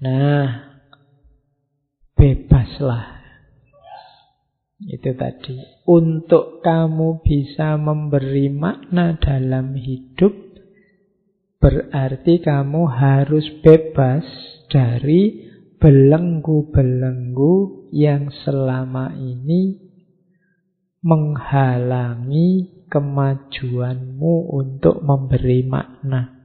Nah, 0.00 0.80
bebaslah. 2.16 3.20
Itu 4.80 5.12
tadi. 5.12 5.60
Untuk 5.84 6.64
kamu 6.64 7.20
bisa 7.20 7.76
memberi 7.76 8.48
makna 8.48 9.20
dalam 9.20 9.76
hidup, 9.76 10.32
berarti 11.60 12.40
kamu 12.40 12.88
harus 12.88 13.44
bebas 13.60 14.24
dari 14.72 15.52
belenggu-belenggu 15.76 17.92
yang 17.92 18.32
selama 18.44 19.12
ini 19.20 19.76
menghalangi 21.04 22.79
kemajuanmu 22.90 24.34
untuk 24.50 25.00
memberi 25.00 25.62
makna. 25.62 26.40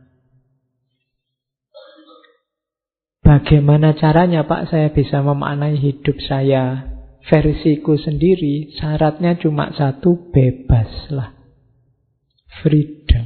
Bagaimana 3.25 3.97
caranya 3.97 4.45
Pak? 4.45 4.69
Saya 4.69 4.93
bisa 4.93 5.25
memaknai 5.25 5.81
hidup 5.81 6.21
saya 6.29 6.93
versiku 7.25 7.97
sendiri 7.97 8.69
syaratnya 8.77 9.41
cuma 9.41 9.73
satu 9.73 10.29
bebaslah. 10.29 11.33
Freedom. 12.61 13.25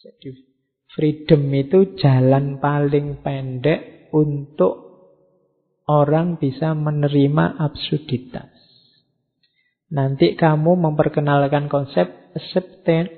Jadi 0.00 0.28
freedom 0.96 1.42
itu 1.52 1.78
jalan 2.00 2.56
paling 2.56 3.20
pendek 3.20 4.08
untuk 4.16 4.80
orang 5.84 6.40
bisa 6.40 6.72
menerima 6.72 7.60
absurditas 7.60 8.53
nanti 9.94 10.34
kamu 10.34 10.74
memperkenalkan 10.74 11.70
konsep 11.70 12.10
acceptance 12.34 13.14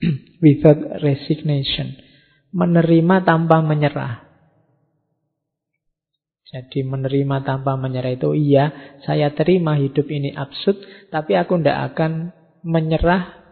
without 0.44 0.80
resignation 1.04 2.06
menerima 2.56 3.28
tanpa 3.28 3.60
menyerah. 3.60 4.24
Jadi 6.46 6.86
menerima 6.86 7.42
tanpa 7.44 7.76
menyerah 7.76 8.16
itu 8.16 8.32
iya, 8.32 8.96
saya 9.04 9.34
terima 9.36 9.76
hidup 9.76 10.08
ini 10.08 10.32
absurd, 10.32 10.80
tapi 11.12 11.36
aku 11.36 11.60
tidak 11.60 11.92
akan 11.92 12.32
menyerah 12.64 13.44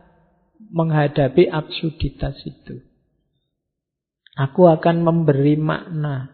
menghadapi 0.73 1.51
absurditas 1.53 2.39
itu. 2.49 2.81
Aku 4.41 4.67
akan 4.71 5.05
memberi 5.05 5.59
makna. 5.59 6.33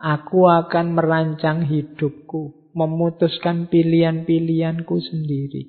Aku 0.00 0.48
akan 0.48 0.96
merancang 0.96 1.66
hidupku, 1.66 2.63
memutuskan 2.74 3.70
pilihan-pilihanku 3.70 4.96
sendiri. 5.00 5.62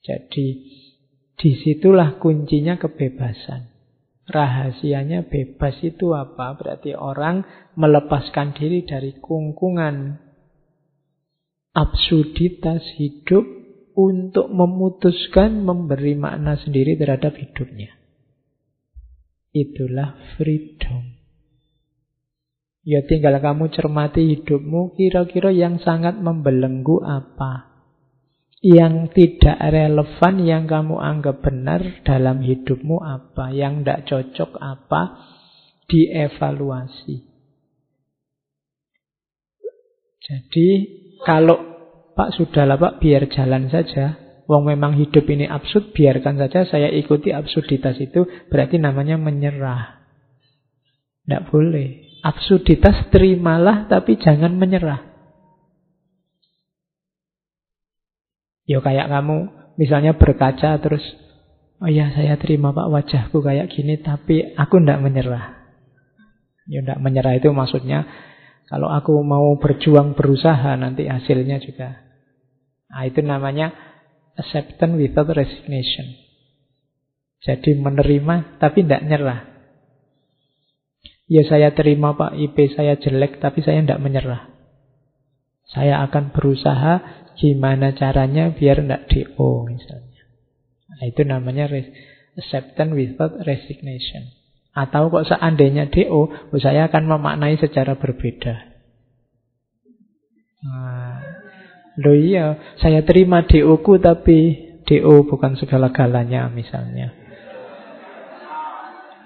Jadi 0.00 0.48
Di 1.40 1.56
situlah 1.56 2.20
kuncinya 2.20 2.76
kebebasan. 2.76 3.72
Rahasianya 4.28 5.24
bebas 5.24 5.80
itu 5.80 6.12
apa? 6.12 6.52
Berarti 6.52 6.92
orang 6.92 7.48
melepaskan 7.80 8.52
diri 8.52 8.84
dari 8.84 9.16
kungkungan 9.16 10.20
absurditas 11.72 12.84
hidup 13.00 13.42
untuk 13.96 14.52
memutuskan 14.52 15.64
memberi 15.64 16.12
makna 16.12 16.60
sendiri 16.60 17.00
terhadap 17.00 17.40
hidupnya. 17.40 17.96
Itulah 19.56 20.36
freedom. 20.36 21.19
Ya 22.80 23.04
tinggal 23.04 23.36
kamu 23.44 23.68
cermati 23.72 24.24
hidupmu, 24.36 24.96
kira-kira 24.96 25.52
yang 25.52 25.80
sangat 25.84 26.16
membelenggu 26.16 27.04
apa? 27.04 27.70
yang 28.60 29.08
tidak 29.16 29.56
relevan 29.56 30.34
yang 30.44 30.68
kamu 30.68 31.00
anggap 31.00 31.40
benar 31.40 31.80
dalam 32.04 32.44
hidupmu 32.44 33.00
apa, 33.00 33.56
yang 33.56 33.80
tidak 33.80 34.04
cocok 34.04 34.52
apa, 34.60 35.02
dievaluasi. 35.88 37.24
Jadi 40.20 40.68
kalau 41.24 41.56
Pak 42.12 42.36
sudahlah 42.36 42.76
Pak 42.76 43.00
biar 43.00 43.32
jalan 43.32 43.72
saja, 43.72 44.20
Wong 44.44 44.68
memang 44.68 44.98
hidup 45.00 45.24
ini 45.30 45.48
absurd, 45.48 45.96
biarkan 45.96 46.36
saja 46.36 46.68
saya 46.68 46.92
ikuti 46.92 47.32
absurditas 47.32 47.96
itu, 47.96 48.28
berarti 48.52 48.76
namanya 48.76 49.16
menyerah. 49.16 50.04
Tidak 51.24 51.48
boleh. 51.48 52.09
Absurditas 52.20 53.08
terimalah 53.08 53.88
tapi 53.88 54.20
jangan 54.20 54.52
menyerah. 54.52 55.08
Ya 58.68 58.78
kayak 58.78 59.10
kamu 59.10 59.38
misalnya 59.80 60.14
berkaca 60.14 60.78
terus 60.78 61.02
Oh 61.80 61.88
ya 61.88 62.12
saya 62.12 62.36
terima 62.36 62.76
pak 62.76 62.92
wajahku 62.92 63.40
kayak 63.40 63.72
gini 63.72 63.96
Tapi 64.04 64.52
aku 64.52 64.84
tidak 64.84 65.00
menyerah. 65.00 65.64
Ya 66.68 66.84
tidak 66.84 67.00
menyerah 67.00 67.40
itu 67.40 67.48
maksudnya 67.56 68.04
Kalau 68.68 68.92
aku 68.92 69.16
mau 69.24 69.56
berjuang 69.56 70.12
berusaha 70.12 70.76
Nanti 70.76 71.08
hasilnya 71.08 71.56
juga. 71.64 72.04
Nah 72.92 73.08
itu 73.08 73.24
namanya 73.24 73.72
Acceptance 74.36 74.96
without 74.96 75.32
resignation. 75.32 76.16
Jadi 77.40 77.80
menerima 77.80 78.60
tapi 78.60 78.84
tidak 78.84 79.04
nyerah 79.08 79.59
Ya 81.30 81.46
saya 81.46 81.70
terima 81.70 82.18
pak 82.18 82.34
IP 82.34 82.74
saya 82.74 82.98
jelek 82.98 83.38
Tapi 83.38 83.62
saya 83.62 83.86
tidak 83.86 84.02
menyerah 84.02 84.50
Saya 85.70 86.02
akan 86.02 86.34
berusaha 86.34 87.20
Gimana 87.40 87.96
caranya 87.96 88.52
biar 88.52 88.84
tidak 88.84 89.08
DO 89.08 89.64
misalnya. 89.64 90.22
Nah, 90.92 91.08
itu 91.08 91.24
namanya 91.24 91.72
acceptance 92.36 92.92
without 92.92 93.32
resignation. 93.48 94.28
Atau 94.76 95.08
kok 95.08 95.24
seandainya 95.24 95.88
DO, 95.88 96.28
oh, 96.28 96.28
saya 96.60 96.92
akan 96.92 97.08
memaknai 97.08 97.56
secara 97.56 97.96
berbeda. 97.96 98.54
Nah, 100.60 101.16
lo 101.96 102.12
iya, 102.12 102.76
saya 102.76 103.00
terima 103.08 103.48
DO 103.48 103.80
ku 103.80 103.96
tapi 103.96 104.68
DO 104.84 105.24
bukan 105.24 105.56
segala-galanya 105.56 106.52
misalnya. 106.52 107.16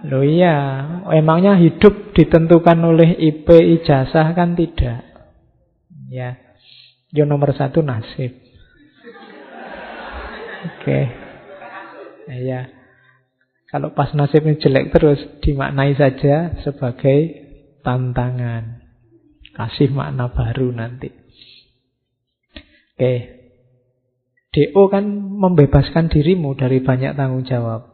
Lo 0.05 0.21
iya, 0.21 0.85
emangnya 1.17 1.57
hidup 1.57 2.13
ditentukan 2.13 2.77
oleh 2.85 3.17
IP 3.17 3.49
ijazah 3.81 4.37
kan 4.37 4.53
tidak. 4.53 5.01
Ya, 6.13 6.37
yang 7.09 7.33
nomor 7.33 7.57
satu 7.57 7.81
nasib. 7.81 8.37
Oke. 10.65 11.09
Okay. 12.29 12.45
Ya. 12.45 12.69
Kalau 13.73 13.97
pas 13.97 14.13
nasibnya 14.13 14.61
jelek 14.61 14.93
terus 14.93 15.19
dimaknai 15.41 15.97
saja 15.97 16.53
sebagai 16.61 17.49
tantangan. 17.81 18.85
Kasih 19.57 19.89
makna 19.89 20.29
baru 20.31 20.69
nanti. 20.75 21.09
Oke. 21.09 23.01
Okay. 23.01 23.19
DO 24.55 24.87
kan 24.87 25.03
membebaskan 25.35 26.13
dirimu 26.13 26.55
dari 26.55 26.79
banyak 26.79 27.19
tanggung 27.19 27.43
jawab. 27.43 27.94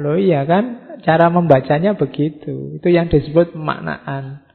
Loh 0.00 0.16
iya 0.16 0.44
kan? 0.44 0.96
Cara 1.04 1.28
membacanya 1.28 1.94
begitu. 1.94 2.76
Itu 2.76 2.88
yang 2.88 3.12
disebut 3.12 3.54
maknaan. 3.54 4.46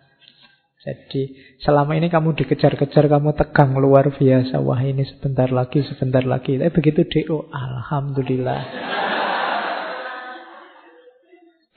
Jadi 0.81 1.37
selama 1.61 1.93
ini 1.93 2.09
kamu 2.09 2.33
dikejar-kejar, 2.33 3.05
kamu 3.05 3.37
tegang 3.37 3.77
luar 3.77 4.09
biasa. 4.09 4.57
Wah 4.65 4.81
ini 4.81 5.05
sebentar 5.05 5.53
lagi, 5.53 5.85
sebentar 5.85 6.25
lagi. 6.25 6.57
Tapi 6.57 6.73
begitu 6.73 7.05
DO, 7.05 7.53
Alhamdulillah. 7.53 8.63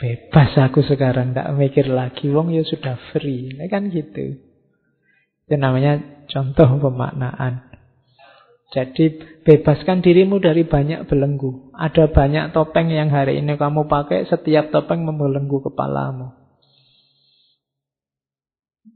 Bebas 0.00 0.56
aku 0.56 0.80
sekarang, 0.80 1.36
tidak 1.36 1.52
mikir 1.52 1.86
lagi. 1.92 2.32
Wong 2.32 2.56
ya 2.56 2.64
sudah 2.64 2.96
free. 3.12 3.52
Ini 3.52 3.68
kan 3.68 3.92
gitu. 3.92 4.40
Itu 5.44 5.54
namanya 5.60 6.24
contoh 6.24 6.80
pemaknaan. 6.80 7.73
Jadi 8.74 9.22
bebaskan 9.46 10.02
dirimu 10.02 10.42
dari 10.42 10.66
banyak 10.66 11.06
belenggu. 11.06 11.70
Ada 11.78 12.10
banyak 12.10 12.50
topeng 12.50 12.90
yang 12.90 13.06
hari 13.14 13.38
ini 13.38 13.54
kamu 13.54 13.86
pakai, 13.86 14.26
setiap 14.26 14.74
topeng 14.74 15.06
membelenggu 15.06 15.62
kepalamu. 15.62 16.34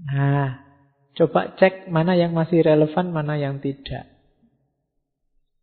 Nah, 0.03 0.67
coba 1.15 1.55
cek 1.55 1.87
mana 1.95 2.19
yang 2.19 2.35
masih 2.35 2.67
relevan, 2.67 3.15
mana 3.15 3.39
yang 3.39 3.63
tidak. 3.63 4.11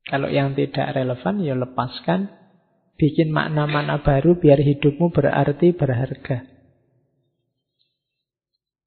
Kalau 0.08 0.32
yang 0.32 0.56
tidak 0.56 0.96
relevan, 0.96 1.44
ya 1.44 1.60
lepaskan. 1.60 2.32
Bikin 2.96 3.36
makna-makna 3.36 4.00
baru 4.00 4.40
biar 4.40 4.64
hidupmu 4.64 5.12
berarti 5.12 5.76
berharga. 5.76 6.48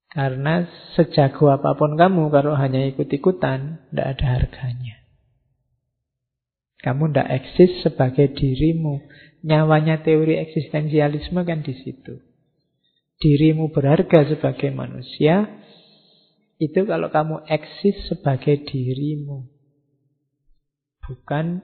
Karena 0.09 0.65
sejago 0.97 1.53
apa 1.53 1.77
pun 1.77 1.93
kamu, 1.93 2.33
kalau 2.33 2.57
hanya 2.57 2.81
ikut-ikutan, 2.89 3.85
tidak 3.93 4.17
ada 4.17 4.25
harganya. 4.41 4.98
Kamu 6.79 7.11
tidak 7.11 7.27
eksis 7.43 7.83
sebagai 7.83 8.31
dirimu. 8.33 9.03
Nyawanya 9.39 10.03
teori 10.03 10.35
eksistensialisme 10.39 11.43
kan 11.47 11.63
di 11.63 11.75
situ 11.79 12.29
dirimu 13.19 13.69
berharga 13.75 14.25
sebagai 14.31 14.71
manusia, 14.71 15.59
itu 16.59 16.87
kalau 16.87 17.11
kamu 17.11 17.43
eksis 17.45 18.07
sebagai 18.07 18.63
dirimu. 18.63 19.47
Bukan 21.03 21.63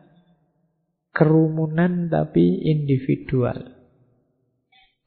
kerumunan 1.16 2.12
tapi 2.12 2.60
individual. 2.68 3.72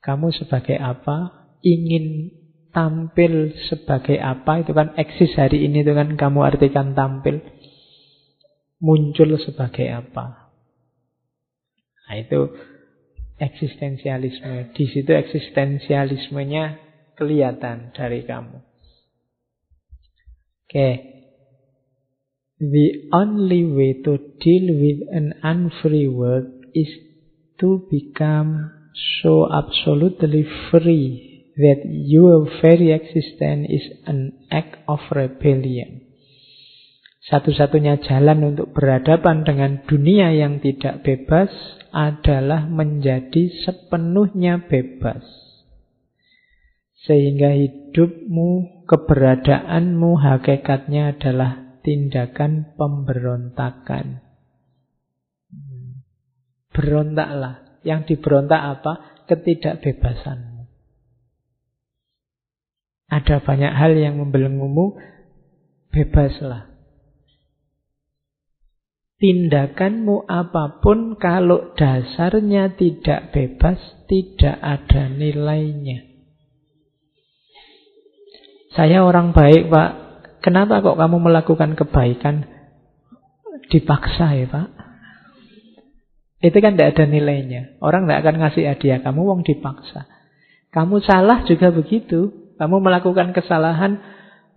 Kamu 0.01 0.33
sebagai 0.33 0.81
apa? 0.81 1.53
Ingin 1.61 2.33
tampil 2.73 3.53
sebagai 3.69 4.17
apa? 4.17 4.65
Itu 4.65 4.73
kan 4.73 4.97
eksis 4.97 5.37
hari 5.37 5.69
ini 5.69 5.85
itu 5.85 5.93
kan 5.93 6.17
kamu 6.17 6.41
artikan 6.49 6.97
tampil. 6.97 7.45
Muncul 8.79 9.35
sebagai 9.43 9.91
apa? 9.91 10.55
Nah 12.09 12.17
itu 12.17 12.49
eksistensialisme. 13.39 14.75
Di 14.75 14.85
situ 14.91 15.13
eksistensialismenya 15.13 16.79
kelihatan 17.19 17.95
dari 17.95 18.27
kamu. 18.27 18.59
Oke. 18.59 18.67
Okay. 20.71 20.95
The 22.59 23.15
only 23.15 23.71
way 23.71 24.03
to 24.03 24.19
deal 24.43 24.75
with 24.75 25.07
an 25.15 25.39
unfree 25.47 26.11
world 26.11 26.67
is 26.75 26.91
to 27.61 27.87
become 27.87 28.75
so 29.23 29.47
absolutely 29.47 30.43
free 30.71 31.47
that 31.57 31.87
your 31.87 32.51
very 32.61 32.91
existence 32.91 33.67
is 33.71 33.87
an 34.07 34.33
act 34.51 34.75
of 34.89 34.99
rebellion. 35.15 36.08
Satu-satunya 37.29 38.01
jalan 38.09 38.57
untuk 38.57 38.73
berhadapan 38.73 39.45
dengan 39.45 39.85
dunia 39.85 40.33
yang 40.33 40.65
tidak 40.65 41.05
bebas 41.05 41.53
adalah 41.93 42.65
menjadi 42.65 43.53
sepenuhnya 43.69 44.65
bebas. 44.65 45.21
Sehingga 47.05 47.53
hidupmu, 47.53 48.85
keberadaanmu, 48.89 50.11
hakikatnya 50.17 51.21
adalah 51.21 51.81
tindakan 51.85 52.73
pemberontakan. 52.81 54.25
Berontaklah. 56.73 57.81
Yang 57.85 58.17
diberontak 58.17 58.63
apa? 58.81 58.93
Ketidakbebasanmu. 59.29 60.65
Ada 63.09 63.41
banyak 63.45 63.73
hal 63.73 63.93
yang 64.01 64.17
membelenggumu, 64.17 64.97
bebaslah. 65.93 66.78
Tindakanmu 69.19 70.31
apa 70.31 70.79
pun 70.79 71.19
kalau 71.19 71.75
dasarnya 71.75 72.79
tidak 72.79 73.35
bebas, 73.35 73.83
tidak 74.07 74.55
ada 74.63 75.11
nilainya. 75.11 76.07
Saya 78.79 79.03
orang 79.03 79.35
baik, 79.35 79.75
Pak. 79.75 79.91
Kenapa 80.39 80.79
kok 80.87 80.95
kamu 80.95 81.19
melakukan 81.19 81.75
kebaikan 81.75 82.47
dipaksa 83.75 84.39
ya 84.39 84.47
Pak? 84.47 84.69
Itu 86.39 86.63
kan 86.63 86.79
tidak 86.79 86.95
ada 86.95 87.05
nilainya. 87.11 87.83
Orang 87.83 88.07
tidak 88.07 88.23
akan 88.23 88.35
ngasih 88.39 88.71
hadiah 88.71 89.03
kamu, 89.03 89.21
wong 89.27 89.41
dipaksa. 89.43 90.07
Kamu 90.71 91.03
salah 91.03 91.43
juga 91.43 91.75
begitu. 91.75 92.55
Kamu 92.55 92.79
melakukan 92.79 93.35
kesalahan, 93.35 93.99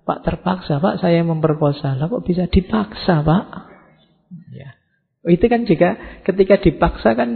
Pak 0.06 0.22
terpaksa, 0.22 0.78
Pak 0.78 1.02
saya 1.02 1.26
memperkosa. 1.26 1.98
Lah 1.98 2.06
kok 2.06 2.22
bisa 2.22 2.46
dipaksa, 2.46 3.26
Pak? 3.26 3.71
Itu 5.22 5.46
kan 5.46 5.70
juga 5.70 6.22
ketika 6.26 6.58
dipaksa 6.58 7.14
kan 7.14 7.30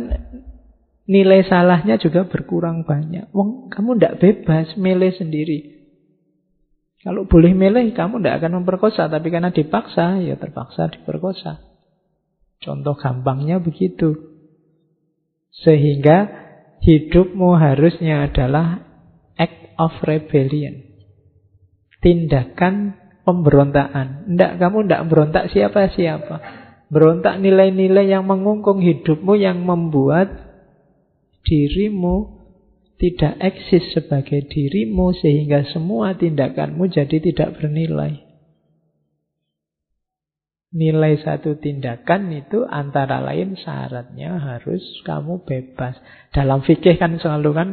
nilai 1.05 1.45
salahnya 1.45 2.01
juga 2.01 2.25
berkurang 2.25 2.81
banyak. 2.83 3.29
Wong 3.29 3.69
kamu 3.69 4.01
tidak 4.01 4.15
bebas, 4.21 4.73
milih 4.77 5.13
sendiri. 5.13 5.75
Kalau 7.05 7.29
boleh 7.29 7.53
milih, 7.53 7.93
kamu 7.93 8.17
tidak 8.17 8.41
akan 8.41 8.51
memperkosa. 8.61 9.05
Tapi 9.05 9.29
karena 9.29 9.53
dipaksa, 9.53 10.17
ya 10.25 10.41
terpaksa 10.41 10.89
diperkosa. 10.89 11.61
Contoh 12.65 12.97
gampangnya 12.97 13.61
begitu. 13.61 14.33
Sehingga 15.53 16.33
hidupmu 16.81 17.61
harusnya 17.61 18.25
adalah 18.25 18.81
act 19.37 19.77
of 19.77 19.93
rebellion. 20.01 20.81
Tindakan 22.01 22.97
pemberontakan. 23.21 24.33
Tidak, 24.33 24.51
kamu 24.57 24.89
tidak 24.89 25.05
berontak 25.05 25.45
siapa-siapa. 25.53 26.64
Berontak 26.89 27.41
nilai-nilai 27.41 28.05
yang 28.09 28.29
mengungkung 28.29 28.81
hidupmu 28.81 29.33
yang 29.37 29.65
membuat 29.65 30.29
dirimu 31.45 32.45
tidak 32.95 33.35
eksis 33.41 33.91
sebagai 33.91 34.47
dirimu 34.47 35.11
sehingga 35.17 35.67
semua 35.69 36.15
tindakanmu 36.15 36.87
jadi 36.87 37.17
tidak 37.19 37.59
bernilai. 37.59 38.23
Nilai 40.75 41.15
satu 41.23 41.55
tindakan 41.55 42.35
itu 42.35 42.67
antara 42.67 43.23
lain 43.23 43.55
syaratnya 43.55 44.35
harus 44.35 44.83
kamu 45.07 45.47
bebas. 45.47 45.95
Dalam 46.35 46.67
fikih 46.67 46.99
kan 46.99 47.15
selalu 47.15 47.49
kan 47.55 47.69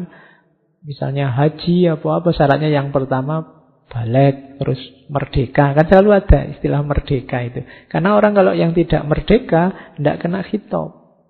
misalnya 0.86 1.34
haji 1.34 1.98
apa-apa 1.98 2.30
syaratnya 2.30 2.70
yang 2.70 2.94
pertama 2.94 3.61
balik 3.92 4.56
terus 4.56 4.80
merdeka 5.12 5.76
kan 5.76 5.84
selalu 5.84 6.10
ada 6.16 6.40
istilah 6.56 6.80
merdeka 6.80 7.44
itu. 7.44 7.60
Karena 7.92 8.16
orang 8.16 8.32
kalau 8.32 8.56
yang 8.56 8.72
tidak 8.72 9.04
merdeka 9.04 9.92
tidak 10.00 10.16
kena 10.24 10.40
hitop. 10.48 11.20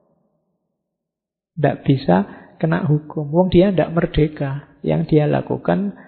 Tidak 1.59 1.77
bisa 1.83 2.17
kena 2.63 2.87
hukum. 2.87 3.35
Wong 3.35 3.51
dia 3.51 3.75
tidak 3.75 3.91
merdeka. 3.91 4.71
Yang 4.87 5.11
dia 5.11 5.25
lakukan 5.27 5.99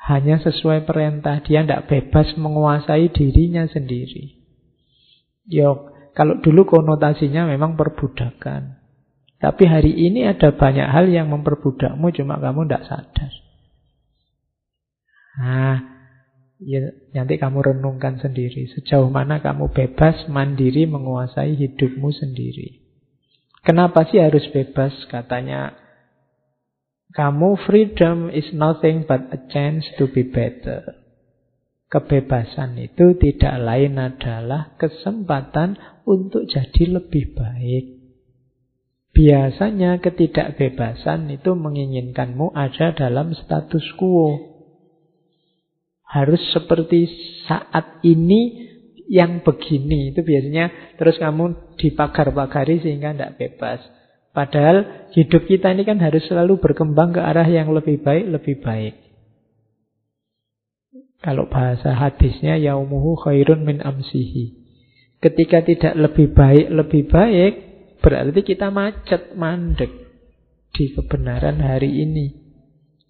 hanya 0.00 0.40
sesuai 0.40 0.88
perintah. 0.88 1.44
Dia 1.44 1.60
tidak 1.62 1.92
bebas 1.92 2.32
menguasai 2.40 3.12
dirinya 3.12 3.68
sendiri. 3.68 4.32
Yo, 5.46 5.92
kalau 6.16 6.40
dulu 6.40 6.64
konotasinya 6.64 7.44
memang 7.44 7.76
perbudakan. 7.76 8.80
Tapi 9.36 9.68
hari 9.68 9.92
ini 9.92 10.24
ada 10.24 10.56
banyak 10.56 10.88
hal 10.88 11.12
yang 11.12 11.28
memperbudakmu 11.28 12.08
cuma 12.16 12.40
kamu 12.40 12.64
tidak 12.64 12.88
sadar. 12.88 13.45
Nah, 15.36 15.76
ya, 16.60 16.92
nanti 17.12 17.36
kamu 17.36 17.60
renungkan 17.60 18.16
sendiri. 18.20 18.68
Sejauh 18.72 19.12
mana 19.12 19.44
kamu 19.44 19.72
bebas, 19.72 20.28
mandiri, 20.32 20.88
menguasai 20.88 21.56
hidupmu 21.56 22.08
sendiri. 22.12 22.80
Kenapa 23.60 24.06
sih 24.08 24.22
harus 24.22 24.46
bebas? 24.54 24.94
Katanya, 25.10 25.74
kamu 27.12 27.56
freedom 27.64 28.28
is 28.28 28.52
nothing 28.52 29.08
but 29.08 29.28
a 29.32 29.40
chance 29.48 29.88
to 29.96 30.08
be 30.08 30.24
better. 30.24 30.84
Kebebasan 31.86 32.76
itu 32.82 33.14
tidak 33.16 33.56
lain 33.62 33.96
adalah 33.96 34.74
kesempatan 34.74 35.78
untuk 36.02 36.50
jadi 36.50 36.98
lebih 36.98 37.32
baik. 37.32 37.84
Biasanya 39.16 40.02
ketidakbebasan 40.04 41.30
itu 41.32 41.56
menginginkanmu 41.56 42.52
ada 42.52 42.92
dalam 42.92 43.32
status 43.32 43.86
quo. 43.96 44.55
Harus 46.06 46.38
seperti 46.54 47.10
saat 47.44 48.00
ini 48.06 48.66
yang 49.06 49.42
begini 49.46 50.10
itu 50.10 50.22
biasanya 50.22 50.98
terus 50.98 51.18
kamu 51.18 51.76
dipagar-pagari 51.78 52.82
sehingga 52.82 53.14
tidak 53.14 53.38
bebas. 53.38 53.80
Padahal 54.34 55.08
hidup 55.16 55.48
kita 55.48 55.72
ini 55.72 55.88
kan 55.88 55.96
harus 55.96 56.20
selalu 56.28 56.60
berkembang 56.60 57.16
ke 57.16 57.20
arah 57.24 57.48
yang 57.48 57.72
lebih 57.72 58.04
baik, 58.04 58.28
lebih 58.28 58.60
baik. 58.60 58.94
Kalau 61.24 61.48
bahasa 61.48 61.96
hadisnya 61.96 62.60
yaumuhu 62.60 63.16
khairun 63.16 63.64
min 63.64 63.80
amsihi. 63.80 64.62
Ketika 65.24 65.64
tidak 65.64 65.96
lebih 65.96 66.36
baik, 66.36 66.68
lebih 66.68 67.02
baik, 67.08 67.52
berarti 68.04 68.40
kita 68.44 68.68
macet, 68.68 69.32
mandek 69.32 69.90
di 70.76 70.92
kebenaran 70.92 71.64
hari 71.64 72.04
ini. 72.04 72.45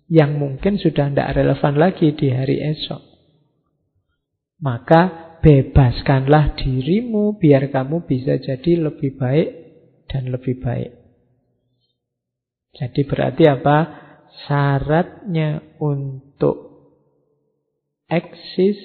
Yang 0.06 0.32
mungkin 0.38 0.74
sudah 0.78 1.10
tidak 1.10 1.34
relevan 1.34 1.74
lagi 1.74 2.14
di 2.14 2.30
hari 2.30 2.62
esok. 2.62 3.02
Maka 4.62 5.36
bebaskanlah 5.42 6.56
dirimu 6.56 7.36
biar 7.36 7.68
kamu 7.68 8.06
bisa 8.06 8.38
jadi 8.38 8.86
lebih 8.86 9.18
baik 9.18 9.48
dan 10.06 10.30
lebih 10.30 10.62
baik. 10.62 10.94
Jadi 12.76 13.00
berarti 13.08 13.44
apa? 13.48 13.78
Syaratnya 14.46 15.80
untuk 15.80 16.66
eksis 18.06 18.76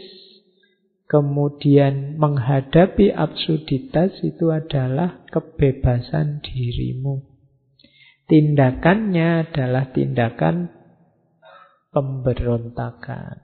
kemudian 1.12 2.16
menghadapi 2.16 3.12
absurditas 3.12 4.16
itu 4.24 4.48
adalah 4.48 5.28
kebebasan 5.28 6.40
dirimu. 6.40 7.20
Tindakannya 8.32 9.52
adalah 9.52 9.92
tindakan 9.92 10.72
pemberontakan. 11.92 13.44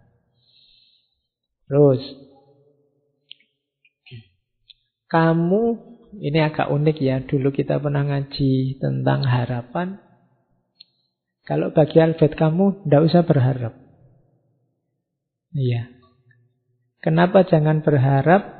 Terus 1.67 2.01
kamu, 5.07 5.63
ini 6.19 6.39
agak 6.43 6.67
unik 6.67 6.97
ya, 6.99 7.23
dulu 7.23 7.51
kita 7.55 7.79
pernah 7.79 8.03
ngaji 8.03 8.79
tentang 8.79 9.23
harapan. 9.23 9.99
Kalau 11.47 11.71
bagi 11.71 12.03
Albert 12.03 12.35
kamu, 12.35 12.83
tidak 12.83 13.01
usah 13.07 13.23
berharap. 13.23 13.73
Iya. 15.55 15.87
Kenapa 16.99 17.47
jangan 17.47 17.79
berharap? 17.87 18.57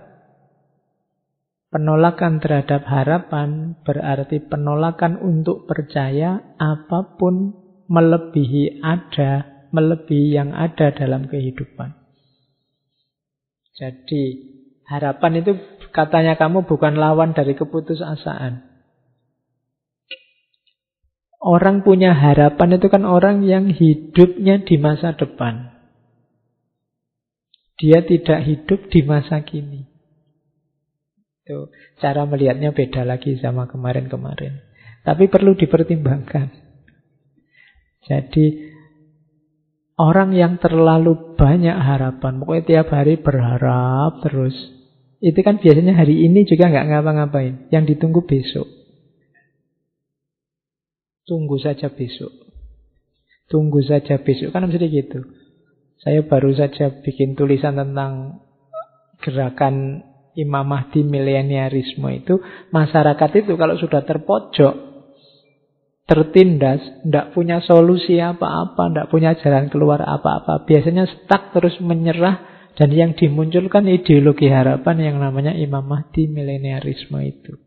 Penolakan 1.68 2.40
terhadap 2.40 2.88
harapan 2.88 3.76
berarti 3.84 4.40
penolakan 4.40 5.20
untuk 5.20 5.68
percaya 5.68 6.56
apa 6.56 7.20
pun 7.20 7.52
melebihi 7.92 8.80
ada, 8.80 9.57
melebihi 9.72 10.36
yang 10.36 10.56
ada 10.56 10.94
dalam 10.94 11.28
kehidupan. 11.28 11.96
Jadi 13.78 14.24
harapan 14.90 15.46
itu 15.46 15.52
katanya 15.94 16.34
kamu 16.40 16.66
bukan 16.66 16.98
lawan 16.98 17.38
dari 17.38 17.54
keputusasaan. 17.54 18.66
Orang 21.38 21.86
punya 21.86 22.18
harapan 22.18 22.82
itu 22.82 22.90
kan 22.90 23.06
orang 23.06 23.46
yang 23.46 23.70
hidupnya 23.70 24.66
di 24.66 24.82
masa 24.82 25.14
depan. 25.14 25.78
Dia 27.78 28.02
tidak 28.02 28.42
hidup 28.42 28.90
di 28.90 29.06
masa 29.06 29.46
kini. 29.46 29.86
Itu 31.46 31.70
cara 32.02 32.26
melihatnya 32.26 32.74
beda 32.74 33.06
lagi 33.06 33.38
sama 33.38 33.70
kemarin-kemarin. 33.70 34.66
Tapi 35.06 35.30
perlu 35.30 35.54
dipertimbangkan. 35.54 36.50
Jadi 38.04 38.76
orang 39.98 40.32
yang 40.38 40.62
terlalu 40.62 41.36
banyak 41.36 41.74
harapan, 41.74 42.40
pokoknya 42.40 42.64
tiap 42.64 42.88
hari 42.94 43.18
berharap 43.18 44.22
terus. 44.22 44.54
Itu 45.18 45.42
kan 45.42 45.58
biasanya 45.58 45.98
hari 45.98 46.30
ini 46.30 46.46
juga 46.46 46.70
nggak 46.70 46.88
ngapa-ngapain. 46.94 47.74
Yang 47.74 47.98
ditunggu 47.98 48.22
besok. 48.30 48.70
Tunggu 51.26 51.58
saja 51.58 51.90
besok. 51.90 52.30
Tunggu 53.50 53.82
saja 53.82 54.22
besok. 54.22 54.54
Kan 54.54 54.70
mesti 54.70 54.88
gitu. 54.88 55.26
Saya 55.98 56.22
baru 56.22 56.54
saja 56.54 57.02
bikin 57.02 57.34
tulisan 57.34 57.82
tentang 57.82 58.46
gerakan 59.26 60.06
Imam 60.38 60.70
Mahdi 60.70 61.02
mileniarisme 61.02 62.06
itu 62.14 62.38
masyarakat 62.70 63.30
itu 63.42 63.58
kalau 63.58 63.74
sudah 63.82 64.06
terpojok 64.06 64.87
tertindas, 66.08 66.80
tidak 67.04 67.36
punya 67.36 67.60
solusi 67.60 68.18
apa-apa, 68.18 68.90
tidak 68.90 69.08
punya 69.12 69.36
jalan 69.44 69.68
keluar 69.68 70.00
apa-apa, 70.00 70.64
biasanya 70.64 71.04
stuck 71.04 71.52
terus 71.52 71.76
menyerah 71.84 72.48
dan 72.80 72.96
yang 72.96 73.12
dimunculkan 73.12 73.86
ideologi 73.92 74.48
harapan 74.48 75.04
yang 75.04 75.18
namanya 75.20 75.52
Imam 75.52 75.84
Mahdi 75.84 76.32
mileniarisme 76.32 77.20
itu. 77.28 77.60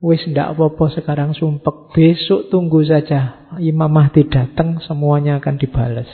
Wis 0.00 0.24
ndak 0.28 0.56
apa-apa 0.56 0.96
sekarang 0.96 1.36
sumpek, 1.36 1.92
besok 1.92 2.48
tunggu 2.48 2.84
saja 2.88 3.52
Imam 3.60 3.92
Mahdi 3.92 4.24
datang 4.28 4.80
semuanya 4.80 5.36
akan 5.40 5.56
dibalas. 5.60 6.08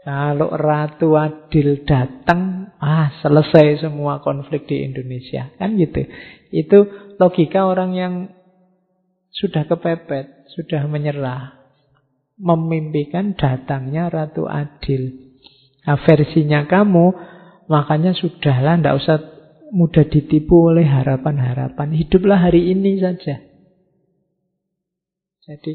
Kalau 0.00 0.48
Ratu 0.56 1.12
Adil 1.20 1.84
datang, 1.84 2.72
ah 2.80 3.12
selesai 3.20 3.84
semua 3.84 4.24
konflik 4.24 4.64
di 4.64 4.80
Indonesia. 4.80 5.52
Kan 5.60 5.76
gitu. 5.76 6.08
Itu 6.48 6.78
logika 7.20 7.68
orang 7.68 7.92
yang 7.92 8.14
sudah 9.30 9.66
kepepet, 9.66 10.50
sudah 10.54 10.86
menyerah. 10.90 11.58
Memimpikan 12.40 13.36
datangnya 13.36 14.08
Ratu 14.08 14.48
Adil. 14.48 15.34
Nah, 15.84 16.00
versinya 16.08 16.64
kamu, 16.64 17.12
makanya 17.68 18.16
sudahlah, 18.16 18.80
ndak 18.80 18.96
usah 18.96 19.16
mudah 19.70 20.08
ditipu 20.08 20.72
oleh 20.72 20.88
harapan-harapan. 20.88 21.94
Hiduplah 21.94 22.40
hari 22.40 22.72
ini 22.72 22.98
saja. 22.98 23.44
Jadi, 25.44 25.72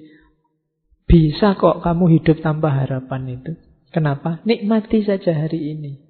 bisa 1.05 1.53
kok 1.53 1.85
kamu 1.85 2.17
hidup 2.17 2.41
tanpa 2.41 2.73
harapan 2.73 3.39
itu. 3.39 3.53
Kenapa? 3.93 4.41
Nikmati 4.43 5.05
saja 5.05 5.31
hari 5.31 5.77
ini. 5.77 6.01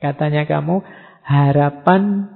Katanya 0.00 0.48
kamu, 0.48 0.82
harapan 1.22 2.33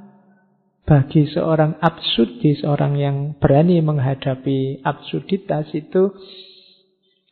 bagi 0.89 1.29
seorang 1.29 1.77
absurdis, 1.85 2.65
seorang 2.65 2.97
yang 2.97 3.37
berani 3.37 3.85
menghadapi 3.85 4.81
absurditas 4.81 5.69
itu, 5.77 6.17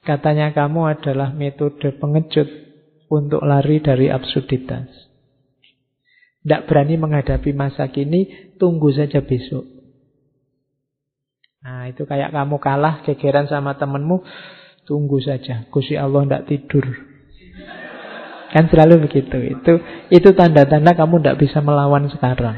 katanya 0.04 0.52
kamu 0.52 0.92
adalah 0.92 1.32
metode 1.32 1.96
pengejut 1.96 2.44
untuk 3.08 3.40
lari 3.40 3.80
dari 3.80 4.12
absurditas. 4.12 4.84
Tidak 6.44 6.68
berani 6.68 7.00
menghadapi 7.00 7.56
masa 7.56 7.88
kini, 7.88 8.52
tunggu 8.60 8.92
saja 8.92 9.24
besok. 9.24 9.64
Nah, 11.64 11.88
itu 11.88 12.04
kayak 12.04 12.30
kamu 12.30 12.60
kalah, 12.60 13.02
gegeran 13.02 13.50
sama 13.50 13.74
temenmu, 13.74 14.22
Tunggu 14.86 15.18
saja, 15.18 15.66
Gusti 15.66 15.98
Allah 15.98 16.22
tidak 16.22 16.46
tidur. 16.46 16.86
Kan 18.54 18.70
selalu 18.70 19.10
begitu. 19.10 19.34
Itu 19.42 19.82
itu 20.14 20.28
tanda-tanda 20.30 20.94
kamu 20.94 21.18
tidak 21.18 21.42
bisa 21.42 21.58
melawan 21.58 22.06
sekarang. 22.06 22.54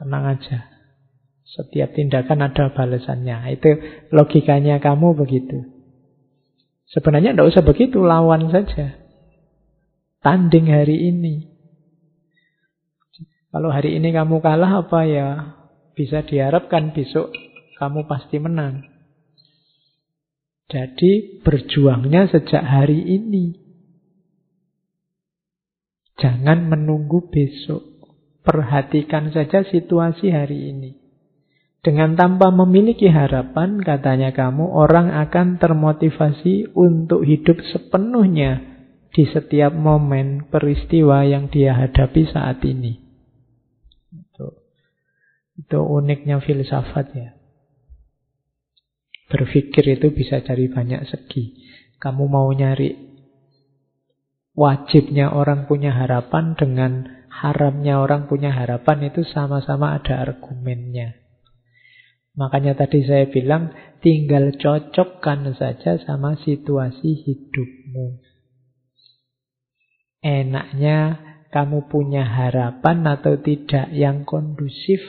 Tenang 0.00 0.24
aja. 0.32 0.64
Setiap 1.44 1.92
tindakan 1.92 2.40
ada 2.48 2.72
balasannya. 2.72 3.52
Itu 3.52 3.70
logikanya 4.16 4.80
kamu 4.80 5.12
begitu. 5.12 5.60
Sebenarnya 6.88 7.36
tidak 7.36 7.52
usah 7.52 7.62
begitu, 7.62 8.00
lawan 8.00 8.48
saja. 8.48 8.96
Tanding 10.24 10.72
hari 10.72 11.12
ini. 11.12 11.52
Kalau 13.50 13.68
hari 13.68 13.98
ini 13.98 14.14
kamu 14.14 14.40
kalah 14.40 14.86
apa 14.86 15.00
ya 15.10 15.28
bisa 15.98 16.22
diharapkan 16.22 16.94
besok 16.94 17.34
kamu 17.76 18.06
pasti 18.06 18.38
menang. 18.38 18.86
Jadi 20.70 21.42
berjuangnya 21.42 22.30
sejak 22.30 22.62
hari 22.62 23.02
ini. 23.10 23.58
Jangan 26.14 26.70
menunggu 26.70 27.26
besok. 27.26 27.89
Perhatikan 28.40 29.28
saja 29.30 29.60
situasi 29.68 30.32
hari 30.32 30.72
ini. 30.72 30.90
Dengan 31.80 32.12
tanpa 32.12 32.52
memiliki 32.52 33.08
harapan, 33.08 33.80
katanya 33.80 34.36
kamu, 34.36 34.68
orang 34.68 35.12
akan 35.16 35.56
termotivasi 35.56 36.76
untuk 36.76 37.24
hidup 37.24 37.56
sepenuhnya 37.72 38.60
di 39.16 39.24
setiap 39.24 39.72
momen 39.72 40.48
peristiwa 40.52 41.24
yang 41.24 41.48
dia 41.48 41.72
hadapi 41.72 42.28
saat 42.28 42.60
ini. 42.68 43.00
Itu, 44.12 44.60
itu 45.56 45.78
uniknya 45.80 46.44
filsafat 46.44 47.06
ya. 47.16 47.30
Berpikir 49.30 49.96
itu 49.96 50.12
bisa 50.12 50.44
dari 50.44 50.68
banyak 50.68 51.06
segi. 51.08 51.54
Kamu 51.96 52.28
mau 52.28 52.50
nyari 52.52 52.92
wajibnya 54.52 55.32
orang 55.32 55.64
punya 55.64 55.94
harapan 55.94 56.58
dengan 56.58 57.19
haramnya 57.30 58.02
orang 58.02 58.26
punya 58.26 58.50
harapan 58.50 59.08
itu 59.08 59.22
sama-sama 59.22 59.94
ada 59.94 60.20
argumennya. 60.20 61.14
Makanya 62.34 62.74
tadi 62.74 63.06
saya 63.06 63.30
bilang 63.30 63.70
tinggal 64.02 64.54
cocokkan 64.58 65.54
saja 65.54 65.98
sama 66.02 66.34
situasi 66.42 67.22
hidupmu. 67.26 68.18
Enaknya 70.20 70.98
kamu 71.48 71.88
punya 71.88 72.22
harapan 72.26 73.06
atau 73.08 73.40
tidak 73.40 73.88
yang 73.90 74.28
kondusif 74.28 75.00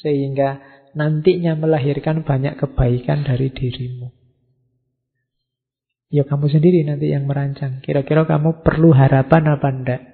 sehingga 0.00 0.62
nantinya 0.92 1.56
melahirkan 1.56 2.22
banyak 2.22 2.56
kebaikan 2.60 3.24
dari 3.24 3.50
dirimu. 3.50 4.12
Ya 6.12 6.28
kamu 6.28 6.52
sendiri 6.52 6.84
nanti 6.84 7.08
yang 7.08 7.24
merancang. 7.24 7.80
Kira-kira 7.80 8.28
kamu 8.28 8.60
perlu 8.60 8.92
harapan 8.92 9.56
apa 9.56 9.68
enggak? 9.72 10.11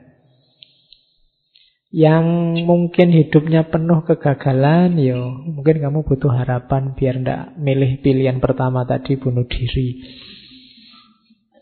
Yang 1.89 2.25
mungkin 2.69 3.09
hidupnya 3.17 3.73
penuh 3.73 4.05
kegagalan, 4.05 5.01
ya 5.01 5.17
mungkin 5.49 5.81
kamu 5.81 6.05
butuh 6.05 6.29
harapan 6.29 6.93
biar 6.93 7.17
ndak 7.25 7.57
milih 7.57 8.05
pilihan 8.05 8.45
pertama 8.45 8.85
tadi 8.85 9.17
bunuh 9.17 9.49
diri. 9.49 10.05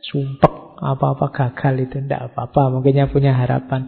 Sumpek 0.03 0.82
apa-apa 0.82 1.31
gagal 1.31 1.86
itu 1.86 1.97
ndak 2.03 2.35
apa-apa, 2.35 2.74
mungkinnya 2.74 3.07
punya 3.07 3.39
harapan. 3.39 3.86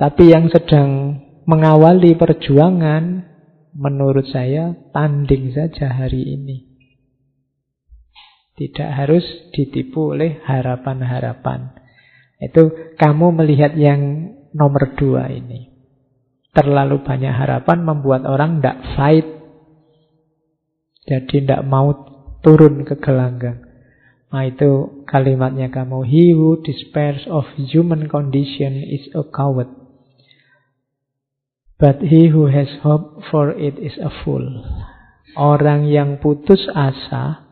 Tapi 0.00 0.32
yang 0.32 0.48
sedang 0.48 1.20
mengawali 1.44 2.16
perjuangan 2.16 3.28
menurut 3.76 4.24
saya 4.32 4.72
tanding 4.96 5.52
saja 5.52 5.92
hari 5.92 6.40
ini. 6.40 6.72
Tidak 8.54 8.90
harus 8.90 9.26
ditipu 9.52 10.16
oleh 10.16 10.40
harapan-harapan. 10.40 11.74
Itu 12.40 12.96
kamu 12.96 13.44
melihat 13.44 13.74
yang 13.74 14.33
nomor 14.54 14.94
dua 14.94 15.28
ini. 15.28 15.74
Terlalu 16.54 17.02
banyak 17.02 17.34
harapan 17.34 17.82
membuat 17.82 18.22
orang 18.24 18.62
tidak 18.62 18.78
fight. 18.94 19.26
Jadi 21.04 21.44
tidak 21.44 21.66
mau 21.66 21.92
turun 22.40 22.86
ke 22.86 22.94
gelanggang. 23.02 23.60
Nah 24.30 24.46
itu 24.46 25.02
kalimatnya 25.10 25.68
kamu. 25.68 26.06
He 26.06 26.30
who 26.30 26.62
despairs 26.62 27.26
of 27.26 27.44
human 27.58 28.06
condition 28.06 28.78
is 28.80 29.10
a 29.12 29.26
coward. 29.26 29.68
But 31.74 32.00
he 32.00 32.30
who 32.30 32.48
has 32.48 32.70
hope 32.80 33.26
for 33.28 33.50
it 33.50 33.76
is 33.76 33.98
a 33.98 34.08
fool. 34.22 34.62
Orang 35.34 35.90
yang 35.90 36.22
putus 36.22 36.62
asa 36.70 37.50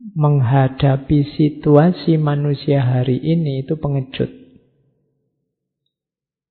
menghadapi 0.00 1.34
situasi 1.36 2.16
manusia 2.16 2.80
hari 2.80 3.18
ini 3.18 3.66
itu 3.66 3.76
pengejut. 3.76 4.39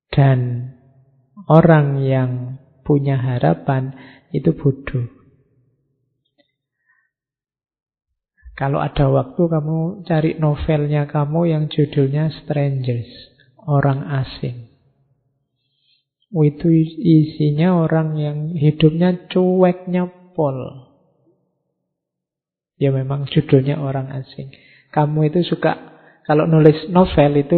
Dan 0.09 0.71
orang 1.45 2.01
yang 2.01 2.31
punya 2.83 3.17
harapan 3.21 3.93
itu 4.33 4.53
bodoh. 4.57 5.19
Kalau 8.59 8.83
ada 8.83 9.07
waktu 9.07 9.39
kamu 9.39 10.03
cari 10.03 10.35
novelnya 10.35 11.07
kamu 11.07 11.47
yang 11.47 11.63
judulnya 11.71 12.27
Strangers, 12.43 13.07
orang 13.63 14.03
asing. 14.03 14.67
Oh, 16.35 16.43
itu 16.43 16.67
isinya 16.99 17.79
orang 17.79 18.19
yang 18.19 18.37
hidupnya 18.53 19.31
cueknya 19.31 20.11
pol. 20.35 20.91
Ya 22.75 22.91
memang 22.91 23.31
judulnya 23.31 23.79
orang 23.79 24.11
asing. 24.11 24.51
Kamu 24.91 25.31
itu 25.31 25.41
suka 25.47 25.79
kalau 26.27 26.45
nulis 26.45 26.91
novel 26.91 27.39
itu 27.39 27.57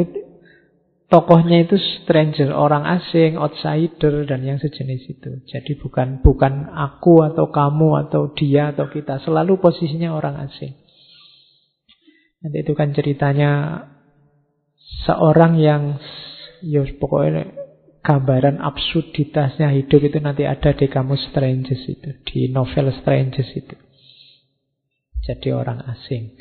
tokohnya 1.11 1.67
itu 1.67 1.75
stranger, 1.75 2.55
orang 2.55 2.87
asing, 2.87 3.35
outsider 3.35 4.23
dan 4.23 4.47
yang 4.47 4.57
sejenis 4.63 5.11
itu. 5.11 5.31
Jadi 5.43 5.75
bukan 5.75 6.23
bukan 6.23 6.71
aku 6.71 7.27
atau 7.27 7.51
kamu 7.51 8.07
atau 8.07 8.31
dia 8.31 8.71
atau 8.71 8.87
kita, 8.87 9.19
selalu 9.19 9.59
posisinya 9.59 10.15
orang 10.15 10.39
asing. 10.47 10.71
Nanti 12.41 12.57
itu 12.63 12.73
kan 12.73 12.95
ceritanya 12.95 13.51
seorang 15.05 15.59
yang 15.59 15.99
ya 16.63 16.81
pokoknya 16.97 17.59
gambaran 18.01 18.57
absurditasnya 18.57 19.69
hidup 19.77 20.01
itu 20.01 20.17
nanti 20.17 20.47
ada 20.49 20.73
di 20.73 20.89
kamu 20.89 21.19
Strangers 21.29 21.85
itu, 21.85 22.09
di 22.25 22.49
novel 22.49 22.89
Strangers 22.97 23.51
itu. 23.53 23.75
Jadi 25.21 25.53
orang 25.53 25.85
asing. 25.85 26.33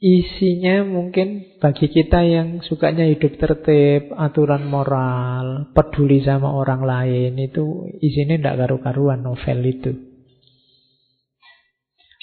Isinya 0.00 0.80
mungkin 0.80 1.60
bagi 1.60 1.92
kita 1.92 2.24
yang 2.24 2.64
sukanya 2.64 3.04
hidup 3.04 3.36
tertib, 3.36 4.16
aturan 4.16 4.64
moral, 4.64 5.68
peduli 5.76 6.24
sama 6.24 6.56
orang 6.56 6.88
lain, 6.88 7.36
itu 7.36 7.84
isinya 8.00 8.40
tidak 8.40 8.56
karu-karuan 8.64 9.20
novel 9.20 9.60
itu. 9.60 9.92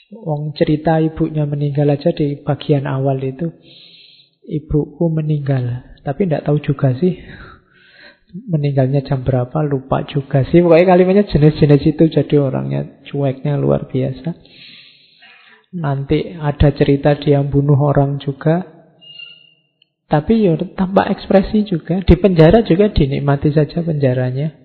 Wong 0.10 0.58
cerita 0.58 0.98
ibunya 0.98 1.46
meninggal 1.46 1.94
aja 1.94 2.10
di 2.18 2.42
bagian 2.42 2.90
awal 2.90 3.22
itu. 3.22 3.54
Ibuku 4.48 5.14
meninggal. 5.14 5.86
Tapi 6.02 6.26
tidak 6.26 6.50
tahu 6.50 6.58
juga 6.64 6.98
sih. 6.98 7.14
Meninggalnya 8.48 9.06
jam 9.06 9.22
berapa, 9.22 9.54
lupa 9.68 10.02
juga 10.08 10.48
sih. 10.50 10.66
Pokoknya 10.66 10.98
kalimatnya 10.98 11.26
jenis-jenis 11.30 11.84
itu 11.94 12.04
jadi 12.10 12.36
orangnya 12.42 13.06
cueknya 13.06 13.60
luar 13.60 13.86
biasa. 13.92 14.34
Nanti 15.78 16.34
ada 16.34 16.74
cerita 16.74 17.14
dia 17.14 17.46
bunuh 17.46 17.78
orang 17.78 18.18
juga. 18.18 18.66
Tapi 20.10 20.42
ya 20.42 20.58
tambah 20.58 21.06
ekspresi 21.06 21.70
juga. 21.70 22.02
Di 22.02 22.18
penjara 22.18 22.66
juga 22.66 22.90
dinikmati 22.90 23.54
saja 23.54 23.86
penjaranya. 23.86 24.58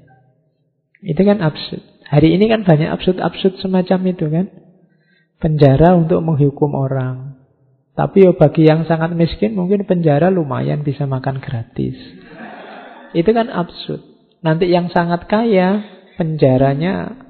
Itu 1.05 1.20
kan 1.20 1.44
absurd. 1.44 1.84
Hari 2.09 2.28
ini 2.32 2.48
kan 2.48 2.64
banyak 2.64 2.89
absurd-absurd 2.89 3.60
semacam 3.60 4.01
itu 4.09 4.24
kan. 4.32 4.47
Penjara 5.36 5.98
untuk 5.98 6.22
menghukum 6.24 6.72
orang. 6.72 7.36
Tapi 7.93 8.24
ya 8.24 8.32
bagi 8.32 8.64
yang 8.64 8.89
sangat 8.89 9.12
miskin 9.12 9.52
mungkin 9.52 9.84
penjara 9.84 10.32
lumayan 10.32 10.80
bisa 10.80 11.05
makan 11.05 11.44
gratis. 11.44 11.98
Itu 13.12 13.36
kan 13.36 13.52
absurd. 13.52 14.01
Nanti 14.40 14.72
yang 14.72 14.89
sangat 14.89 15.28
kaya 15.28 15.84
penjaranya 16.16 17.20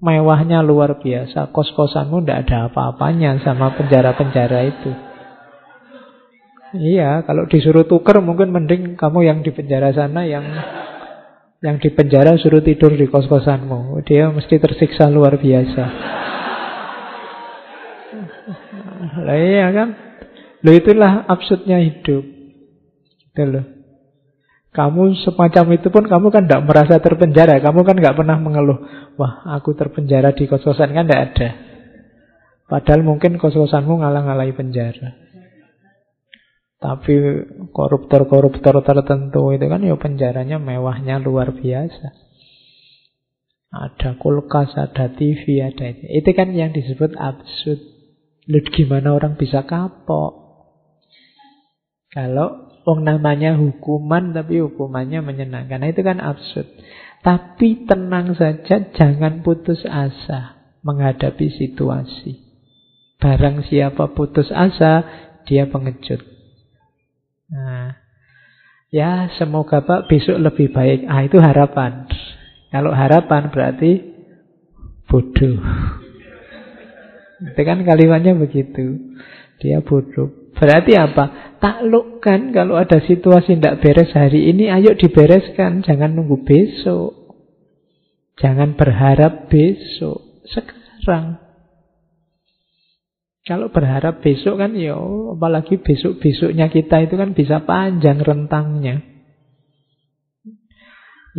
mewahnya 0.00 0.64
luar 0.64 0.98
biasa. 0.98 1.52
Kos-kosanmu 1.52 2.24
tidak 2.24 2.48
ada 2.48 2.72
apa-apanya 2.72 3.36
sama 3.44 3.76
penjara-penjara 3.76 4.60
itu. 4.66 4.90
Iya, 6.70 7.26
kalau 7.26 7.50
disuruh 7.50 7.84
tuker 7.84 8.22
mungkin 8.22 8.54
mending 8.54 8.94
kamu 8.94 9.26
yang 9.26 9.38
di 9.42 9.50
penjara 9.50 9.90
sana 9.90 10.22
yang 10.22 10.46
yang 11.60 11.76
di 11.76 11.92
penjara 11.92 12.40
suruh 12.40 12.64
tidur 12.64 12.96
di 12.96 13.10
kos-kosanmu. 13.10 14.00
Dia 14.08 14.32
mesti 14.32 14.56
tersiksa 14.56 15.12
luar 15.12 15.36
biasa. 15.36 15.84
Lah 19.20 19.36
iya 19.36 19.68
kan? 19.74 19.88
Lo 20.64 20.70
itulah 20.72 21.28
absurdnya 21.28 21.80
hidup. 21.80 22.24
Gitu 23.32 23.44
loh. 23.44 23.79
Kamu 24.70 25.18
semacam 25.26 25.64
itu 25.74 25.90
pun 25.90 26.06
kamu 26.06 26.30
kan 26.30 26.46
tidak 26.46 26.62
merasa 26.62 27.02
terpenjara. 27.02 27.58
Kamu 27.58 27.82
kan 27.82 27.98
nggak 27.98 28.14
pernah 28.14 28.38
mengeluh. 28.38 28.78
Wah, 29.18 29.42
aku 29.58 29.74
terpenjara 29.74 30.30
di 30.30 30.46
kos-kosan 30.46 30.94
kan 30.94 31.10
tidak 31.10 31.22
ada. 31.34 31.48
Padahal 32.70 33.02
mungkin 33.02 33.34
kos-kosanmu 33.34 33.98
ngalang-ngalai 33.98 34.54
penjara. 34.54 35.18
Tapi 36.80 37.12
koruptor-koruptor 37.74 38.80
tertentu 38.86 39.50
itu 39.50 39.66
kan 39.66 39.82
ya 39.82 39.98
penjaranya 39.98 40.62
mewahnya 40.62 41.18
luar 41.18 41.50
biasa. 41.50 42.30
Ada 43.70 44.18
kulkas, 44.22 44.78
ada 44.78 45.10
TV, 45.14 45.66
ada 45.66 45.82
itu. 45.90 46.04
Itu 46.14 46.30
kan 46.30 46.54
yang 46.54 46.70
disebut 46.70 47.18
absurd. 47.18 47.82
Lihat 48.46 48.66
gimana 48.70 49.18
orang 49.18 49.34
bisa 49.34 49.66
kapok. 49.66 50.62
Kalau 52.10 52.69
Wong 52.88 53.04
namanya 53.04 53.60
hukuman 53.60 54.32
tapi 54.32 54.64
hukumannya 54.64 55.20
menyenangkan. 55.20 55.84
Nah, 55.84 55.88
itu 55.92 56.00
kan 56.00 56.18
absurd. 56.18 56.66
Tapi 57.20 57.84
tenang 57.84 58.32
saja, 58.32 58.88
jangan 58.96 59.44
putus 59.44 59.84
asa 59.84 60.56
menghadapi 60.80 61.52
situasi. 61.52 62.40
Barang 63.20 63.60
siapa 63.68 64.16
putus 64.16 64.48
asa, 64.48 65.04
dia 65.44 65.68
pengecut. 65.68 66.24
Nah, 67.52 68.00
ya 68.88 69.28
semoga 69.36 69.84
Pak 69.84 70.08
besok 70.08 70.40
lebih 70.40 70.72
baik. 70.72 71.04
Ah 71.04 71.20
itu 71.20 71.36
harapan. 71.36 72.08
Kalau 72.72 72.96
harapan 72.96 73.52
berarti 73.52 74.00
bodoh. 75.04 75.58
Itu 77.40 77.60
kan 77.60 77.82
kalimatnya 77.82 78.38
begitu. 78.38 79.16
Dia 79.60 79.84
bodoh. 79.84 80.50
Berarti 80.56 80.96
apa? 80.96 81.56
Taklukkan 81.60 82.56
kalau 82.56 82.80
ada 82.80 82.98
situasi 83.04 83.60
tidak 83.60 83.84
beres 83.84 84.10
hari 84.16 84.48
ini, 84.48 84.72
ayo 84.72 84.96
dibereskan. 84.96 85.84
Jangan 85.84 86.16
nunggu 86.16 86.40
besok. 86.42 87.12
Jangan 88.40 88.74
berharap 88.74 89.52
besok. 89.52 90.44
Sekarang. 90.48 91.36
Kalau 93.44 93.72
berharap 93.72 94.20
besok 94.20 94.60
kan 94.60 94.76
ya 94.76 94.94
apalagi 95.32 95.80
besok-besoknya 95.80 96.68
kita 96.68 97.08
itu 97.08 97.14
kan 97.16 97.32
bisa 97.32 97.64
panjang 97.64 98.20
rentangnya. 98.20 99.09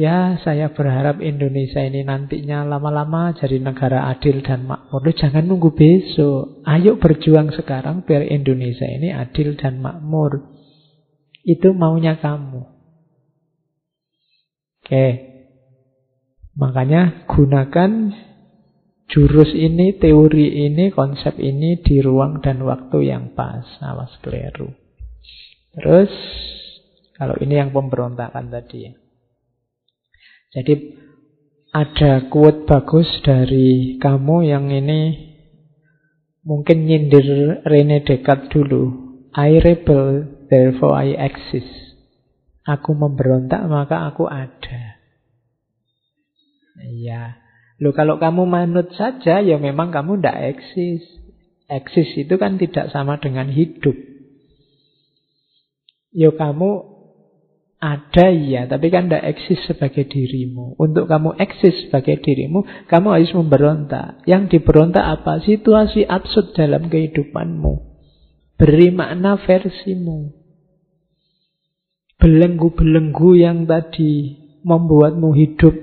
Ya, 0.01 0.41
saya 0.41 0.73
berharap 0.73 1.21
Indonesia 1.21 1.77
ini 1.77 2.01
nantinya 2.01 2.65
lama-lama 2.65 3.37
jadi 3.37 3.61
negara 3.61 4.09
adil 4.09 4.41
dan 4.41 4.65
makmur. 4.65 5.05
Loh, 5.05 5.13
jangan 5.13 5.45
nunggu 5.45 5.77
besok. 5.77 6.65
Ayo 6.65 6.97
berjuang 6.97 7.53
sekarang 7.53 8.01
biar 8.01 8.25
Indonesia 8.25 8.89
ini 8.89 9.13
adil 9.13 9.53
dan 9.61 9.77
makmur. 9.77 10.41
Itu 11.45 11.77
maunya 11.77 12.17
kamu. 12.17 12.65
Oke. 14.81 15.07
Makanya 16.57 17.29
gunakan 17.29 17.91
jurus 19.05 19.53
ini, 19.53 20.01
teori 20.01 20.65
ini, 20.65 20.89
konsep 20.89 21.37
ini 21.37 21.77
di 21.77 22.01
ruang 22.01 22.41
dan 22.41 22.65
waktu 22.65 23.05
yang 23.05 23.37
pas. 23.37 23.69
Awas 23.85 24.17
keliru. 24.25 24.73
Terus, 25.77 26.09
kalau 27.21 27.37
ini 27.37 27.61
yang 27.61 27.69
pemberontakan 27.69 28.49
tadi 28.49 28.89
ya. 28.89 29.00
Jadi 30.51 30.99
ada 31.71 32.27
quote 32.27 32.67
bagus 32.67 33.07
dari 33.23 33.95
kamu 33.95 34.43
yang 34.43 34.67
ini 34.67 35.31
mungkin 36.43 36.83
nyindir 36.83 37.63
Rene 37.63 38.03
Descartes 38.03 38.51
dulu. 38.51 39.11
I 39.31 39.63
rebel, 39.63 40.27
therefore 40.51 40.91
I 40.99 41.15
exist. 41.15 41.71
Aku 42.67 42.91
memberontak, 42.91 43.63
maka 43.71 44.11
aku 44.11 44.27
ada. 44.27 44.99
Iya. 46.83 47.39
Loh 47.79 47.95
kalau 47.95 48.19
kamu 48.19 48.43
manut 48.43 48.91
saja, 48.93 49.39
ya 49.39 49.55
memang 49.55 49.89
kamu 49.95 50.19
tidak 50.19 50.59
eksis. 50.59 51.03
Eksis 51.71 52.27
itu 52.27 52.35
kan 52.35 52.59
tidak 52.59 52.91
sama 52.91 53.15
dengan 53.23 53.47
hidup. 53.47 53.95
Yo 56.11 56.35
kamu 56.35 56.90
ada 57.81 58.29
ya, 58.29 58.69
tapi 58.69 58.93
kan 58.93 59.09
tidak 59.09 59.25
eksis 59.33 59.65
sebagai 59.65 60.05
dirimu. 60.05 60.77
Untuk 60.77 61.09
kamu 61.09 61.33
eksis 61.41 61.89
sebagai 61.89 62.21
dirimu, 62.21 62.61
kamu 62.85 63.07
harus 63.09 63.33
memberontak. 63.33 64.21
Yang 64.29 64.53
diberontak 64.53 65.01
apa? 65.01 65.41
Situasi 65.41 66.05
absurd 66.05 66.53
dalam 66.53 66.93
kehidupanmu. 66.93 67.73
Beri 68.61 68.93
makna 68.93 69.41
versimu. 69.41 70.29
Belenggu-belenggu 72.21 73.33
yang 73.33 73.65
tadi 73.65 74.37
membuatmu 74.61 75.33
hidup 75.33 75.73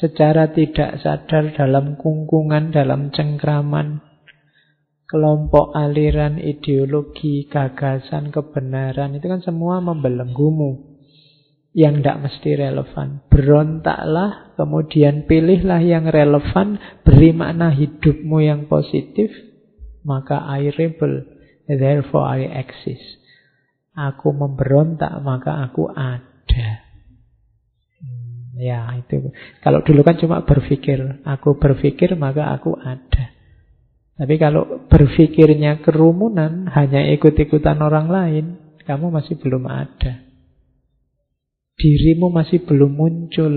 secara 0.00 0.48
tidak 0.48 0.96
sadar 1.04 1.52
dalam 1.52 2.00
kungkungan, 2.00 2.72
dalam 2.72 3.12
cengkraman, 3.12 4.00
kelompok 5.06 5.70
aliran 5.72 6.42
ideologi, 6.42 7.46
gagasan, 7.46 8.34
kebenaran 8.34 9.14
itu 9.14 9.26
kan 9.30 9.40
semua 9.42 9.78
membelenggumu 9.78 10.98
yang 11.76 12.00
tidak 12.02 12.26
mesti 12.26 12.50
relevan. 12.56 13.22
Berontaklah, 13.30 14.56
kemudian 14.58 15.30
pilihlah 15.30 15.84
yang 15.84 16.10
relevan, 16.10 16.80
beri 17.06 17.30
makna 17.36 17.70
hidupmu 17.70 18.42
yang 18.42 18.64
positif, 18.66 19.30
maka 20.02 20.42
I 20.42 20.72
rebel, 20.74 21.22
therefore 21.68 22.26
I 22.26 22.48
exist. 22.64 23.22
Aku 23.92 24.32
memberontak, 24.32 25.20
maka 25.20 25.68
aku 25.68 25.88
ada. 25.92 26.68
Hmm, 28.00 28.56
ya, 28.56 28.92
itu. 28.96 29.32
Kalau 29.60 29.84
dulu 29.84 30.00
kan 30.00 30.16
cuma 30.16 30.48
berpikir, 30.48 31.24
aku 31.28 31.60
berpikir, 31.60 32.16
maka 32.16 32.56
aku 32.56 32.76
ada. 32.76 33.35
Tapi 34.16 34.40
kalau 34.40 34.88
berpikirnya 34.88 35.84
kerumunan, 35.84 36.72
hanya 36.72 37.04
ikut-ikutan 37.12 37.76
orang 37.84 38.08
lain, 38.08 38.44
kamu 38.88 39.12
masih 39.12 39.36
belum 39.36 39.68
ada. 39.68 40.24
Dirimu 41.76 42.32
masih 42.32 42.64
belum 42.64 42.96
muncul. 42.96 43.52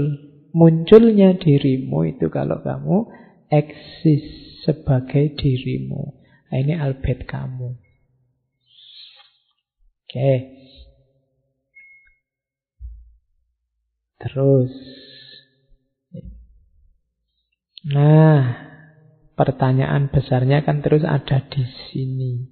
Munculnya 0.51 1.39
dirimu 1.39 2.09
itu 2.09 2.27
kalau 2.27 2.59
kamu 2.59 3.07
eksis 3.47 4.25
sebagai 4.67 5.39
dirimu. 5.39 6.19
Nah, 6.51 6.57
ini 6.59 6.73
albet 6.75 7.23
kamu. 7.23 7.79
Oke. 10.09 10.33
Terus. 14.19 14.73
Nah, 17.87 18.68
pertanyaan 19.39 20.11
besarnya 20.11 20.67
kan 20.67 20.83
terus 20.83 21.07
ada 21.07 21.39
di 21.47 21.63
sini. 21.87 22.43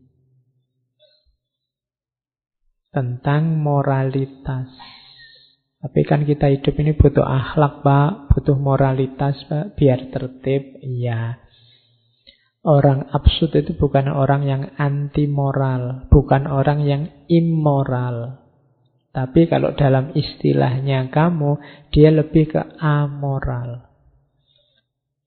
Tentang 2.88 3.59
moralitas. 3.59 4.72
Tapi 5.84 6.01
kan 6.07 6.23
kita 6.23 6.47
hidup 6.47 6.80
ini 6.80 6.95
butuh 6.95 7.27
akhlak, 7.27 7.84
Pak. 7.84 8.31
Butuh 8.31 8.55
moralitas, 8.55 9.35
Pak. 9.51 9.76
Biar 9.76 10.07
tertib. 10.07 10.80
Iya. 10.80 11.43
Orang 12.68 13.11
absurd 13.11 13.55
itu 13.64 13.76
bukan 13.80 14.11
orang 14.11 14.43
yang 14.43 14.64
anti 14.76 15.23
moral, 15.23 16.07
bukan 16.11 16.51
orang 16.51 16.84
yang 16.84 17.03
immoral. 17.31 18.43
Tapi 19.15 19.47
kalau 19.47 19.72
dalam 19.72 20.11
istilahnya 20.11 21.07
kamu, 21.07 21.64
dia 21.95 22.11
lebih 22.11 22.51
ke 22.51 22.61
amoral. 22.84 23.86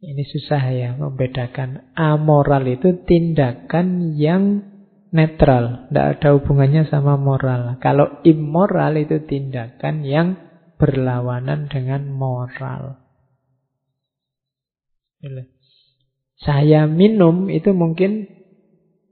Ini 0.00 0.24
susah 0.24 0.62
ya 0.72 0.90
membedakan. 0.96 1.92
Amoral 1.92 2.64
itu 2.72 3.04
tindakan 3.04 4.16
yang 4.16 4.64
netral, 5.12 5.92
tidak 5.92 6.06
ada 6.16 6.28
hubungannya 6.40 6.88
sama 6.88 7.20
moral. 7.20 7.76
Kalau 7.84 8.24
immoral 8.24 8.96
itu 8.96 9.20
tindakan 9.28 10.00
yang 10.08 10.40
berlawanan 10.80 11.68
dengan 11.68 12.08
moral. 12.08 12.96
Saya 16.40 16.88
minum 16.88 17.52
itu 17.52 17.76
mungkin 17.76 18.24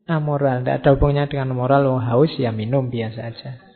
amoral. 0.09 0.65
Tidak 0.65 0.81
ada 0.81 0.91
hubungannya 0.97 1.29
dengan 1.29 1.53
moral. 1.53 1.85
Oh, 1.85 2.01
haus 2.01 2.33
ya 2.41 2.49
minum 2.49 2.89
biasa 2.89 3.21
aja. 3.29 3.68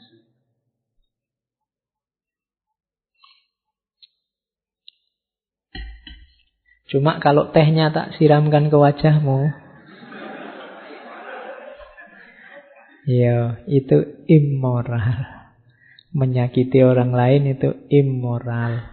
Cuma 6.93 7.17
kalau 7.25 7.49
tehnya 7.57 7.89
tak 7.89 8.13
siramkan 8.21 8.69
ke 8.69 8.77
wajahmu, 8.77 9.49
ya 13.09 13.65
itu 13.65 14.29
immoral. 14.29 15.41
Menyakiti 16.13 16.85
orang 16.85 17.17
lain 17.17 17.57
itu 17.57 17.89
immoral. 17.89 18.93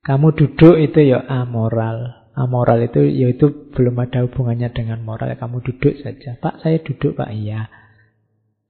Kamu 0.00 0.32
duduk 0.32 0.80
itu 0.80 1.04
ya 1.04 1.20
amoral. 1.28 2.24
Amoral 2.32 2.88
itu 2.88 3.04
yaitu 3.04 3.68
belum 3.76 4.00
ada 4.00 4.24
hubungannya 4.24 4.72
dengan 4.72 5.04
moral. 5.04 5.36
Kamu 5.36 5.60
duduk 5.60 6.00
saja. 6.00 6.40
Pak, 6.40 6.64
saya 6.64 6.80
duduk, 6.80 7.12
Pak. 7.12 7.28
Iya. 7.28 7.68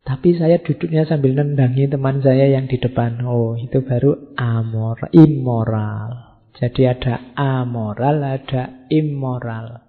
Tapi 0.03 0.35
saya 0.35 0.59
duduknya 0.59 1.07
sambil 1.07 1.39
nendangi 1.39 1.87
teman 1.87 2.19
saya 2.19 2.51
yang 2.51 2.67
di 2.67 2.75
depan. 2.83 3.23
Oh, 3.23 3.55
itu 3.55 3.87
baru 3.87 4.35
amoral, 4.35 5.07
immoral. 5.15 6.32
Jadi 6.53 6.83
ada 6.85 7.33
amoral, 7.33 8.21
ada 8.21 8.89
immoral. 8.93 9.81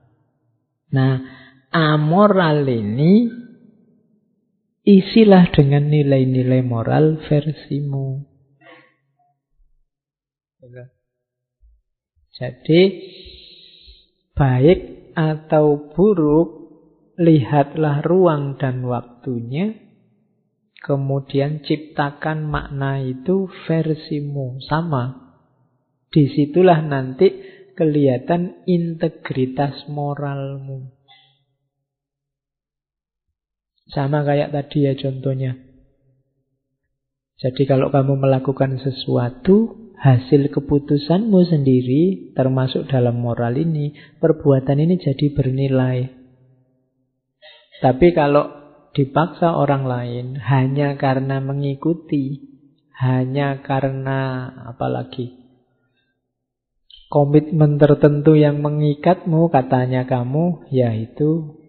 Nah, 0.95 1.19
amoral 1.75 2.63
ini 2.63 3.27
isilah 4.83 5.51
dengan 5.51 5.91
nilai-nilai 5.91 6.63
moral 6.63 7.19
versimu. 7.27 8.23
Jadi 12.33 12.81
baik 14.33 15.11
atau 15.13 15.93
buruk, 15.93 16.49
lihatlah 17.19 18.01
ruang 18.01 18.57
dan 18.57 18.81
waktunya, 18.87 19.75
kemudian 20.81 21.61
ciptakan 21.61 22.47
makna 22.49 23.03
itu 23.03 23.51
versimu 23.69 24.57
sama. 24.65 25.22
Di 26.13 26.29
situlah 26.29 26.85
nanti 26.85 27.25
kelihatan 27.73 28.69
integritas 28.69 29.89
moralmu. 29.89 30.93
Sama 33.89 34.21
kayak 34.21 34.53
tadi 34.53 34.85
ya 34.85 34.93
contohnya. 34.93 35.57
Jadi 37.41 37.65
kalau 37.65 37.89
kamu 37.89 38.13
melakukan 38.21 38.77
sesuatu, 38.77 39.89
hasil 39.97 40.53
keputusanmu 40.53 41.49
sendiri, 41.49 42.31
termasuk 42.37 42.87
dalam 42.93 43.17
moral 43.17 43.57
ini, 43.57 43.97
perbuatan 44.21 44.85
ini 44.85 45.01
jadi 45.01 45.33
bernilai. 45.33 45.97
Tapi 47.81 48.07
kalau 48.13 48.47
dipaksa 48.93 49.57
orang 49.57 49.89
lain 49.89 50.25
hanya 50.39 50.95
karena 50.95 51.41
mengikuti, 51.41 52.53
hanya 53.01 53.65
karena 53.65 54.47
apalagi 54.69 55.42
komitmen 57.13 57.77
tertentu 57.77 58.33
yang 58.33 58.65
mengikatmu, 58.65 59.53
katanya 59.53 60.09
kamu, 60.09 60.65
yaitu 60.73 61.61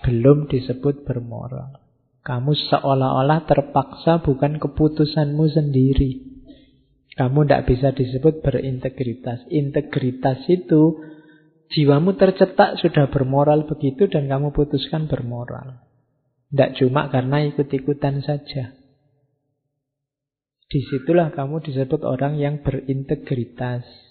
belum 0.00 0.48
disebut 0.48 1.04
bermoral. 1.04 1.76
Kamu 2.24 2.56
seolah-olah 2.56 3.44
terpaksa 3.44 4.24
bukan 4.24 4.56
keputusanmu 4.56 5.44
sendiri. 5.52 6.24
Kamu 7.12 7.44
tidak 7.44 7.68
bisa 7.68 7.92
disebut 7.92 8.40
berintegritas. 8.40 9.44
Integritas 9.52 10.48
itu 10.48 10.96
jiwamu 11.68 12.16
tercetak 12.16 12.80
sudah 12.80 13.12
bermoral 13.12 13.68
begitu 13.68 14.08
dan 14.08 14.32
kamu 14.32 14.56
putuskan 14.56 15.04
bermoral. 15.12 15.84
Tidak 16.48 16.80
cuma 16.80 17.12
karena 17.12 17.44
ikut-ikutan 17.44 18.24
saja. 18.24 18.72
Di 20.70 20.80
situlah 20.88 21.36
kamu 21.36 21.60
disebut 21.68 22.00
orang 22.00 22.40
yang 22.40 22.64
berintegritas. 22.64 24.09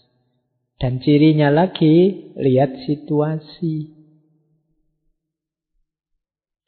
Dan 0.79 1.03
cirinya 1.03 1.51
lagi, 1.51 2.31
lihat 2.39 2.87
situasi. 2.87 3.99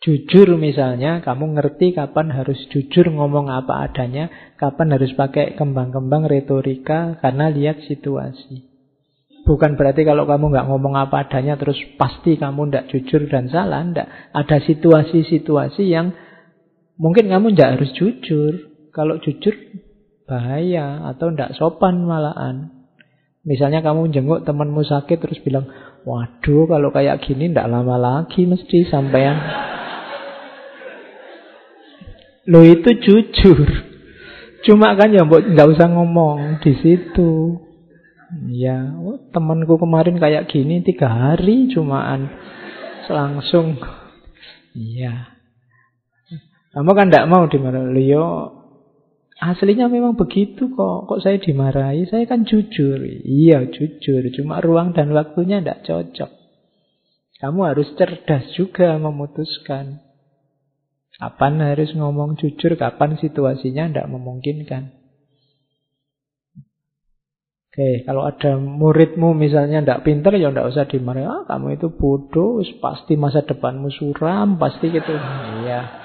Jujur 0.03 0.59
misalnya, 0.59 1.23
kamu 1.23 1.55
ngerti 1.55 1.95
kapan 1.95 2.33
harus 2.35 2.59
jujur 2.75 3.07
ngomong 3.07 3.47
apa 3.47 3.87
adanya, 3.87 4.27
kapan 4.59 4.99
harus 4.99 5.15
pakai 5.15 5.55
kembang-kembang 5.55 6.27
retorika, 6.27 7.15
karena 7.23 7.47
lihat 7.47 7.87
situasi. 7.87 8.67
Bukan 9.47 9.79
berarti 9.79 10.03
kalau 10.03 10.27
kamu 10.27 10.53
nggak 10.53 10.67
ngomong 10.69 10.93
apa 10.99 11.25
adanya 11.25 11.57
terus 11.57 11.79
pasti 11.95 12.35
kamu 12.35 12.67
nggak 12.67 12.87
jujur 12.91 13.31
dan 13.31 13.47
salah, 13.47 13.79
nggak. 13.81 14.35
Ada 14.35 14.57
situasi-situasi 14.67 15.87
yang 15.87 16.11
mungkin 16.99 17.31
kamu 17.31 17.55
nggak 17.55 17.79
harus 17.79 17.95
jujur. 17.95 18.73
Kalau 18.91 19.23
jujur 19.23 19.55
bahaya 20.27 21.07
atau 21.15 21.31
nggak 21.31 21.55
sopan 21.55 22.03
malahan. 22.03 22.80
Misalnya 23.41 23.81
kamu 23.81 24.13
jenguk 24.13 24.45
temanmu 24.45 24.85
sakit 24.85 25.17
terus 25.17 25.41
bilang, 25.41 25.65
waduh 26.05 26.69
kalau 26.69 26.93
kayak 26.93 27.25
gini 27.25 27.49
ndak 27.49 27.65
lama 27.65 27.97
lagi 27.97 28.45
mesti 28.45 28.85
sampean 28.85 29.37
Lo 32.49 32.65
itu 32.65 32.89
jujur. 32.97 33.69
Cuma 34.65 34.93
kan 34.97 35.13
ya 35.13 35.25
nggak 35.25 35.69
usah 35.77 35.87
ngomong 35.89 36.61
di 36.61 36.73
situ. 36.81 37.57
Ya, 38.47 38.95
oh, 38.95 39.19
temanku 39.35 39.75
kemarin 39.75 40.15
kayak 40.15 40.47
gini 40.47 40.79
tiga 40.81 41.11
hari 41.11 41.67
cumaan 41.69 42.31
langsung. 43.11 43.75
Iya. 44.71 45.35
Kamu 46.71 46.91
kan 46.95 47.11
tidak 47.11 47.27
mau 47.27 47.43
dimarahi. 47.51 47.91
Leo 47.91 48.60
aslinya 49.41 49.89
memang 49.89 50.13
begitu 50.13 50.69
kok. 50.69 51.09
Kok 51.09 51.21
saya 51.25 51.41
dimarahi? 51.41 52.05
Saya 52.05 52.29
kan 52.29 52.45
jujur. 52.45 53.01
Iya, 53.25 53.73
jujur. 53.73 54.21
Cuma 54.37 54.61
ruang 54.61 54.93
dan 54.93 55.09
waktunya 55.11 55.59
tidak 55.59 55.81
cocok. 55.83 56.31
Kamu 57.41 57.59
harus 57.65 57.89
cerdas 57.97 58.53
juga 58.53 59.01
memutuskan. 59.01 59.97
Kapan 61.17 61.73
harus 61.73 61.89
ngomong 61.97 62.37
jujur, 62.37 62.77
kapan 62.77 63.17
situasinya 63.17 63.89
tidak 63.89 64.07
memungkinkan. 64.09 64.93
Oke, 67.71 68.03
kalau 68.03 68.27
ada 68.27 68.59
muridmu 68.59 69.31
misalnya 69.31 69.79
tidak 69.79 70.03
pinter 70.03 70.35
ya 70.35 70.51
tidak 70.51 70.69
usah 70.69 70.85
dimarahi. 70.85 71.23
Ah, 71.23 71.43
kamu 71.47 71.79
itu 71.79 71.87
bodoh, 71.93 72.59
pasti 72.83 73.15
masa 73.15 73.47
depanmu 73.47 73.89
suram, 73.89 74.59
pasti 74.59 74.91
gitu. 74.91 75.13
Iya. 75.65 76.00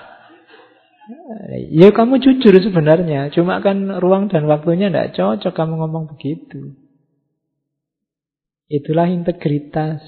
Ya 1.70 1.95
kamu 1.95 2.19
jujur 2.19 2.51
sebenarnya, 2.59 3.31
cuma 3.31 3.62
kan 3.62 4.03
ruang 4.03 4.27
dan 4.27 4.51
waktunya 4.51 4.91
tidak 4.91 5.15
cocok 5.15 5.55
kamu 5.55 5.78
ngomong 5.78 6.11
begitu. 6.11 6.74
Itulah 8.66 9.07
integritas. 9.07 10.03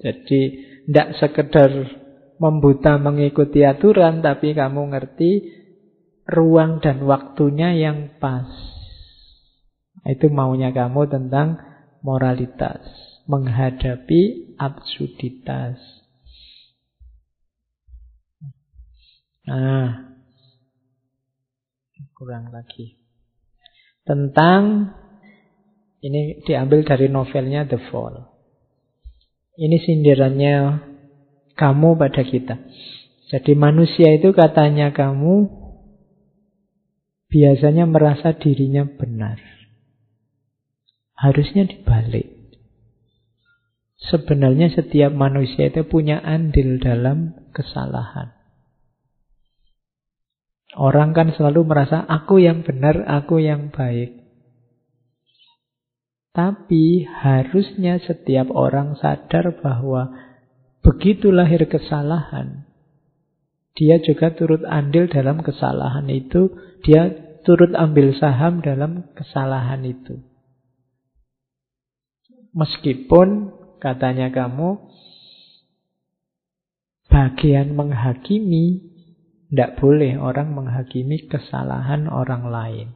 Jadi 0.00 0.40
tidak 0.88 1.08
sekedar 1.20 1.70
membuta 2.40 2.96
mengikuti 2.96 3.60
aturan, 3.60 4.24
tapi 4.24 4.56
kamu 4.56 4.96
ngerti 4.96 5.30
ruang 6.24 6.80
dan 6.80 7.04
waktunya 7.04 7.76
yang 7.76 8.16
pas. 8.16 8.48
Itu 10.08 10.32
maunya 10.32 10.72
kamu 10.72 11.12
tentang 11.12 11.60
moralitas. 12.00 12.80
Menghadapi 13.28 14.56
absurditas. 14.58 15.78
Nah, 19.52 20.16
kurang 22.16 22.48
lagi. 22.48 22.96
Tentang, 24.08 24.96
ini 26.00 26.40
diambil 26.48 26.88
dari 26.88 27.12
novelnya 27.12 27.68
The 27.68 27.76
Fall. 27.92 28.16
Ini 29.60 29.76
sindirannya 29.76 30.56
kamu 31.52 32.00
pada 32.00 32.24
kita. 32.24 32.56
Jadi 33.28 33.52
manusia 33.52 34.16
itu 34.16 34.32
katanya 34.32 34.96
kamu 34.96 35.52
biasanya 37.28 37.84
merasa 37.84 38.32
dirinya 38.32 38.88
benar. 38.88 39.36
Harusnya 41.12 41.68
dibalik. 41.68 42.56
Sebenarnya 44.00 44.72
setiap 44.72 45.12
manusia 45.12 45.68
itu 45.68 45.84
punya 45.84 46.18
andil 46.24 46.80
dalam 46.80 47.36
kesalahan. 47.52 48.41
Orang 50.72 51.12
kan 51.12 51.28
selalu 51.36 51.68
merasa 51.68 52.00
aku 52.08 52.40
yang 52.40 52.64
benar, 52.64 53.04
aku 53.04 53.44
yang 53.44 53.68
baik. 53.68 54.24
Tapi 56.32 57.04
harusnya 57.04 58.00
setiap 58.00 58.48
orang 58.48 58.96
sadar 58.96 59.52
bahwa 59.60 60.08
begitu 60.80 61.28
lahir 61.28 61.68
kesalahan, 61.68 62.64
dia 63.76 64.00
juga 64.00 64.32
turut 64.32 64.64
andil 64.64 65.12
dalam 65.12 65.44
kesalahan 65.44 66.08
itu, 66.08 66.56
dia 66.80 67.12
turut 67.44 67.76
ambil 67.76 68.16
saham 68.16 68.64
dalam 68.64 69.12
kesalahan 69.12 69.84
itu. 69.84 70.24
Meskipun 72.56 73.52
katanya 73.76 74.32
kamu 74.32 74.80
bagian 77.12 77.76
menghakimi, 77.76 78.91
tidak 79.52 79.76
boleh 79.76 80.16
orang 80.16 80.56
menghakimi 80.56 81.28
kesalahan 81.28 82.08
orang 82.08 82.48
lain. 82.48 82.88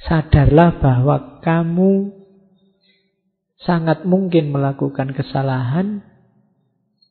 Sadarlah 0.00 0.80
bahwa 0.80 1.44
kamu 1.44 2.08
sangat 3.60 4.08
mungkin 4.08 4.48
melakukan 4.48 5.12
kesalahan 5.12 6.00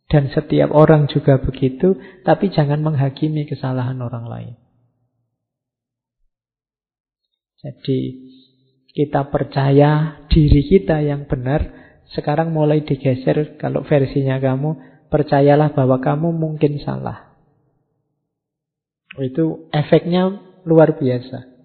dan 0.09 0.33
setiap 0.33 0.73
orang 0.73 1.05
juga 1.05 1.37
begitu, 1.37 2.01
tapi 2.25 2.49
jangan 2.49 2.81
menghakimi 2.81 3.45
kesalahan 3.45 4.01
orang 4.01 4.25
lain. 4.25 4.53
Jadi 7.61 8.25
kita 8.89 9.29
percaya 9.29 10.25
diri 10.33 10.65
kita 10.65 10.97
yang 11.05 11.29
benar, 11.29 11.61
sekarang 12.17 12.49
mulai 12.49 12.81
digeser 12.81 13.53
kalau 13.61 13.85
versinya 13.85 14.41
kamu, 14.41 14.77
percayalah 15.13 15.77
bahwa 15.77 16.01
kamu 16.01 16.33
mungkin 16.33 16.81
salah. 16.81 17.24
Itu 19.19 19.71
efeknya 19.71 20.35
luar 20.67 20.99
biasa. 20.99 21.55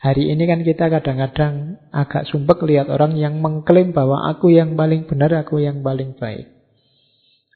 Hari 0.00 0.32
ini 0.32 0.48
kan 0.48 0.64
kita 0.64 0.88
kadang-kadang 0.88 1.76
agak 1.92 2.24
sumpek 2.32 2.64
lihat 2.64 2.88
orang 2.88 3.20
yang 3.20 3.36
mengklaim 3.44 3.92
bahwa 3.92 4.32
aku 4.32 4.48
yang 4.48 4.72
paling 4.72 5.04
benar, 5.04 5.28
aku 5.36 5.60
yang 5.60 5.84
paling 5.84 6.16
baik. 6.16 6.48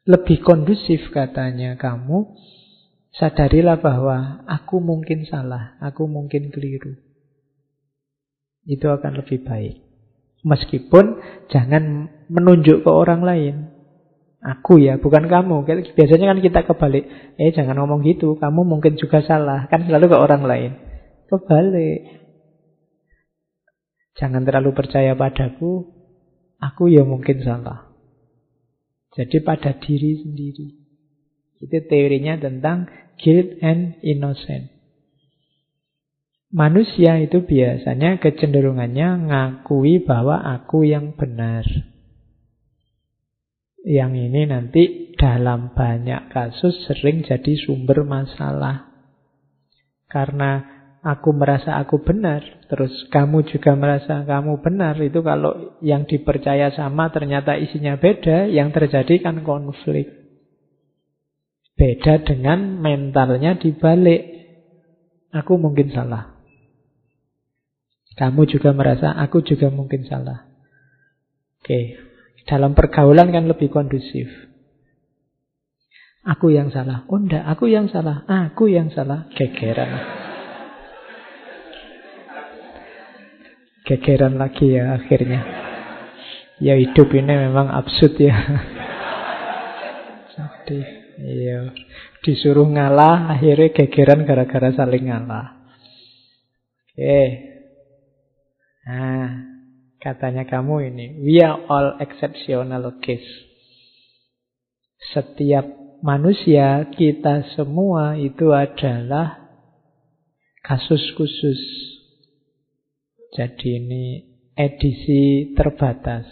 Lebih 0.05 0.45
kondusif 0.45 1.09
katanya 1.09 1.81
kamu, 1.81 2.37
sadarilah 3.17 3.81
bahwa 3.81 4.45
aku 4.45 4.77
mungkin 4.85 5.25
salah, 5.25 5.81
aku 5.81 6.05
mungkin 6.05 6.53
keliru. 6.53 7.01
Itu 8.69 8.93
akan 8.93 9.25
lebih 9.25 9.49
baik. 9.49 9.81
Meskipun 10.45 11.05
jangan 11.49 12.13
menunjuk 12.29 12.85
ke 12.85 12.91
orang 12.93 13.25
lain. 13.25 13.74
Aku 14.45 14.77
ya, 14.77 15.01
bukan 15.01 15.25
kamu. 15.25 15.65
Biasanya 15.97 16.37
kan 16.37 16.39
kita 16.45 16.61
kebalik. 16.69 17.09
Eh, 17.41 17.57
jangan 17.57 17.81
ngomong 17.81 18.05
gitu. 18.05 18.37
Kamu 18.37 18.69
mungkin 18.69 19.01
juga 19.01 19.25
salah. 19.25 19.65
Kan 19.73 19.89
selalu 19.89 20.13
ke 20.13 20.17
orang 20.21 20.45
lain. 20.45 20.71
Kebalik. 21.33 22.29
Jangan 24.21 24.45
terlalu 24.45 24.77
percaya 24.77 25.17
padaku. 25.17 25.89
Aku 26.61 26.93
ya 26.93 27.09
mungkin 27.09 27.41
salah. 27.41 27.89
Jadi 29.17 29.41
pada 29.41 29.81
diri 29.81 30.21
sendiri. 30.21 30.69
Itu 31.65 31.81
teorinya 31.89 32.37
tentang 32.37 32.93
guilt 33.17 33.65
and 33.65 33.97
innocence. 34.05 34.75
Manusia 36.55 37.19
itu 37.19 37.43
biasanya 37.43 38.21
kecenderungannya 38.21 39.27
ngakui 39.27 40.05
bahwa 40.05 40.39
aku 40.39 40.85
yang 40.85 41.17
benar. 41.17 41.65
Yang 43.85 44.13
ini 44.33 44.43
nanti 44.49 44.83
dalam 45.21 45.77
banyak 45.77 46.33
kasus 46.33 46.89
sering 46.89 47.21
jadi 47.21 47.53
sumber 47.69 48.01
masalah. 48.09 48.89
Karena 50.09 50.65
aku 51.05 51.37
merasa 51.37 51.77
aku 51.77 52.01
benar, 52.01 52.65
terus 52.73 52.91
kamu 53.13 53.45
juga 53.45 53.77
merasa 53.77 54.25
kamu 54.25 54.65
benar, 54.65 54.97
itu 55.05 55.21
kalau 55.21 55.77
yang 55.85 56.09
dipercaya 56.09 56.73
sama 56.73 57.13
ternyata 57.13 57.61
isinya 57.61 58.01
beda, 58.01 58.49
yang 58.49 58.73
terjadi 58.73 59.21
kan 59.21 59.45
konflik. 59.45 60.09
Beda 61.77 62.25
dengan 62.25 62.81
mentalnya 62.81 63.61
dibalik. 63.61 64.33
Aku 65.35 65.61
mungkin 65.61 65.93
salah. 65.93 66.41
Kamu 68.15 68.47
juga 68.47 68.71
merasa 68.71 69.13
aku 69.13 69.43
juga 69.43 69.69
mungkin 69.75 70.07
salah. 70.07 70.47
Oke, 71.59 71.99
dalam 72.45 72.77
pergaulan 72.77 73.33
kan 73.33 73.45
lebih 73.49 73.73
kondusif. 73.73 74.29
Aku 76.25 76.49
yang 76.49 76.73
salah. 76.73 77.05
Oh 77.13 77.21
enggak, 77.21 77.45
aku 77.45 77.69
yang 77.69 77.93
salah. 77.93 78.25
Aku 78.25 78.65
yang 78.69 78.89
salah. 78.89 79.29
Gegeran. 79.37 79.91
Gegeran 83.85 84.41
lagi 84.41 84.73
ya 84.73 84.97
akhirnya. 84.97 85.45
Ya 86.65 86.81
hidup 86.81 87.13
ini 87.13 87.29
memang 87.29 87.69
absurd 87.69 88.17
ya. 88.17 88.37
Jadi, 90.35 90.81
iya. 91.21 91.69
Disuruh 92.25 92.65
ngalah, 92.65 93.37
akhirnya 93.37 93.77
gegeran 93.77 94.25
gara-gara 94.25 94.73
saling 94.73 95.13
ngalah. 95.13 95.61
Oke, 96.95 97.53
Nah, 98.85 99.54
katanya 100.05 100.45
kamu 100.45 100.93
ini, 100.93 101.07
we 101.25 101.41
are 101.41 101.65
all 101.65 101.97
exceptional 101.97 102.85
case. 103.01 103.25
Setiap 105.17 105.65
manusia, 106.05 106.93
kita 106.93 107.57
semua 107.57 108.21
itu 108.21 108.53
adalah 108.53 109.49
kasus 110.61 111.01
khusus. 111.17 111.61
Jadi 113.33 113.81
ini 113.81 114.05
edisi 114.53 115.57
terbatas. 115.57 116.29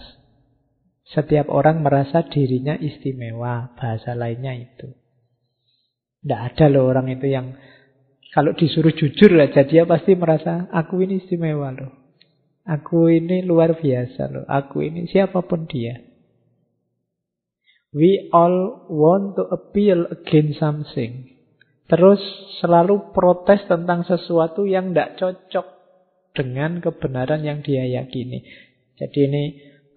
Setiap 1.09 1.49
orang 1.49 1.81
merasa 1.81 2.29
dirinya 2.29 2.77
istimewa, 2.77 3.73
bahasa 3.77 4.13
lainnya 4.13 4.53
itu. 4.53 4.93
Tidak 6.23 6.41
ada 6.53 6.69
loh 6.69 6.87
orang 6.87 7.09
itu 7.11 7.27
yang 7.27 7.57
kalau 8.33 8.57
disuruh 8.57 8.95
jujur 8.97 9.37
aja 9.37 9.67
dia 9.67 9.85
pasti 9.85 10.17
merasa 10.17 10.71
aku 10.73 11.05
ini 11.05 11.21
istimewa 11.25 11.75
loh. 11.75 12.02
Aku 12.63 13.11
ini 13.11 13.43
luar 13.43 13.75
biasa 13.75 14.31
loh. 14.31 14.47
Aku 14.47 14.87
ini 14.87 15.11
siapa 15.11 15.43
pun 15.43 15.67
dia. 15.67 15.99
We 17.93 18.31
all 18.33 18.89
want 18.89 19.37
to 19.37 19.45
appeal 19.51 20.09
against 20.09 20.63
something. 20.63 21.29
Terus 21.91 22.23
selalu 22.63 23.13
protes 23.13 23.67
tentang 23.69 24.07
sesuatu 24.07 24.65
yang 24.65 24.95
tidak 24.95 25.21
cocok 25.21 25.67
dengan 26.33 26.81
kebenaran 26.81 27.45
yang 27.45 27.61
dia 27.61 27.85
yakini. 27.85 28.47
Jadi 28.97 29.19
ini 29.29 29.45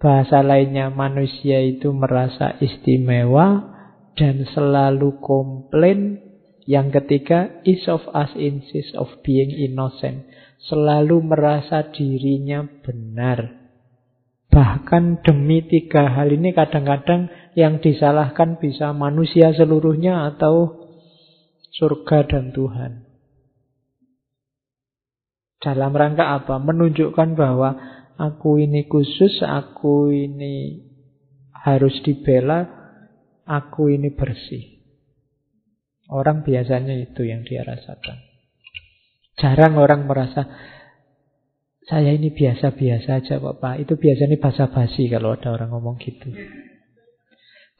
bahasa 0.01 0.43
lainnya 0.43 0.91
manusia 0.91 1.63
itu 1.63 1.95
merasa 1.95 2.59
istimewa 2.59 3.71
dan 4.17 4.43
selalu 4.51 5.21
komplain 5.23 6.25
Yang 6.65 6.97
ketiga, 7.01 7.61
each 7.61 7.85
of 7.85 8.01
us 8.09 8.33
insists 8.33 8.97
of 8.97 9.21
being 9.21 9.53
innocent. 9.53 10.25
Selalu 10.65 11.21
merasa 11.21 11.93
dirinya 11.93 12.65
benar. 12.81 13.65
Bahkan 14.49 15.21
demi 15.21 15.61
tiga 15.67 16.09
hal 16.09 16.31
ini 16.33 16.55
kadang-kadang 16.55 17.29
yang 17.53 17.83
disalahkan 17.83 18.57
bisa 18.57 18.95
manusia 18.95 19.53
seluruhnya 19.53 20.31
atau 20.33 20.85
surga 21.75 22.25
dan 22.25 22.55
Tuhan. 22.55 23.05
Dalam 25.61 25.91
rangka 25.91 26.39
apa? 26.39 26.61
Menunjukkan 26.61 27.35
bahwa 27.35 27.75
aku 28.15 28.61
ini 28.61 28.85
khusus, 28.85 29.41
aku 29.41 30.13
ini 30.13 30.81
harus 31.51 31.93
dibela, 32.05 32.69
aku 33.49 33.89
ini 33.89 34.13
bersih. 34.13 34.77
Orang 36.05 36.45
biasanya 36.45 36.93
itu 37.01 37.25
yang 37.25 37.41
dia 37.41 37.65
rasakan. 37.65 38.34
Jarang 39.35 39.75
orang 39.75 40.07
merasa 40.07 40.47
saya 41.85 42.17
ini 42.17 42.33
biasa-biasa 42.33 43.21
aja 43.21 43.35
Bapak. 43.37 43.85
Itu 43.85 44.01
biasanya 44.01 44.41
basa-basi 44.41 45.05
kalau 45.11 45.37
ada 45.37 45.53
orang 45.53 45.69
ngomong 45.69 46.01
gitu. 46.01 46.33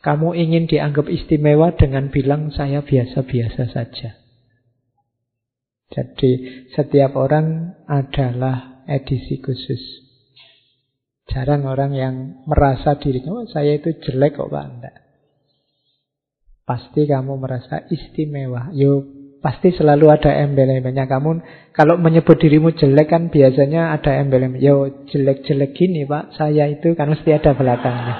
Kamu 0.06 0.38
ingin 0.38 0.70
dianggap 0.70 1.10
istimewa 1.10 1.74
dengan 1.74 2.14
bilang 2.14 2.54
saya 2.54 2.86
biasa-biasa 2.86 3.74
saja. 3.74 4.22
Jadi 5.90 6.32
setiap 6.78 7.18
orang 7.18 7.74
adalah 7.90 8.86
edisi 8.86 9.42
khusus. 9.42 9.82
Jarang 11.26 11.66
orang 11.66 11.98
yang 11.98 12.16
merasa 12.46 13.02
dirinya, 13.02 13.42
oh, 13.42 13.50
saya 13.50 13.82
itu 13.82 13.98
jelek 13.98 14.38
kok 14.38 14.54
Pak. 14.54 14.66
Enggak. 14.70 14.96
Pasti 16.66 17.10
kamu 17.10 17.42
merasa 17.42 17.82
istimewa. 17.90 18.70
Yo, 18.78 19.02
pasti 19.46 19.70
selalu 19.78 20.10
ada 20.10 20.34
embel-embelnya. 20.42 21.06
Kamu 21.06 21.30
kalau 21.70 22.02
menyebut 22.02 22.42
dirimu 22.42 22.74
jelek 22.74 23.14
kan 23.14 23.30
biasanya 23.30 23.94
ada 23.94 24.18
embel-embel. 24.18 24.58
Yo, 24.58 25.06
jelek-jelek 25.06 25.78
gini 25.78 26.10
Pak, 26.10 26.34
saya 26.34 26.66
itu 26.66 26.98
kan 26.98 27.14
mesti 27.14 27.30
ada 27.30 27.54
belakangnya. 27.54 28.16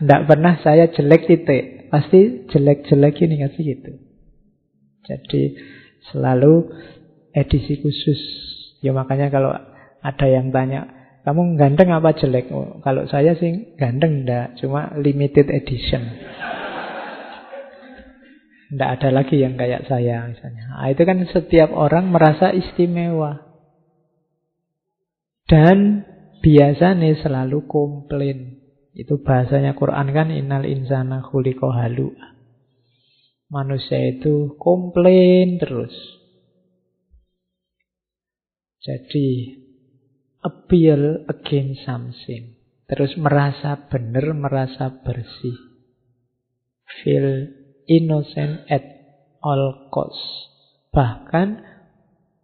Tidak 0.00 0.22
pernah 0.24 0.56
saya 0.64 0.88
jelek 0.88 1.28
titik. 1.28 1.92
Pasti 1.92 2.48
jelek-jelek 2.48 3.20
ini 3.28 3.44
kasih 3.44 3.62
gitu. 3.76 3.92
Jadi 5.04 5.42
selalu 6.08 6.72
edisi 7.36 7.76
khusus. 7.84 8.20
Ya 8.80 8.96
makanya 8.96 9.28
kalau 9.28 9.52
ada 10.00 10.26
yang 10.32 10.48
tanya, 10.48 10.88
kamu 11.28 11.60
ganteng 11.60 11.92
apa 11.92 12.16
jelek? 12.16 12.48
Oh, 12.48 12.80
kalau 12.80 13.04
saya 13.04 13.36
sih 13.36 13.76
ganteng 13.76 14.24
enggak, 14.24 14.56
cuma 14.64 14.96
limited 14.96 15.52
edition. 15.52 16.02
Tidak 18.72 18.88
ada 18.88 19.12
lagi 19.12 19.36
yang 19.36 19.60
kayak 19.60 19.84
saya 19.84 20.24
misalnya. 20.32 20.72
Nah, 20.72 20.88
itu 20.88 21.04
kan 21.04 21.20
setiap 21.28 21.76
orang 21.76 22.08
merasa 22.08 22.56
istimewa. 22.56 23.44
Dan 25.44 26.08
biasanya 26.40 27.20
selalu 27.20 27.68
komplain. 27.68 28.64
Itu 28.96 29.20
bahasanya 29.20 29.76
Quran 29.76 30.16
kan 30.16 30.32
innal 30.32 30.64
insana 30.64 31.20
khuliqa 31.20 31.68
halu. 31.68 32.16
Manusia 33.52 34.16
itu 34.16 34.56
komplain 34.56 35.60
terus. 35.60 35.92
Jadi 38.80 39.52
appeal 40.40 41.28
against 41.28 41.84
something. 41.84 42.56
Terus 42.88 43.20
merasa 43.20 43.84
benar, 43.92 44.32
merasa 44.32 44.88
bersih. 45.04 45.60
Feel 47.04 47.61
innocent 47.86 48.66
at 48.70 48.84
all 49.42 49.88
cost. 49.90 50.18
Bahkan 50.92 51.48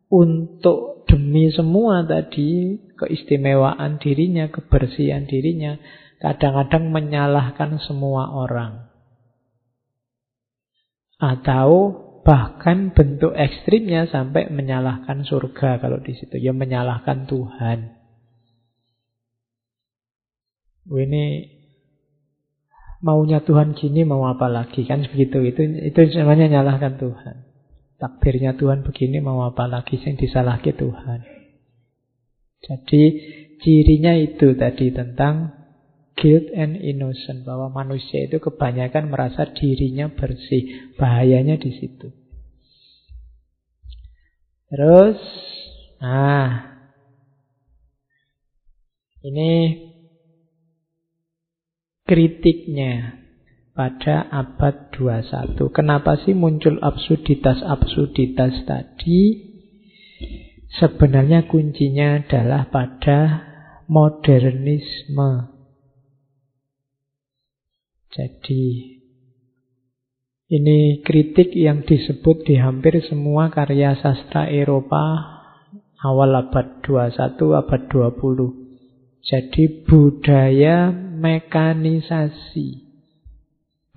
untuk 0.08 1.04
demi 1.08 1.48
semua 1.52 2.04
tadi 2.04 2.80
keistimewaan 2.96 4.00
dirinya, 4.00 4.48
kebersihan 4.48 5.24
dirinya, 5.24 5.76
kadang-kadang 6.20 6.90
menyalahkan 6.90 7.80
semua 7.84 8.32
orang. 8.32 8.88
Atau 11.18 11.68
bahkan 12.22 12.92
bentuk 12.92 13.32
ekstrimnya 13.32 14.04
sampai 14.10 14.52
menyalahkan 14.52 15.24
surga 15.24 15.80
kalau 15.80 15.98
di 16.04 16.12
situ 16.12 16.36
ya 16.36 16.52
menyalahkan 16.52 17.24
Tuhan. 17.24 17.98
Ini 20.88 21.24
maunya 23.00 23.42
Tuhan 23.42 23.78
gini 23.78 24.02
mau 24.02 24.26
apa 24.26 24.50
lagi? 24.50 24.84
Kan 24.86 25.06
begitu. 25.06 25.42
Itu 25.42 25.60
itu 25.62 25.98
namanya 26.18 26.50
nyalahkan 26.58 26.98
Tuhan. 26.98 27.36
Takdirnya 27.98 28.54
Tuhan 28.54 28.86
begini 28.86 29.18
mau 29.18 29.42
apa 29.46 29.66
lagi? 29.66 29.98
Yang 29.98 30.28
disalahkan 30.28 30.74
Tuhan. 30.74 31.20
Jadi 32.58 33.02
cirinya 33.62 34.14
itu 34.18 34.54
tadi 34.58 34.90
tentang 34.90 35.54
guilt 36.18 36.50
and 36.50 36.74
innocent 36.82 37.46
bahwa 37.46 37.70
manusia 37.70 38.26
itu 38.26 38.42
kebanyakan 38.42 39.10
merasa 39.10 39.46
dirinya 39.54 40.10
bersih 40.10 40.94
bahayanya 40.98 41.58
di 41.58 41.70
situ. 41.78 42.10
Terus 44.68 45.18
nah 45.98 46.78
ini 49.24 49.87
kritiknya 52.08 53.20
pada 53.76 54.26
abad 54.32 54.90
21. 54.96 55.54
Kenapa 55.70 56.16
sih 56.24 56.32
muncul 56.32 56.80
absurditas-absurditas 56.80 58.64
tadi? 58.64 59.46
Sebenarnya 60.80 61.46
kuncinya 61.46 62.24
adalah 62.24 62.72
pada 62.72 63.46
modernisme. 63.86 65.54
Jadi 68.08 68.64
ini 70.48 71.04
kritik 71.04 71.52
yang 71.52 71.84
disebut 71.84 72.48
di 72.48 72.56
hampir 72.56 72.98
semua 73.04 73.52
karya 73.52 74.00
sastra 74.00 74.48
Eropa 74.48 75.38
awal 76.00 76.34
abad 76.34 76.80
21, 76.82 77.36
abad 77.52 77.82
20. 77.92 79.22
Jadi 79.28 79.84
budaya 79.84 81.07
mekanisasi 81.18 82.88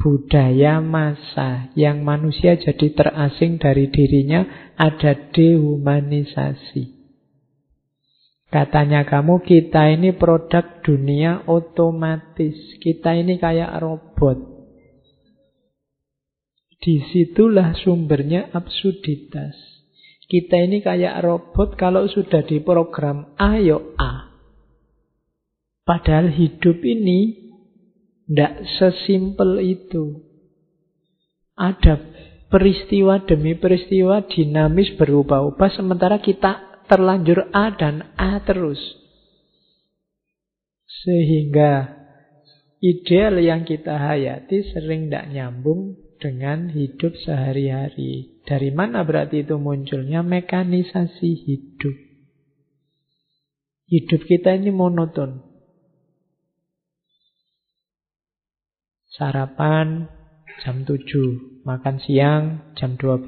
budaya 0.02 0.82
masa 0.82 1.70
yang 1.78 2.02
manusia 2.02 2.58
jadi 2.58 2.90
terasing 2.90 3.62
dari 3.62 3.94
dirinya 3.94 4.74
ada 4.74 5.14
dehumanisasi. 5.30 6.98
Katanya 8.52 9.08
kamu 9.08 9.46
kita 9.48 9.96
ini 9.96 10.12
produk 10.12 10.84
dunia 10.84 11.48
otomatis. 11.48 12.58
Kita 12.84 13.16
ini 13.16 13.40
kayak 13.40 13.80
robot. 13.80 14.60
Di 16.82 17.00
situlah 17.14 17.72
sumbernya 17.80 18.52
absurditas. 18.52 19.56
Kita 20.28 20.60
ini 20.60 20.84
kayak 20.84 21.24
robot 21.24 21.80
kalau 21.80 22.10
sudah 22.12 22.44
diprogram 22.44 23.32
A, 23.40 23.56
yo 23.62 23.96
A. 23.96 24.31
Padahal 25.82 26.30
hidup 26.30 26.78
ini 26.86 27.52
tidak 28.30 28.64
sesimpel 28.78 29.60
itu. 29.60 30.24
Ada 31.58 32.00
peristiwa 32.48 33.22
demi 33.28 33.60
peristiwa 33.60 34.24
dinamis 34.24 34.94
berubah-ubah 34.96 35.70
sementara 35.74 36.22
kita 36.24 36.84
terlanjur 36.88 37.50
A 37.52 37.76
dan 37.76 38.14
A 38.16 38.40
terus. 38.46 38.80
Sehingga 41.02 41.98
ideal 42.80 43.42
yang 43.42 43.66
kita 43.66 43.98
hayati 43.98 44.72
sering 44.72 45.10
tidak 45.10 45.34
nyambung 45.34 45.98
dengan 46.22 46.70
hidup 46.70 47.18
sehari-hari. 47.26 48.38
Dari 48.46 48.70
mana 48.70 49.02
berarti 49.02 49.42
itu 49.42 49.58
munculnya 49.58 50.22
mekanisasi 50.22 51.30
hidup. 51.50 51.96
Hidup 53.92 54.22
kita 54.24 54.56
ini 54.56 54.72
monoton. 54.72 55.51
Sarapan 59.12 60.08
jam 60.64 60.88
7, 60.88 61.68
makan 61.68 62.00
siang 62.00 62.44
jam 62.80 62.96
12, 62.96 63.28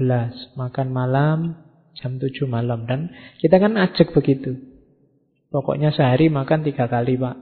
makan 0.55 0.87
malam 0.95 1.59
jam 1.99 2.15
7 2.15 2.47
malam. 2.47 2.87
Dan 2.87 3.11
kita 3.43 3.59
kan 3.59 3.75
ajak 3.75 4.15
begitu. 4.15 4.55
Pokoknya 5.51 5.91
sehari 5.91 6.31
makan 6.31 6.63
tiga 6.63 6.87
kali, 6.87 7.19
Pak. 7.19 7.35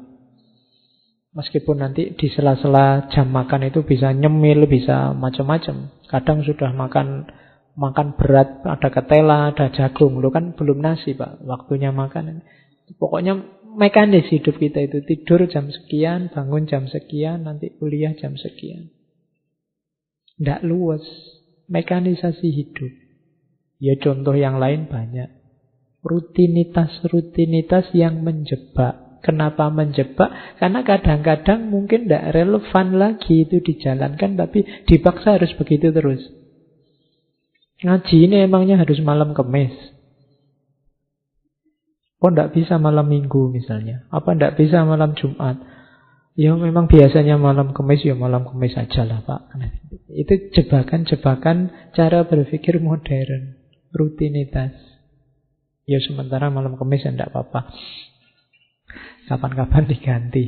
Meskipun 1.32 1.80
nanti 1.80 2.12
di 2.12 2.28
sela-sela 2.28 3.08
jam 3.08 3.32
makan 3.32 3.72
itu 3.72 3.88
bisa 3.88 4.12
nyemil, 4.12 4.68
bisa 4.68 5.16
macam-macam. 5.16 5.94
Kadang 6.12 6.44
sudah 6.44 6.76
makan 6.76 7.30
makan 7.78 8.20
berat, 8.20 8.60
ada 8.68 8.90
ketela, 8.92 9.54
ada 9.56 9.72
jagung. 9.72 10.20
Lu 10.20 10.28
kan 10.28 10.58
belum 10.58 10.84
nasi, 10.84 11.16
Pak. 11.16 11.46
Waktunya 11.46 11.96
makan. 11.96 12.44
Pokoknya 13.00 13.61
mekanis 13.78 14.28
hidup 14.32 14.58
kita 14.58 14.86
itu 14.86 15.04
tidur 15.04 15.48
jam 15.48 15.72
sekian, 15.72 16.32
bangun 16.32 16.68
jam 16.68 16.88
sekian, 16.88 17.48
nanti 17.48 17.72
kuliah 17.78 18.16
jam 18.18 18.36
sekian. 18.36 18.92
Tidak 20.42 20.66
luas. 20.66 21.04
Mekanisasi 21.72 22.52
hidup. 22.52 22.92
Ya 23.80 23.96
contoh 23.96 24.36
yang 24.36 24.60
lain 24.60 24.92
banyak. 24.92 25.32
Rutinitas-rutinitas 26.04 27.96
yang 27.96 28.26
menjebak. 28.26 29.22
Kenapa 29.22 29.70
menjebak? 29.70 30.58
Karena 30.58 30.82
kadang-kadang 30.82 31.70
mungkin 31.70 32.10
tidak 32.10 32.34
relevan 32.34 32.98
lagi 32.98 33.46
itu 33.46 33.62
dijalankan, 33.62 34.34
tapi 34.34 34.66
dipaksa 34.90 35.38
harus 35.38 35.54
begitu 35.56 35.94
terus. 35.94 36.26
Ngaji 37.86 38.18
ini 38.30 38.36
emangnya 38.46 38.82
harus 38.82 38.98
malam 39.02 39.38
kemis. 39.38 39.74
Oh, 42.22 42.30
tidak 42.30 42.54
bisa 42.54 42.78
malam 42.78 43.10
minggu 43.10 43.50
misalnya. 43.50 44.06
Apa 44.14 44.38
tidak 44.38 44.62
bisa 44.62 44.86
malam 44.86 45.18
Jumat? 45.18 45.58
Ya 46.38 46.54
memang 46.54 46.86
biasanya 46.86 47.36
malam 47.42 47.74
kemis, 47.74 48.06
ya 48.06 48.14
malam 48.14 48.46
kemis 48.46 48.78
aja 48.78 49.04
lah 49.04 49.26
Pak. 49.26 49.58
Itu 50.06 50.54
jebakan-jebakan 50.54 51.90
cara 51.98 52.24
berpikir 52.30 52.78
modern. 52.78 53.58
Rutinitas. 53.92 54.72
Ya 55.90 55.98
sementara 56.00 56.54
malam 56.54 56.78
kemis 56.78 57.04
ya 57.04 57.12
tidak 57.12 57.34
apa-apa. 57.34 57.74
Kapan-kapan 59.28 59.84
diganti. 59.90 60.46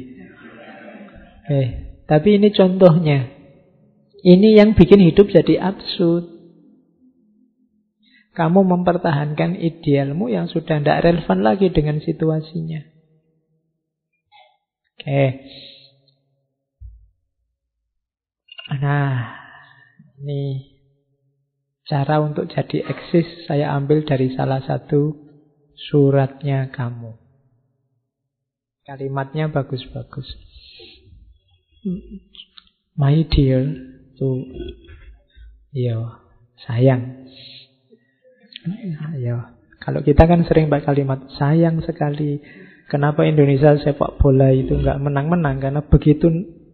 Oke, 1.43 1.61
tapi 2.05 2.37
ini 2.37 2.53
contohnya. 2.53 3.33
Ini 4.23 4.61
yang 4.61 4.77
bikin 4.77 5.03
hidup 5.03 5.27
jadi 5.27 5.59
absurd. 5.59 6.32
Kamu 8.33 8.65
mempertahankan 8.65 9.61
idealmu 9.61 10.25
yang 10.33 10.49
sudah 10.49 10.81
tidak 10.81 11.05
relevan 11.05 11.45
lagi 11.45 11.69
dengan 11.69 12.01
situasinya. 12.01 12.81
Oke. 14.97 15.23
Nah, 18.73 19.37
ini 20.17 20.73
cara 21.85 22.23
untuk 22.25 22.49
jadi 22.49 22.89
eksis 22.89 23.45
saya 23.45 23.77
ambil 23.77 24.01
dari 24.01 24.33
salah 24.33 24.65
satu 24.65 25.13
suratnya 25.77 26.73
kamu. 26.73 27.13
Kalimatnya 28.83 29.47
bagus-bagus. 29.47 30.27
My 32.95 33.21
dear, 33.29 33.67
tuh, 34.15 34.43
yo, 35.75 36.17
sayang. 36.67 37.27
Ya, 39.19 39.51
kalau 39.83 39.99
kita 39.99 40.23
kan 40.23 40.47
sering 40.47 40.71
pakai 40.71 40.87
kalimat 40.95 41.27
sayang 41.35 41.83
sekali. 41.83 42.39
Kenapa 42.87 43.27
Indonesia 43.27 43.75
sepak 43.75 44.21
bola 44.21 44.53
itu 44.53 44.79
nggak 44.79 45.01
menang-menang? 45.01 45.59
Karena 45.59 45.81
begitu 45.83 46.29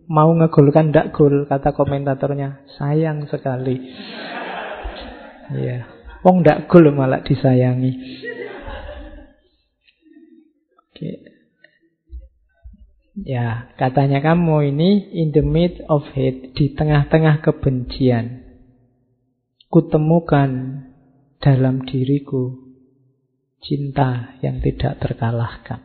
mau 0.10 0.30
ngegolkan 0.34 0.94
ndak 0.94 1.14
gol, 1.14 1.46
kata 1.50 1.74
komentatornya 1.74 2.66
sayang 2.78 3.26
sekali. 3.30 3.78
Iya, 5.50 5.90
wong 6.22 6.46
ndak 6.46 6.70
gol 6.70 6.94
malah 6.94 7.26
disayangi. 7.26 7.94
Oke. 10.90 11.12
Ya, 13.20 13.74
katanya 13.76 14.24
kamu 14.24 14.72
ini 14.72 15.12
in 15.18 15.36
the 15.36 15.44
mid 15.44 15.82
of 15.92 16.08
hate, 16.16 16.56
di 16.56 16.72
tengah-tengah 16.72 17.44
kebencian. 17.44 18.48
Kutemukan 19.70 20.82
dalam 21.40 21.88
diriku 21.88 22.70
cinta 23.64 24.40
yang 24.44 24.60
tidak 24.60 25.00
terkalahkan. 25.00 25.80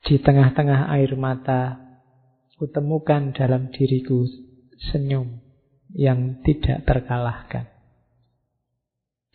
Di 0.00 0.16
tengah-tengah 0.18 0.90
air 0.96 1.12
mata, 1.14 1.76
kutemukan 2.56 3.36
dalam 3.36 3.68
diriku 3.70 4.26
senyum 4.90 5.38
yang 5.94 6.40
tidak 6.42 6.82
terkalahkan. 6.88 7.68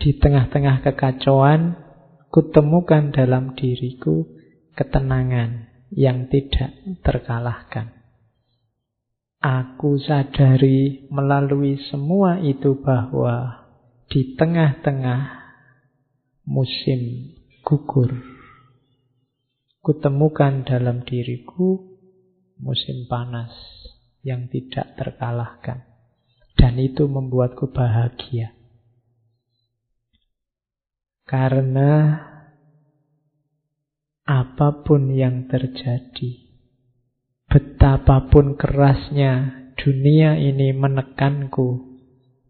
Di 0.02 0.18
tengah-tengah 0.20 0.84
kekacauan, 0.84 1.80
kutemukan 2.34 3.16
dalam 3.16 3.56
diriku 3.56 4.28
ketenangan 4.76 5.72
yang 5.96 6.28
tidak 6.28 6.76
terkalahkan. 7.00 7.95
Aku 9.46 10.02
sadari 10.02 11.06
melalui 11.14 11.78
semua 11.94 12.42
itu 12.42 12.82
bahwa 12.82 13.62
di 14.10 14.34
tengah-tengah 14.34 15.22
musim 16.50 17.30
gugur, 17.62 18.10
kutemukan 19.86 20.66
dalam 20.66 21.06
diriku 21.06 21.78
musim 22.58 23.06
panas 23.06 23.54
yang 24.26 24.50
tidak 24.50 24.98
terkalahkan. 24.98 25.86
Dan 26.58 26.82
itu 26.82 27.06
membuatku 27.06 27.70
bahagia. 27.70 28.50
Karena 31.30 32.18
apa 34.26 34.82
pun 34.82 35.14
yang 35.14 35.46
terjadi, 35.46 36.45
Betapapun 37.56 38.60
kerasnya 38.60 39.64
dunia 39.80 40.36
ini 40.36 40.76
menekanku 40.76 41.96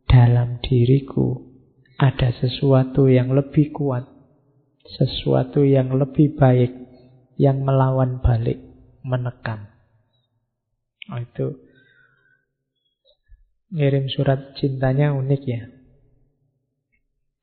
dalam 0.09 0.57
diriku 0.65 1.45
ada 2.01 2.33
sesuatu 2.33 3.05
yang 3.05 3.29
lebih 3.29 3.69
kuat, 3.69 4.01
sesuatu 4.97 5.61
yang 5.61 5.93
lebih 5.93 6.33
baik 6.33 6.73
yang 7.37 7.61
melawan 7.61 8.17
balik, 8.17 8.57
menekan. 9.05 9.69
Oh, 11.13 11.21
itu 11.21 11.53
ngirim 13.69 14.09
surat 14.09 14.57
cintanya 14.57 15.13
unik 15.13 15.41
ya. 15.45 15.69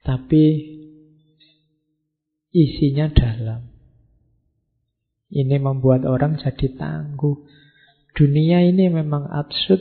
Tapi 0.02 0.44
isinya 2.50 3.06
dalam. 3.14 3.71
Ini 5.32 5.56
membuat 5.56 6.04
orang 6.04 6.36
jadi 6.36 6.76
tangguh. 6.76 7.40
Dunia 8.12 8.60
ini 8.68 8.92
memang 8.92 9.32
absurd. 9.32 9.80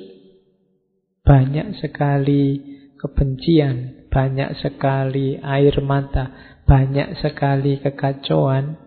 Banyak 1.28 1.76
sekali 1.84 2.57
kebencian, 2.95 4.07
banyak 4.07 4.56
sekali 4.64 5.36
air 5.44 5.76
mata, 5.84 6.56
banyak 6.64 7.19
sekali 7.19 7.84
kekacauan. 7.84 8.80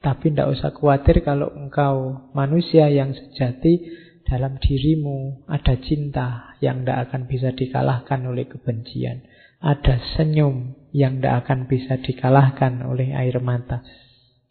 Tapi 0.00 0.32
tidak 0.32 0.56
usah 0.56 0.72
khawatir 0.72 1.20
kalau 1.20 1.52
engkau 1.52 2.30
manusia 2.32 2.88
yang 2.88 3.12
sejati 3.12 3.92
dalam 4.24 4.56
dirimu 4.56 5.44
ada 5.50 5.76
cinta 5.84 6.56
yang 6.64 6.84
tidak 6.86 7.10
akan 7.10 7.28
bisa 7.28 7.52
dikalahkan 7.52 8.24
oleh 8.24 8.48
kebencian. 8.48 9.26
Ada 9.58 10.00
senyum 10.16 10.72
yang 10.96 11.18
tidak 11.18 11.44
akan 11.44 11.66
bisa 11.68 12.00
dikalahkan 12.00 12.88
oleh 12.88 13.12
air 13.12 13.36
mata. 13.42 13.82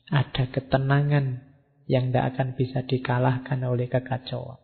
Ada 0.08 0.48
ketenangan 0.52 1.44
yang 1.88 2.12
tidak 2.12 2.36
akan 2.36 2.48
bisa 2.56 2.84
dikalahkan 2.84 3.60
oleh 3.64 3.88
kekacauan. 3.92 4.60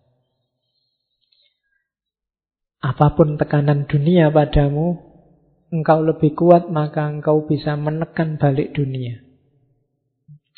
Apa 2.83 3.15
pun 3.15 3.39
tekanan 3.39 3.87
dunia 3.87 4.27
padamu, 4.27 4.99
engkau 5.71 6.03
lebih 6.03 6.35
kuat 6.35 6.67
maka 6.67 7.07
engkau 7.07 7.47
bisa 7.47 7.79
menekan 7.79 8.35
balik 8.35 8.75
dunia. 8.75 9.23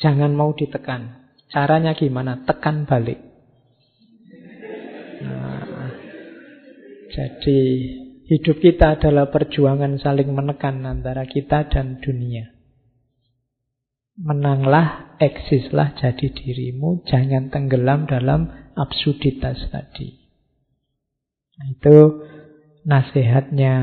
Jangan 0.02 0.34
mau 0.34 0.50
ditekan. 0.50 1.30
Caranya 1.46 1.94
gimana? 1.94 2.42
Tekan 2.42 2.82
balik. 2.82 3.22
Nah, 5.22 5.94
jadi 7.14 7.58
hidup 8.26 8.58
kita 8.58 8.98
adalah 8.98 9.30
perjuangan 9.30 10.02
saling 10.02 10.34
menekan 10.34 10.82
antara 10.82 11.24
kita 11.30 11.70
dan 11.70 12.02
dunia. 12.02 12.55
Menanglah, 14.16 15.20
eksislah 15.20 15.92
jadi 16.00 16.32
dirimu, 16.32 17.04
jangan 17.04 17.52
tenggelam 17.52 18.08
dalam 18.08 18.48
absurditas 18.72 19.68
tadi. 19.68 20.16
Nah, 21.56 21.66
itu 21.72 21.96
nasihatnya 22.88 23.74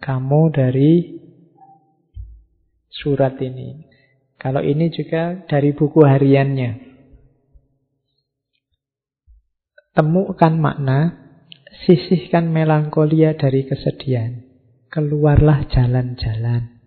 kamu 0.00 0.40
dari 0.52 0.92
surat 2.88 3.36
ini. 3.40 3.88
Kalau 4.40 4.64
ini 4.64 4.88
juga 4.88 5.44
dari 5.44 5.76
buku 5.76 6.02
hariannya. 6.02 6.92
Temukan 9.92 10.56
makna, 10.56 11.20
sisihkan 11.84 12.48
melankolia 12.48 13.36
dari 13.36 13.68
kesedihan. 13.68 14.40
Keluarlah 14.88 15.68
jalan-jalan. 15.68 16.81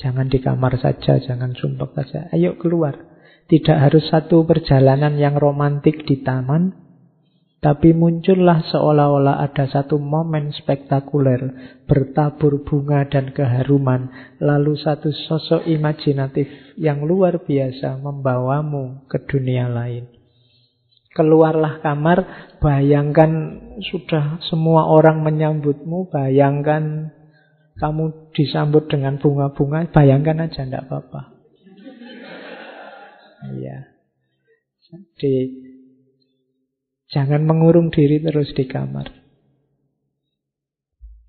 Jangan 0.00 0.32
di 0.32 0.40
kamar 0.40 0.80
saja, 0.80 1.20
jangan 1.20 1.52
sumpah 1.52 1.92
saja. 1.92 2.32
Ayo 2.32 2.56
keluar. 2.56 2.96
Tidak 3.52 3.76
harus 3.76 4.08
satu 4.08 4.48
perjalanan 4.48 5.18
yang 5.20 5.36
romantik 5.36 6.06
di 6.08 6.24
taman, 6.24 6.70
tapi 7.60 7.92
muncullah 7.92 8.64
seolah-olah 8.72 9.44
ada 9.44 9.68
satu 9.68 10.00
momen 10.00 10.48
spektakuler, 10.56 11.52
bertabur 11.84 12.64
bunga 12.64 13.04
dan 13.04 13.36
keharuman, 13.36 14.08
lalu 14.40 14.80
satu 14.80 15.12
sosok 15.12 15.68
imajinatif 15.68 16.48
yang 16.80 17.04
luar 17.04 17.44
biasa 17.44 18.00
membawamu 18.00 19.04
ke 19.04 19.20
dunia 19.28 19.68
lain. 19.68 20.08
Keluarlah 21.12 21.84
kamar, 21.84 22.18
bayangkan 22.64 23.60
sudah 23.92 24.40
semua 24.48 24.88
orang 24.88 25.20
menyambutmu, 25.20 26.08
bayangkan 26.08 27.12
kamu 27.80 28.30
disambut 28.36 28.92
dengan 28.92 29.16
bunga-bunga, 29.16 29.88
bayangkan 29.88 30.44
aja 30.44 30.68
tidak 30.68 30.84
apa-apa. 30.84 31.32
Iya. 33.56 33.88
Jadi 35.16 35.34
jangan 37.08 37.40
mengurung 37.48 37.88
diri 37.88 38.20
terus 38.20 38.52
di 38.52 38.68
kamar. 38.68 39.08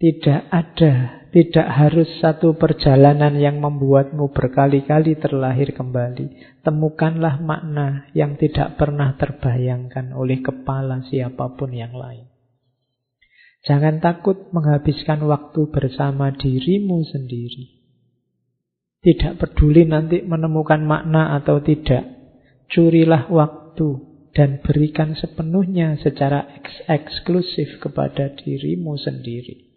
Tidak 0.01 0.49
ada, 0.49 1.23
tidak 1.29 1.67
harus 1.77 2.09
satu 2.17 2.57
perjalanan 2.57 3.37
yang 3.37 3.61
membuatmu 3.61 4.33
berkali-kali 4.33 5.13
terlahir 5.21 5.77
kembali. 5.77 6.57
Temukanlah 6.65 7.37
makna 7.37 8.09
yang 8.17 8.33
tidak 8.33 8.81
pernah 8.81 9.13
terbayangkan 9.13 10.17
oleh 10.17 10.41
kepala 10.41 11.05
siapa 11.05 11.53
pun 11.53 11.69
yang 11.69 11.93
lain. 11.93 12.30
Jangan 13.61 14.01
takut 14.01 14.49
menghabiskan 14.49 15.21
waktu 15.21 15.69
bersama 15.69 16.33
dirimu 16.33 17.05
sendiri. 17.05 17.81
Tidak 19.01 19.37
peduli 19.37 19.85
nanti 19.85 20.21
menemukan 20.25 20.81
makna 20.81 21.37
atau 21.37 21.61
tidak. 21.61 22.05
Curilah 22.69 23.29
waktu 23.29 24.11
dan 24.33 24.61
berikan 24.65 25.13
sepenuhnya 25.13 25.97
secara 26.01 26.47
eks 26.57 26.85
eksklusif 26.89 27.77
kepada 27.81 28.33
dirimu 28.33 28.97
sendiri. 28.97 29.69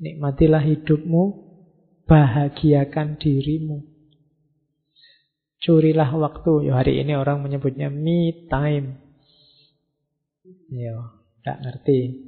Nikmatilah 0.00 0.60
hidupmu, 0.60 1.24
bahagiakan 2.04 3.16
dirimu. 3.20 3.84
Curilah 5.60 6.12
waktu. 6.14 6.68
Ya, 6.70 6.78
hari 6.78 7.00
ini 7.00 7.16
orang 7.16 7.40
menyebutnya 7.40 7.88
me 7.88 8.46
time. 8.52 9.00
Ya, 10.70 11.16
tak 11.42 11.64
ngerti. 11.64 12.25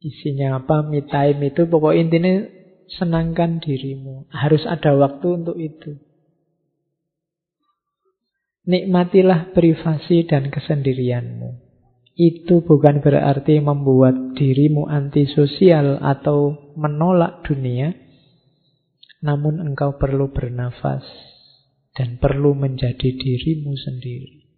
Isinya 0.00 0.56
apa 0.56 0.80
me 0.80 1.04
time 1.04 1.52
itu 1.52 1.68
pokok 1.68 1.92
intinya 1.92 2.40
senangkan 2.88 3.60
dirimu. 3.60 4.26
Harus 4.32 4.64
ada 4.64 4.96
waktu 4.96 5.44
untuk 5.44 5.60
itu. 5.60 6.00
Nikmatilah 8.64 9.52
privasi 9.52 10.24
dan 10.24 10.48
kesendirianmu. 10.48 11.70
Itu 12.16 12.60
bukan 12.64 13.00
berarti 13.00 13.60
membuat 13.60 14.36
dirimu 14.36 14.88
antisosial 14.88 16.00
atau 16.00 16.72
menolak 16.76 17.44
dunia. 17.44 17.96
Namun 19.20 19.60
engkau 19.60 20.00
perlu 20.00 20.32
bernafas 20.32 21.04
dan 21.92 22.16
perlu 22.16 22.56
menjadi 22.56 23.16
dirimu 23.16 23.76
sendiri. 23.76 24.48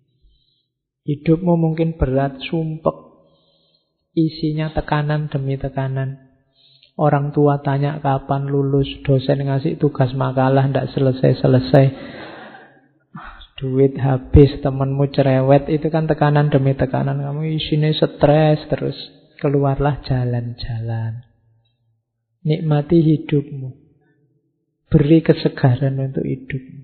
Hidupmu 1.03 1.55
mungkin 1.59 1.99
berat, 1.99 2.39
sumpek. 2.47 3.12
Isinya 4.13 4.69
tekanan 4.77 5.33
demi 5.33 5.57
tekanan. 5.57 6.33
Orang 7.01 7.33
tua 7.33 7.65
tanya 7.65 7.97
kapan 8.05 8.45
lulus, 8.53 8.85
dosen 9.01 9.49
ngasih 9.49 9.81
tugas 9.81 10.13
makalah, 10.13 10.69
tidak 10.69 10.93
selesai-selesai. 10.93 11.87
Duit 13.57 13.95
habis, 13.97 14.59
temenmu 14.61 15.09
cerewet, 15.15 15.71
itu 15.73 15.89
kan 15.89 16.05
tekanan 16.05 16.53
demi 16.53 16.77
tekanan. 16.77 17.23
Kamu 17.23 17.47
isinya 17.47 17.89
stres 17.95 18.61
terus. 18.69 18.99
Keluarlah 19.41 20.05
jalan-jalan. 20.05 21.25
Nikmati 22.43 22.99
hidupmu. 23.01 23.71
Beri 24.93 25.25
kesegaran 25.25 25.97
untuk 25.97 26.27
hidupmu. 26.27 26.82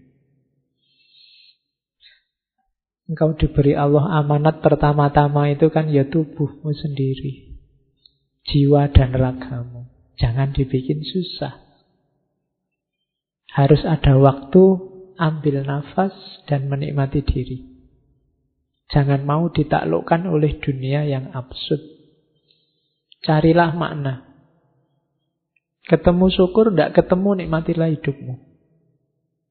Engkau 3.08 3.32
diberi 3.32 3.72
Allah 3.72 4.20
amanat 4.20 4.60
pertama-tama 4.60 5.48
itu 5.48 5.72
kan 5.72 5.88
ya 5.88 6.04
tubuhmu 6.04 6.68
sendiri. 6.76 7.56
Jiwa 8.44 8.92
dan 8.92 9.16
ragamu. 9.16 9.88
Jangan 10.20 10.52
dibikin 10.52 11.00
susah. 11.00 11.56
Harus 13.48 13.80
ada 13.88 14.12
waktu 14.20 14.62
ambil 15.16 15.64
nafas 15.64 16.12
dan 16.44 16.68
menikmati 16.68 17.24
diri. 17.24 17.58
Jangan 18.92 19.24
mau 19.24 19.48
ditaklukkan 19.48 20.28
oleh 20.28 20.60
dunia 20.60 21.04
yang 21.08 21.32
absurd. 21.32 21.80
Carilah 23.24 23.72
makna. 23.72 24.24
Ketemu 25.88 26.28
syukur, 26.28 26.72
tidak 26.72 27.00
ketemu 27.00 27.44
nikmatilah 27.44 27.88
hidupmu. 27.88 28.36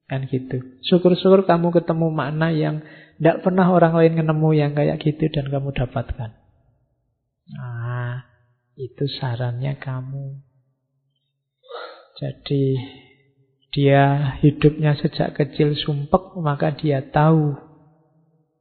Kan 0.08 0.30
gitu. 0.30 0.62
Syukur-syukur 0.86 1.44
kamu 1.44 1.74
ketemu 1.74 2.06
makna 2.08 2.54
yang 2.54 2.80
tidak 3.18 3.42
pernah 3.42 3.66
orang 3.66 3.98
lain 3.98 4.14
ketemu 4.14 4.48
yang 4.54 4.72
kayak 4.78 5.02
gitu 5.02 5.26
dan 5.34 5.50
kamu 5.50 5.74
dapatkan. 5.74 6.38
Nah, 7.50 8.22
itu 8.78 9.04
sarannya 9.18 9.74
kamu. 9.82 10.38
Jadi 12.18 12.78
dia 13.74 14.34
hidupnya 14.38 14.94
sejak 14.94 15.34
kecil 15.34 15.74
sumpek, 15.74 16.38
maka 16.38 16.74
dia 16.78 17.02
tahu 17.10 17.58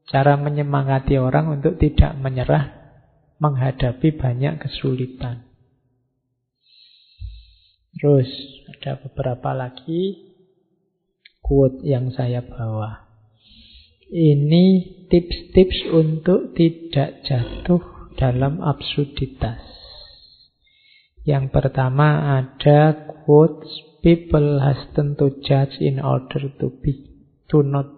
cara 0.10 0.42
menyemangati 0.42 1.22
orang 1.22 1.62
untuk 1.62 1.78
tidak 1.78 2.18
menyerah 2.18 2.74
menghadapi 3.38 4.18
banyak 4.18 4.58
kesulitan. 4.58 5.46
Terus 7.98 8.30
ada 8.74 9.02
beberapa 9.06 9.54
lagi 9.54 10.34
quote 11.42 11.82
yang 11.86 12.10
saya 12.14 12.42
bawa. 12.42 13.07
Ini 14.08 14.66
tips-tips 15.12 15.92
untuk 15.92 16.56
tidak 16.56 17.28
jatuh 17.28 17.84
dalam 18.16 18.64
absurditas. 18.64 19.60
Yang 21.28 21.52
pertama 21.52 22.40
ada 22.40 23.12
quote 23.28 23.68
people 24.00 24.64
has 24.64 24.80
to 24.96 25.28
judge 25.44 25.76
in 25.84 26.00
order 26.00 26.48
to 26.48 26.68
be 26.80 27.04
to 27.52 27.60
not 27.68 27.92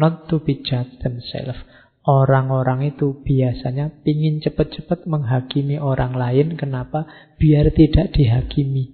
not 0.00 0.32
to 0.32 0.40
be 0.40 0.64
judged 0.64 1.04
themselves. 1.04 1.60
Orang-orang 2.04 2.92
itu 2.96 3.20
biasanya 3.20 4.00
ingin 4.04 4.40
cepat-cepat 4.40 5.08
menghakimi 5.08 5.80
orang 5.80 6.12
lain. 6.16 6.56
Kenapa? 6.56 7.08
Biar 7.40 7.72
tidak 7.72 8.12
dihakimi. 8.12 8.93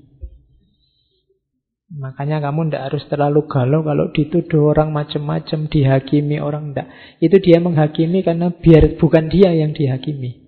Makanya 1.90 2.38
kamu 2.38 2.70
tidak 2.70 2.82
harus 2.86 3.04
terlalu 3.10 3.50
galau 3.50 3.82
kalau 3.82 4.14
dituduh 4.14 4.70
orang 4.70 4.94
macam-macam, 4.94 5.66
dihakimi 5.66 6.38
orang 6.38 6.70
tidak. 6.70 6.86
Itu 7.18 7.42
dia 7.42 7.58
menghakimi 7.58 8.22
karena 8.22 8.54
biar 8.54 8.94
bukan 8.94 9.26
dia 9.26 9.50
yang 9.50 9.74
dihakimi. 9.74 10.38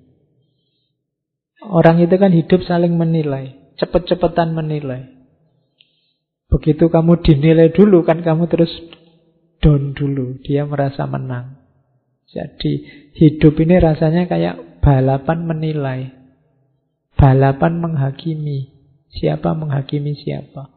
Orang 1.66 1.98
itu 1.98 2.14
kan 2.14 2.30
hidup 2.30 2.62
saling 2.62 2.94
menilai, 2.94 3.74
cepat-cepatan 3.74 4.54
menilai. 4.54 5.22
Begitu 6.46 6.86
kamu 6.86 7.22
dinilai 7.26 7.74
dulu 7.74 8.06
kan 8.06 8.22
kamu 8.22 8.46
terus 8.46 8.70
down 9.58 9.94
dulu. 9.98 10.38
Dia 10.46 10.62
merasa 10.62 11.10
menang. 11.10 11.58
Jadi 12.30 12.86
hidup 13.18 13.58
ini 13.60 13.82
rasanya 13.82 14.30
kayak 14.30 14.82
balapan 14.84 15.38
menilai. 15.48 16.00
Balapan 17.18 17.82
menghakimi. 17.82 18.72
Siapa 19.12 19.52
menghakimi 19.52 20.16
siapa. 20.16 20.71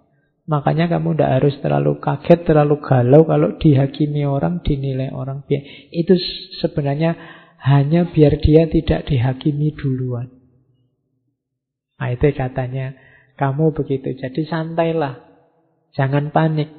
Makanya 0.45 0.85
kamu 0.85 1.17
tidak 1.17 1.31
harus 1.41 1.55
terlalu 1.57 1.97
kaget, 1.97 2.45
terlalu 2.45 2.77
galau 2.77 3.25
kalau 3.25 3.57
dihakimi 3.57 4.29
orang, 4.29 4.61
dinilai 4.61 5.09
orang. 5.09 5.41
Itu 5.89 6.13
sebenarnya 6.61 7.17
hanya 7.65 8.05
biar 8.13 8.37
dia 8.37 8.69
tidak 8.69 9.09
dihakimi 9.09 9.73
duluan. 9.73 10.29
Nah 11.97 12.13
itu 12.13 12.29
katanya 12.37 12.93
kamu 13.41 13.73
begitu. 13.73 14.13
Jadi 14.13 14.45
santailah. 14.45 15.25
Jangan 15.97 16.29
panik. 16.29 16.69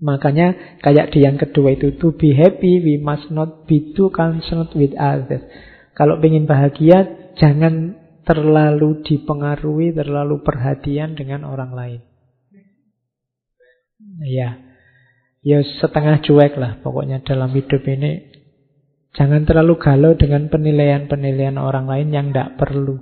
Makanya 0.00 0.80
kayak 0.80 1.12
di 1.12 1.28
yang 1.28 1.36
kedua 1.36 1.76
itu 1.76 1.92
to 2.00 2.16
be 2.16 2.32
happy 2.32 2.80
we 2.80 2.96
must 2.96 3.28
not 3.28 3.68
be 3.68 3.92
too 3.92 4.08
concerned 4.08 4.72
with 4.72 4.96
others. 4.96 5.44
Kalau 5.92 6.16
ingin 6.24 6.48
bahagia 6.48 7.28
jangan 7.36 8.00
terlalu 8.24 9.04
dipengaruhi, 9.04 9.92
terlalu 9.92 10.40
perhatian 10.40 11.12
dengan 11.12 11.44
orang 11.44 11.76
lain. 11.76 12.00
Ya, 14.20 14.60
ya 15.40 15.64
setengah 15.80 16.20
cuek 16.20 16.60
lah 16.60 16.78
pokoknya 16.84 17.24
dalam 17.24 17.50
hidup 17.56 17.80
ini. 17.88 18.28
Jangan 19.16 19.42
terlalu 19.42 19.80
galau 19.80 20.12
dengan 20.14 20.46
penilaian-penilaian 20.52 21.58
orang 21.58 21.90
lain 21.90 22.14
yang 22.14 22.26
tidak 22.30 22.60
perlu. 22.60 23.00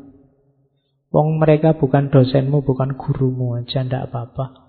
Wong 1.12 1.36
mereka 1.36 1.76
bukan 1.76 2.08
dosenmu, 2.08 2.64
bukan 2.64 2.96
gurumu 2.96 3.60
aja, 3.60 3.84
tidak 3.84 4.08
apa-apa 4.08 4.68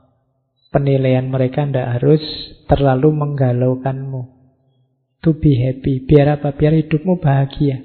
penilaian 0.69 1.25
mereka 1.27 1.65
tidak 1.65 1.99
harus 1.99 2.21
terlalu 2.69 3.09
menggalaukanmu. 3.13 4.37
To 5.19 5.35
be 5.35 5.51
happy. 5.59 6.07
Biar 6.07 6.39
apa? 6.39 6.55
Biar 6.55 6.71
hidupmu 6.79 7.19
bahagia. 7.19 7.83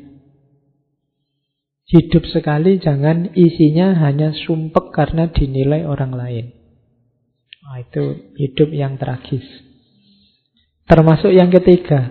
Hidup 1.84 2.24
sekali 2.30 2.80
jangan 2.80 3.34
isinya 3.34 3.92
hanya 3.98 4.32
sumpek 4.32 4.94
karena 4.94 5.28
dinilai 5.28 5.84
orang 5.84 6.14
lain. 6.14 6.46
Nah, 7.74 7.82
itu 7.82 8.30
hidup 8.38 8.70
yang 8.70 8.94
tragis. 8.94 9.42
Termasuk 10.86 11.34
yang 11.34 11.50
ketiga, 11.50 12.06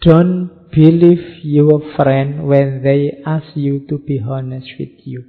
don't 0.00 0.72
believe 0.72 1.44
your 1.44 1.92
friend 1.92 2.48
when 2.48 2.80
they 2.80 3.20
ask 3.20 3.52
you 3.52 3.84
to 3.84 4.00
be 4.00 4.16
honest 4.16 4.64
with 4.80 4.96
you. 5.04 5.28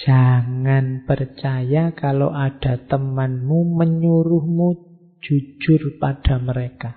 Jangan 0.00 1.04
percaya 1.04 1.92
kalau 1.92 2.32
ada 2.32 2.80
temanmu 2.88 3.76
menyuruhmu 3.76 4.68
jujur 5.20 6.00
pada 6.00 6.40
mereka. 6.40 6.96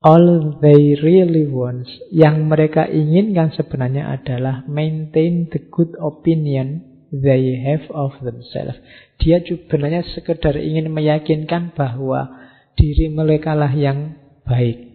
All 0.00 0.56
they 0.64 0.96
really 0.96 1.44
want, 1.44 1.84
yang 2.08 2.48
mereka 2.48 2.88
inginkan 2.88 3.52
sebenarnya 3.52 4.16
adalah 4.16 4.64
maintain 4.64 5.52
the 5.52 5.60
good 5.68 5.92
opinion 6.00 6.88
they 7.12 7.58
have 7.58 7.90
of 7.90 8.14
themselves. 8.22 8.78
Dia 9.20 9.44
sebenarnya 9.44 10.02
sekedar 10.16 10.56
ingin 10.56 10.88
meyakinkan 10.88 11.76
bahwa 11.76 12.40
diri 12.74 13.12
mereka 13.12 13.52
lah 13.52 13.70
yang 13.70 14.16
baik. 14.48 14.90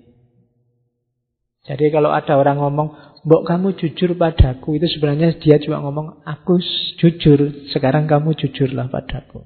Jadi 1.65 1.89
kalau 1.89 2.13
ada 2.13 2.37
orang 2.37 2.61
ngomong, 2.61 2.89
Mbok 3.25 3.41
kamu 3.41 3.73
jujur 3.81 4.13
padaku, 4.21 4.77
itu 4.77 4.85
sebenarnya 4.85 5.41
dia 5.41 5.57
juga 5.57 5.81
ngomong, 5.81 6.21
aku 6.21 6.61
jujur, 7.01 7.69
sekarang 7.73 8.05
kamu 8.05 8.37
jujurlah 8.37 8.85
padaku. 8.85 9.41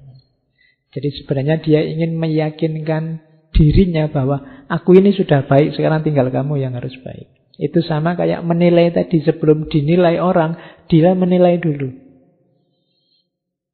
Jadi 0.92 1.08
sebenarnya 1.16 1.64
dia 1.64 1.80
ingin 1.80 2.12
meyakinkan 2.20 3.24
dirinya 3.56 4.12
bahwa 4.12 4.66
aku 4.68 5.00
ini 5.00 5.16
sudah 5.16 5.48
baik, 5.48 5.72
sekarang 5.80 6.04
tinggal 6.04 6.28
kamu 6.28 6.60
yang 6.60 6.76
harus 6.76 6.92
baik. 7.00 7.32
Itu 7.56 7.80
sama 7.80 8.20
kayak 8.20 8.44
menilai 8.44 8.92
tadi 8.92 9.24
sebelum 9.24 9.72
dinilai 9.72 10.20
orang, 10.20 10.60
dia 10.92 11.16
menilai 11.16 11.56
dulu. 11.56 11.88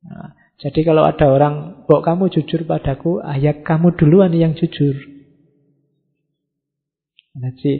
Nah, 0.06 0.35
jadi 0.56 0.80
kalau 0.88 1.04
ada 1.04 1.26
orang, 1.28 1.84
kok 1.84 2.00
kamu 2.00 2.32
jujur 2.32 2.64
padaku, 2.64 3.20
ayat 3.20 3.60
kamu 3.60 3.92
duluan 3.96 4.32
yang 4.32 4.56
jujur. 4.56 4.96
Jadi 7.36 7.72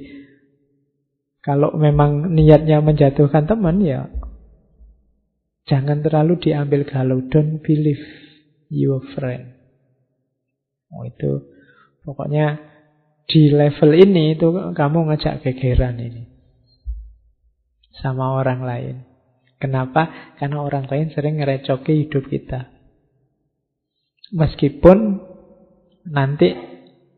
kalau 1.40 1.72
memang 1.72 2.36
niatnya 2.36 2.84
menjatuhkan 2.84 3.48
teman 3.48 3.80
ya 3.80 4.12
jangan 5.64 6.04
terlalu 6.04 6.36
diambil 6.36 6.84
galau. 6.84 7.24
Don't 7.32 7.64
believe 7.64 8.04
your 8.68 9.00
friend. 9.16 9.56
Oh 10.92 11.08
itu 11.08 11.56
Pokoknya 12.06 12.62
di 13.26 13.50
level 13.50 13.90
ini 13.98 14.38
itu 14.38 14.54
kamu 14.54 15.10
ngajak 15.10 15.42
gegeran 15.42 15.98
ini. 15.98 16.30
Sama 17.98 18.38
orang 18.38 18.62
lain. 18.62 18.96
Kenapa? 19.56 20.34
Karena 20.36 20.60
orang 20.60 20.84
lain 20.86 21.08
sering 21.16 21.40
ngerecoki 21.40 22.06
hidup 22.06 22.28
kita. 22.28 22.68
Meskipun 24.36 25.22
nanti 26.12 26.52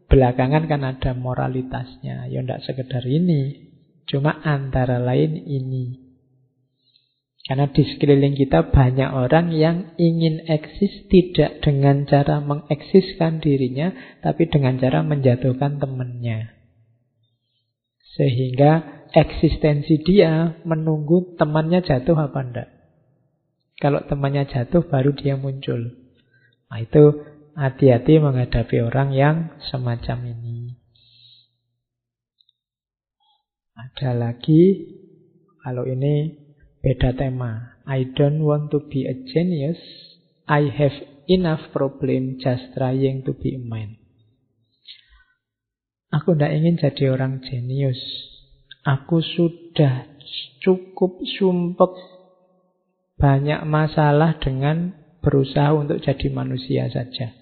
belakangan 0.06 0.70
kan 0.70 0.82
ada 0.86 1.10
moralitasnya. 1.18 2.30
Ya 2.30 2.40
tidak 2.40 2.62
sekedar 2.62 3.02
ini. 3.02 3.68
Cuma 4.06 4.38
antara 4.46 5.02
lain 5.02 5.34
ini. 5.34 6.08
Karena 7.48 7.64
di 7.72 7.80
sekeliling 7.80 8.36
kita 8.36 8.68
banyak 8.68 9.08
orang 9.08 9.56
yang 9.56 9.96
ingin 9.96 10.44
eksis 10.44 11.08
tidak 11.08 11.64
dengan 11.64 12.04
cara 12.04 12.44
mengeksiskan 12.44 13.40
dirinya, 13.40 13.88
tapi 14.20 14.52
dengan 14.52 14.76
cara 14.76 15.00
menjatuhkan 15.00 15.80
temannya. 15.80 16.52
Sehingga 18.20 18.97
eksistensi 19.14 20.00
dia 20.02 20.58
menunggu 20.64 21.36
temannya 21.38 21.84
jatuh 21.84 22.16
apa 22.16 22.40
enggak. 22.40 22.68
Kalau 23.78 24.02
temannya 24.04 24.48
jatuh 24.50 24.84
baru 24.86 25.14
dia 25.14 25.38
muncul. 25.38 25.94
Nah 26.68 26.78
itu 26.82 27.04
hati-hati 27.54 28.18
menghadapi 28.18 28.82
orang 28.82 29.14
yang 29.14 29.36
semacam 29.70 30.34
ini. 30.34 30.76
Ada 33.78 34.10
lagi, 34.18 34.90
kalau 35.62 35.86
ini 35.86 36.48
Beda 36.78 37.10
tema. 37.10 37.74
I 37.90 38.06
don't 38.14 38.46
want 38.46 38.70
to 38.70 38.78
be 38.86 39.02
a 39.04 39.14
genius. 39.26 39.78
I 40.46 40.70
have 40.70 40.94
enough 41.26 41.74
problem 41.74 42.38
just 42.38 42.70
trying 42.78 43.26
to 43.26 43.34
be 43.34 43.58
a 43.58 43.62
man. 43.62 43.98
Aku 46.14 46.32
tidak 46.32 46.54
ingin 46.54 46.80
jadi 46.80 47.12
orang 47.12 47.42
jenius. 47.44 47.98
Aku 48.88 49.20
sudah 49.20 50.08
cukup 50.64 51.20
sumpek 51.36 51.92
banyak 53.20 53.66
masalah 53.68 54.40
dengan 54.40 54.96
berusaha 55.20 55.76
untuk 55.76 56.00
jadi 56.00 56.32
manusia 56.32 56.88
saja. 56.88 57.34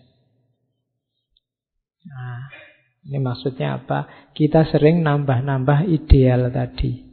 Nah, 2.06 2.50
ini 3.06 3.18
maksudnya 3.22 3.78
apa? 3.78 4.32
Kita 4.34 4.66
sering 4.66 5.06
nambah-nambah 5.06 5.86
ideal 5.86 6.50
tadi. 6.50 7.06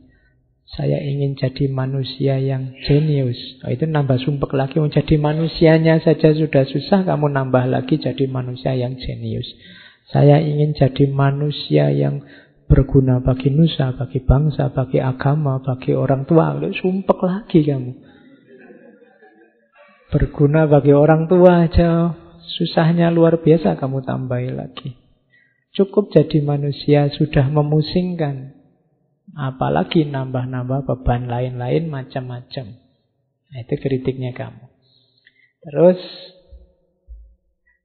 Saya 0.74 0.98
ingin 1.06 1.38
jadi 1.38 1.70
manusia 1.70 2.42
yang 2.42 2.74
jenius. 2.88 3.38
Oh, 3.62 3.70
itu 3.70 3.86
nambah 3.86 4.18
sumpek 4.26 4.58
lagi. 4.58 4.82
Mau 4.82 4.90
jadi 4.90 5.22
manusianya 5.22 6.02
saja 6.02 6.34
sudah 6.34 6.66
susah, 6.66 7.06
kamu 7.06 7.30
nambah 7.30 7.70
lagi 7.70 8.02
jadi 8.02 8.26
manusia 8.26 8.74
yang 8.74 8.98
jenius. 8.98 9.46
Saya 10.10 10.42
ingin 10.42 10.74
jadi 10.74 11.06
manusia 11.14 11.94
yang 11.94 12.26
berguna 12.74 13.22
bagi 13.22 13.54
nusa, 13.54 13.94
bagi 13.94 14.18
bangsa, 14.26 14.74
bagi 14.74 14.98
agama, 14.98 15.62
bagi 15.62 15.94
orang 15.94 16.26
tua. 16.26 16.58
Sumpek 16.74 17.22
lagi 17.22 17.62
kamu. 17.62 17.94
Berguna 20.10 20.66
bagi 20.66 20.90
orang 20.90 21.30
tua 21.30 21.70
aja 21.70 22.18
susahnya 22.58 23.14
luar 23.14 23.46
biasa 23.46 23.78
kamu 23.78 24.02
tambahi 24.02 24.50
lagi. 24.50 24.90
Cukup 25.78 26.10
jadi 26.10 26.42
manusia 26.42 27.14
sudah 27.14 27.46
memusingkan. 27.54 28.58
Apalagi 29.38 30.10
nambah-nambah 30.10 30.90
beban 30.90 31.30
lain-lain 31.30 31.94
macam-macam. 31.94 32.66
Nah, 33.54 33.58
itu 33.62 33.74
kritiknya 33.78 34.34
kamu. 34.34 34.66
Terus 35.62 36.02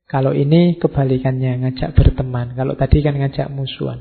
kalau 0.09 0.33
ini 0.33 0.81
kebalikannya 0.81 1.61
ngajak 1.65 1.93
berteman. 1.93 2.57
Kalau 2.57 2.73
tadi 2.73 3.05
kan 3.05 3.17
ngajak 3.21 3.53
musuhan. 3.53 4.01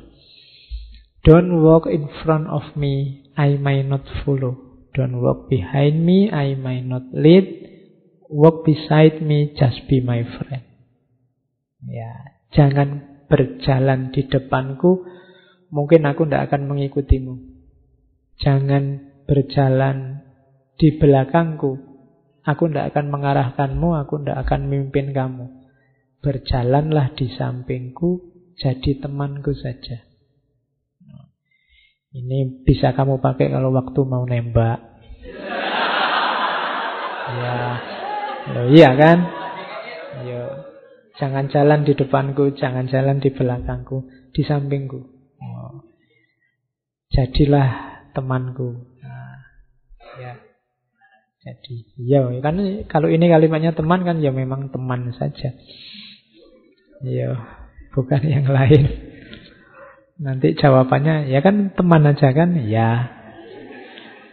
Don't 1.27 1.59
walk 1.59 1.91
in 1.91 2.07
front 2.23 2.47
of 2.47 2.63
me, 2.79 3.27
I 3.35 3.59
may 3.59 3.83
not 3.83 4.07
follow. 4.23 4.55
Don't 4.95 5.19
walk 5.19 5.51
behind 5.51 6.07
me, 6.07 6.31
I 6.31 6.55
may 6.55 6.79
not 6.79 7.03
lead. 7.11 7.67
Walk 8.31 8.63
beside 8.63 9.19
me, 9.19 9.51
just 9.59 9.91
be 9.91 9.99
my 9.99 10.23
friend. 10.23 10.63
Ya, 11.83 12.39
jangan 12.55 13.19
berjalan 13.27 14.15
di 14.15 14.23
depanku, 14.23 15.03
mungkin 15.67 16.07
aku 16.07 16.23
tidak 16.23 16.47
akan 16.47 16.71
mengikutimu. 16.71 17.35
Jangan 18.39 18.83
berjalan 19.27 20.23
di 20.79 20.95
belakangku. 20.95 21.75
Aku 22.47 22.71
tidak 22.71 22.95
akan 22.95 23.11
mengarahkanmu, 23.11 23.99
aku 23.99 24.23
tidak 24.23 24.47
akan 24.47 24.71
memimpin 24.71 25.11
kamu. 25.11 25.51
Berjalanlah 26.23 27.19
di 27.19 27.27
sampingku, 27.35 28.31
jadi 28.55 29.03
temanku 29.03 29.51
saja. 29.51 30.06
Ini 32.15 32.63
bisa 32.63 32.95
kamu 32.95 33.19
pakai 33.19 33.51
kalau 33.51 33.75
waktu 33.75 33.99
mau 34.07 34.23
nembak. 34.23 34.79
Ya, 37.27 37.59
Loh, 38.47 38.65
iya 38.71 38.95
kan? 38.95 39.17
Yo, 40.23 40.43
jangan 41.19 41.51
jalan 41.51 41.83
di 41.83 41.93
depanku, 41.99 42.55
jangan 42.55 42.87
jalan 42.87 43.19
di 43.19 43.27
belakangku, 43.35 44.07
di 44.31 44.41
sampingku. 44.47 45.03
Oh. 45.43 45.83
Jadilah 47.11 47.99
temanku. 48.15 48.87
Nah, 49.03 49.39
ya. 50.23 50.33
Jadi, 51.43 51.75
ya 52.07 52.27
kan 52.43 52.59
kalau 52.91 53.07
ini 53.07 53.31
kalimatnya 53.31 53.71
teman 53.71 54.03
kan 54.03 54.19
ya 54.19 54.31
memang 54.31 54.71
teman 54.71 55.11
saja. 55.15 55.55
Ya, 57.03 57.29
bukan 57.91 58.21
yang 58.25 58.47
lain. 58.47 59.06
Nanti 60.17 60.57
jawabannya 60.57 61.29
ya 61.29 61.45
kan 61.45 61.77
teman 61.77 62.09
aja 62.09 62.33
kan? 62.33 62.57
Ya. 62.65 63.13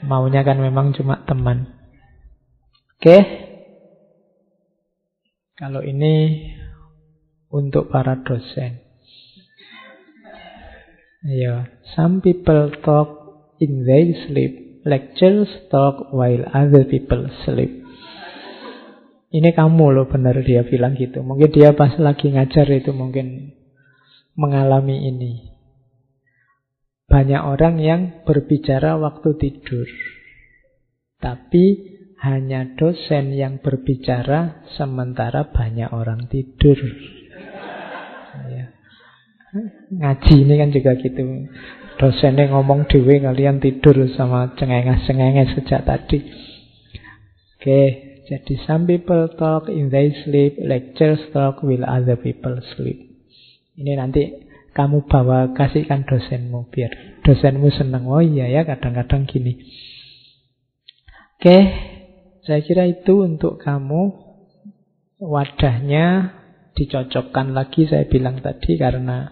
Maunya 0.04 0.44
kan 0.44 0.60
memang 0.60 0.96
cuma 0.96 1.24
teman. 1.28 1.68
Oke. 2.96 3.20
Kalau 5.54 5.84
ini 5.84 6.44
untuk 7.52 7.92
para 7.92 8.18
dosen. 8.24 8.82
Yeah, 11.24 11.72
some 11.96 12.20
people 12.20 12.68
talk 12.84 13.08
in 13.56 13.88
their 13.88 14.12
sleep. 14.28 14.84
Lectures 14.84 15.48
talk 15.72 16.12
while 16.12 16.44
other 16.52 16.84
people 16.84 17.32
sleep. 17.48 17.80
Ini 19.32 19.56
kamu 19.56 19.96
loh 19.96 20.04
benar 20.04 20.36
dia 20.44 20.68
bilang 20.68 21.00
gitu. 21.00 21.24
Mungkin 21.24 21.48
dia 21.48 21.72
pas 21.72 21.96
lagi 21.96 22.28
ngajar 22.28 22.68
itu 22.68 22.92
mungkin 22.92 23.56
mengalami 24.36 25.08
ini. 25.08 25.53
Banyak 27.14 27.42
orang 27.46 27.78
yang 27.78 28.26
berbicara 28.26 28.98
waktu 28.98 29.38
tidur. 29.38 29.86
Tapi 31.22 31.94
hanya 32.26 32.74
dosen 32.74 33.30
yang 33.38 33.62
berbicara 33.62 34.66
sementara 34.74 35.54
banyak 35.54 35.94
orang 35.94 36.26
tidur. 36.26 36.74
Ya. 38.50 38.74
Ngaji 39.94 40.34
ini 40.42 40.54
kan 40.58 40.74
juga 40.74 40.98
gitu. 40.98 41.22
Dosennya 42.02 42.50
ngomong 42.50 42.90
dewe 42.90 43.22
kalian 43.22 43.62
tidur 43.62 43.94
sama 44.18 44.58
cengenges-cengenges 44.58 45.54
sejak 45.54 45.86
tadi. 45.86 46.18
Oke, 47.54 47.82
jadi 48.26 48.54
some 48.66 48.90
people 48.90 49.30
talk 49.38 49.70
in 49.70 49.86
they 49.94 50.10
sleep, 50.26 50.58
lectures 50.58 51.22
talk 51.30 51.62
while 51.62 51.86
other 51.86 52.18
people 52.18 52.58
sleep. 52.74 53.06
Ini 53.78 54.02
nanti 54.02 54.50
kamu 54.74 55.06
bawa 55.06 55.54
kasihkan 55.54 56.02
dosenmu 56.04 56.68
biar 56.74 57.22
dosenmu 57.22 57.70
senang. 57.70 58.10
Oh 58.10 58.20
iya 58.20 58.50
ya, 58.50 58.66
kadang-kadang 58.66 59.24
gini. 59.30 59.54
Oke, 61.38 61.58
saya 62.42 62.60
kira 62.66 62.90
itu 62.90 63.22
untuk 63.22 63.62
kamu 63.62 64.12
wadahnya 65.22 66.36
dicocokkan 66.74 67.54
lagi 67.54 67.86
saya 67.86 68.04
bilang 68.10 68.42
tadi 68.42 68.74
karena 68.74 69.30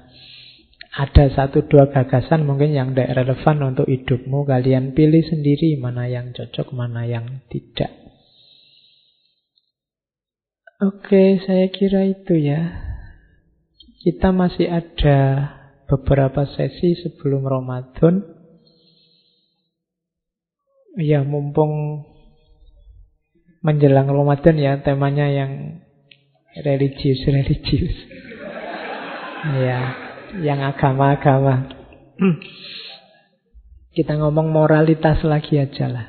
ada 0.92 1.24
satu 1.32 1.64
dua 1.66 1.88
gagasan 1.88 2.44
mungkin 2.44 2.76
yang 2.76 2.92
tidak 2.92 3.16
relevan 3.24 3.74
untuk 3.74 3.88
hidupmu. 3.88 4.44
Kalian 4.44 4.92
pilih 4.92 5.24
sendiri 5.24 5.80
mana 5.80 6.04
yang 6.04 6.36
cocok, 6.36 6.68
mana 6.76 7.08
yang 7.08 7.40
tidak. 7.48 7.88
Oke, 10.82 11.40
saya 11.48 11.72
kira 11.72 12.04
itu 12.04 12.36
ya. 12.36 12.91
Kita 14.02 14.34
masih 14.34 14.66
ada 14.66 15.18
beberapa 15.86 16.42
sesi 16.42 16.98
sebelum 17.06 17.46
Ramadan. 17.46 18.18
Ya, 20.98 21.22
mumpung 21.22 22.02
menjelang 23.62 24.10
Ramadan 24.10 24.58
ya, 24.58 24.82
temanya 24.82 25.30
yang 25.30 25.78
religius-religius. 26.66 27.94
ya 29.62 29.80
yang 30.42 30.66
agama-agama. 30.66 31.70
Kita 33.92 34.16
ngomong 34.16 34.48
moralitas 34.48 35.20
lagi 35.22 35.60
aja 35.60 35.86
lah. 35.86 36.06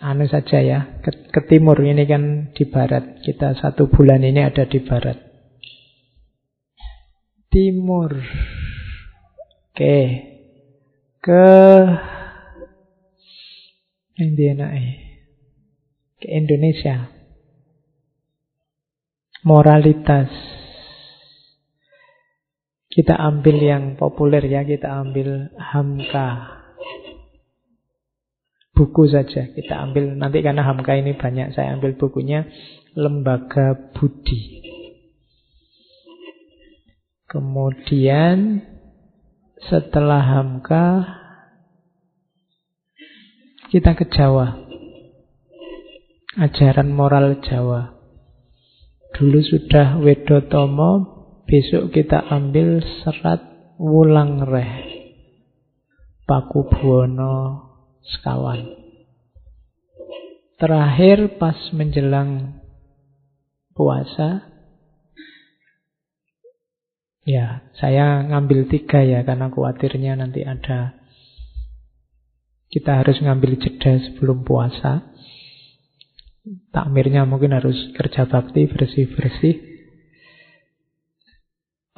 Anu 0.00 0.24
saja 0.30 0.60
ya, 0.60 1.02
ke, 1.02 1.34
ke 1.34 1.40
timur 1.48 1.76
ini 1.82 2.04
kan 2.04 2.52
di 2.52 2.64
barat. 2.68 3.24
Kita 3.24 3.56
satu 3.56 3.88
bulan 3.88 4.22
ini 4.22 4.44
ada 4.44 4.68
di 4.68 4.78
barat. 4.84 5.29
Timur. 7.50 8.14
Oke. 9.74 9.98
Ke 11.18 11.46
Ke 16.22 16.28
Indonesia. 16.30 17.10
Moralitas. 19.42 20.30
Kita 22.90 23.18
ambil 23.18 23.56
yang 23.58 23.84
populer 23.98 24.46
ya, 24.46 24.62
kita 24.62 25.02
ambil 25.02 25.50
Hamka. 25.58 26.58
Buku 28.74 29.10
saja 29.12 29.50
kita 29.52 29.76
ambil 29.76 30.16
nanti 30.16 30.40
karena 30.40 30.64
Hamka 30.64 30.96
ini 30.96 31.12
banyak 31.12 31.52
saya 31.52 31.76
ambil 31.76 31.98
bukunya 31.98 32.46
Lembaga 32.96 33.76
Budi. 33.92 34.59
Kemudian 37.30 38.66
setelah 39.70 40.18
Hamka 40.18 41.06
kita 43.70 43.94
ke 43.94 44.10
Jawa. 44.10 44.66
Ajaran 46.42 46.90
moral 46.90 47.38
Jawa. 47.38 47.94
Dulu 49.14 49.38
sudah 49.46 50.02
Wedotomo 50.02 51.20
Besok 51.50 51.90
kita 51.90 52.30
ambil 52.30 52.78
serat 53.02 53.42
wulang 53.74 54.46
reh. 54.46 54.86
Paku 56.22 56.66
Buwono 56.70 57.66
sekawan. 58.06 58.70
Terakhir 60.62 61.42
pas 61.42 61.58
menjelang 61.74 62.62
puasa, 63.74 64.49
ya 67.30 67.70
saya 67.78 68.26
ngambil 68.26 68.66
tiga 68.66 69.06
ya 69.06 69.22
karena 69.22 69.46
khawatirnya 69.54 70.18
nanti 70.18 70.42
ada 70.42 71.00
kita 72.70 73.02
harus 73.02 73.18
ngambil 73.18 73.58
jeda 73.58 73.98
sebelum 73.98 74.46
puasa. 74.46 75.10
Takmirnya 76.70 77.26
mungkin 77.26 77.50
harus 77.50 77.74
kerja 77.98 78.30
bakti, 78.30 78.70
bersih-bersih. 78.70 79.58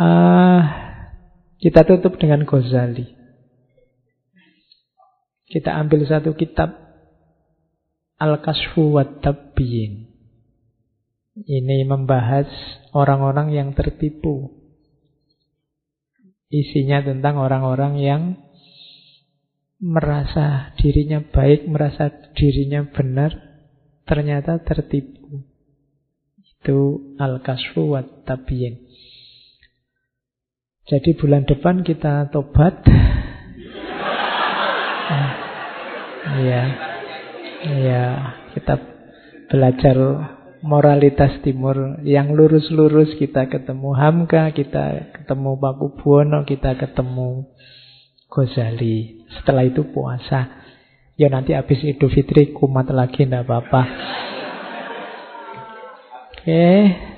Uh, 0.00 0.64
kita 1.60 1.84
tutup 1.84 2.16
dengan 2.16 2.48
Ghazali. 2.48 3.04
Kita 5.44 5.76
ambil 5.76 6.08
satu 6.08 6.32
kitab 6.32 6.72
Al-Kasfu 8.16 8.96
wa 8.96 9.04
Tabbiyin. 9.04 10.08
Ini 11.36 11.84
membahas 11.84 12.48
orang-orang 12.96 13.52
yang 13.52 13.76
tertipu. 13.76 14.61
Isinya 16.52 17.00
tentang 17.00 17.40
orang-orang 17.40 17.96
yang 17.96 18.22
merasa 19.80 20.76
dirinya 20.76 21.24
baik, 21.24 21.64
merasa 21.64 22.12
dirinya 22.36 22.84
benar, 22.92 23.32
ternyata 24.04 24.60
tertipu. 24.60 25.48
Itu 26.44 27.16
Al-Kasfu 27.16 27.96
wa 27.96 28.04
Tabbiyin. 28.04 28.84
Jadi 30.92 31.16
bulan 31.16 31.48
depan 31.48 31.80
kita 31.82 32.28
tobat. 32.28 32.84
Iya. 36.22 36.62
Iya, 37.62 38.04
kita 38.54 38.74
belajar 39.46 39.96
moralitas 40.62 41.42
timur 41.42 41.98
yang 42.06 42.32
lurus-lurus 42.32 43.18
kita 43.18 43.50
ketemu 43.50 43.92
Hamka, 43.98 44.54
kita 44.54 45.12
ketemu 45.12 45.58
Paku 45.58 45.98
Buwono, 45.98 46.46
kita 46.46 46.78
ketemu 46.78 47.50
Ghazali. 48.30 49.26
Setelah 49.36 49.66
itu 49.66 49.84
puasa. 49.90 50.62
Ya 51.20 51.28
nanti 51.28 51.52
habis 51.52 51.84
Idul 51.84 52.08
Fitri 52.08 52.56
kumat 52.56 52.88
lagi 52.88 53.28
ndak 53.28 53.44
apa-apa. 53.44 53.82
Oke, 56.32 56.66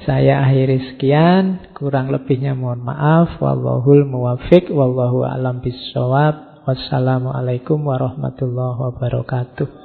saya 0.05 0.45
akhiri 0.45 0.93
sekian. 0.93 1.73
Kurang 1.73 2.13
lebihnya 2.13 2.53
mohon 2.53 2.85
maaf. 2.85 3.41
Wallahul 3.41 4.05
muwafiq. 4.05 4.69
Wallahu 4.69 5.25
alam 5.25 5.65
bisawab. 5.65 6.67
Wassalamualaikum 6.69 7.81
warahmatullahi 7.89 8.77
wabarakatuh. 8.85 9.84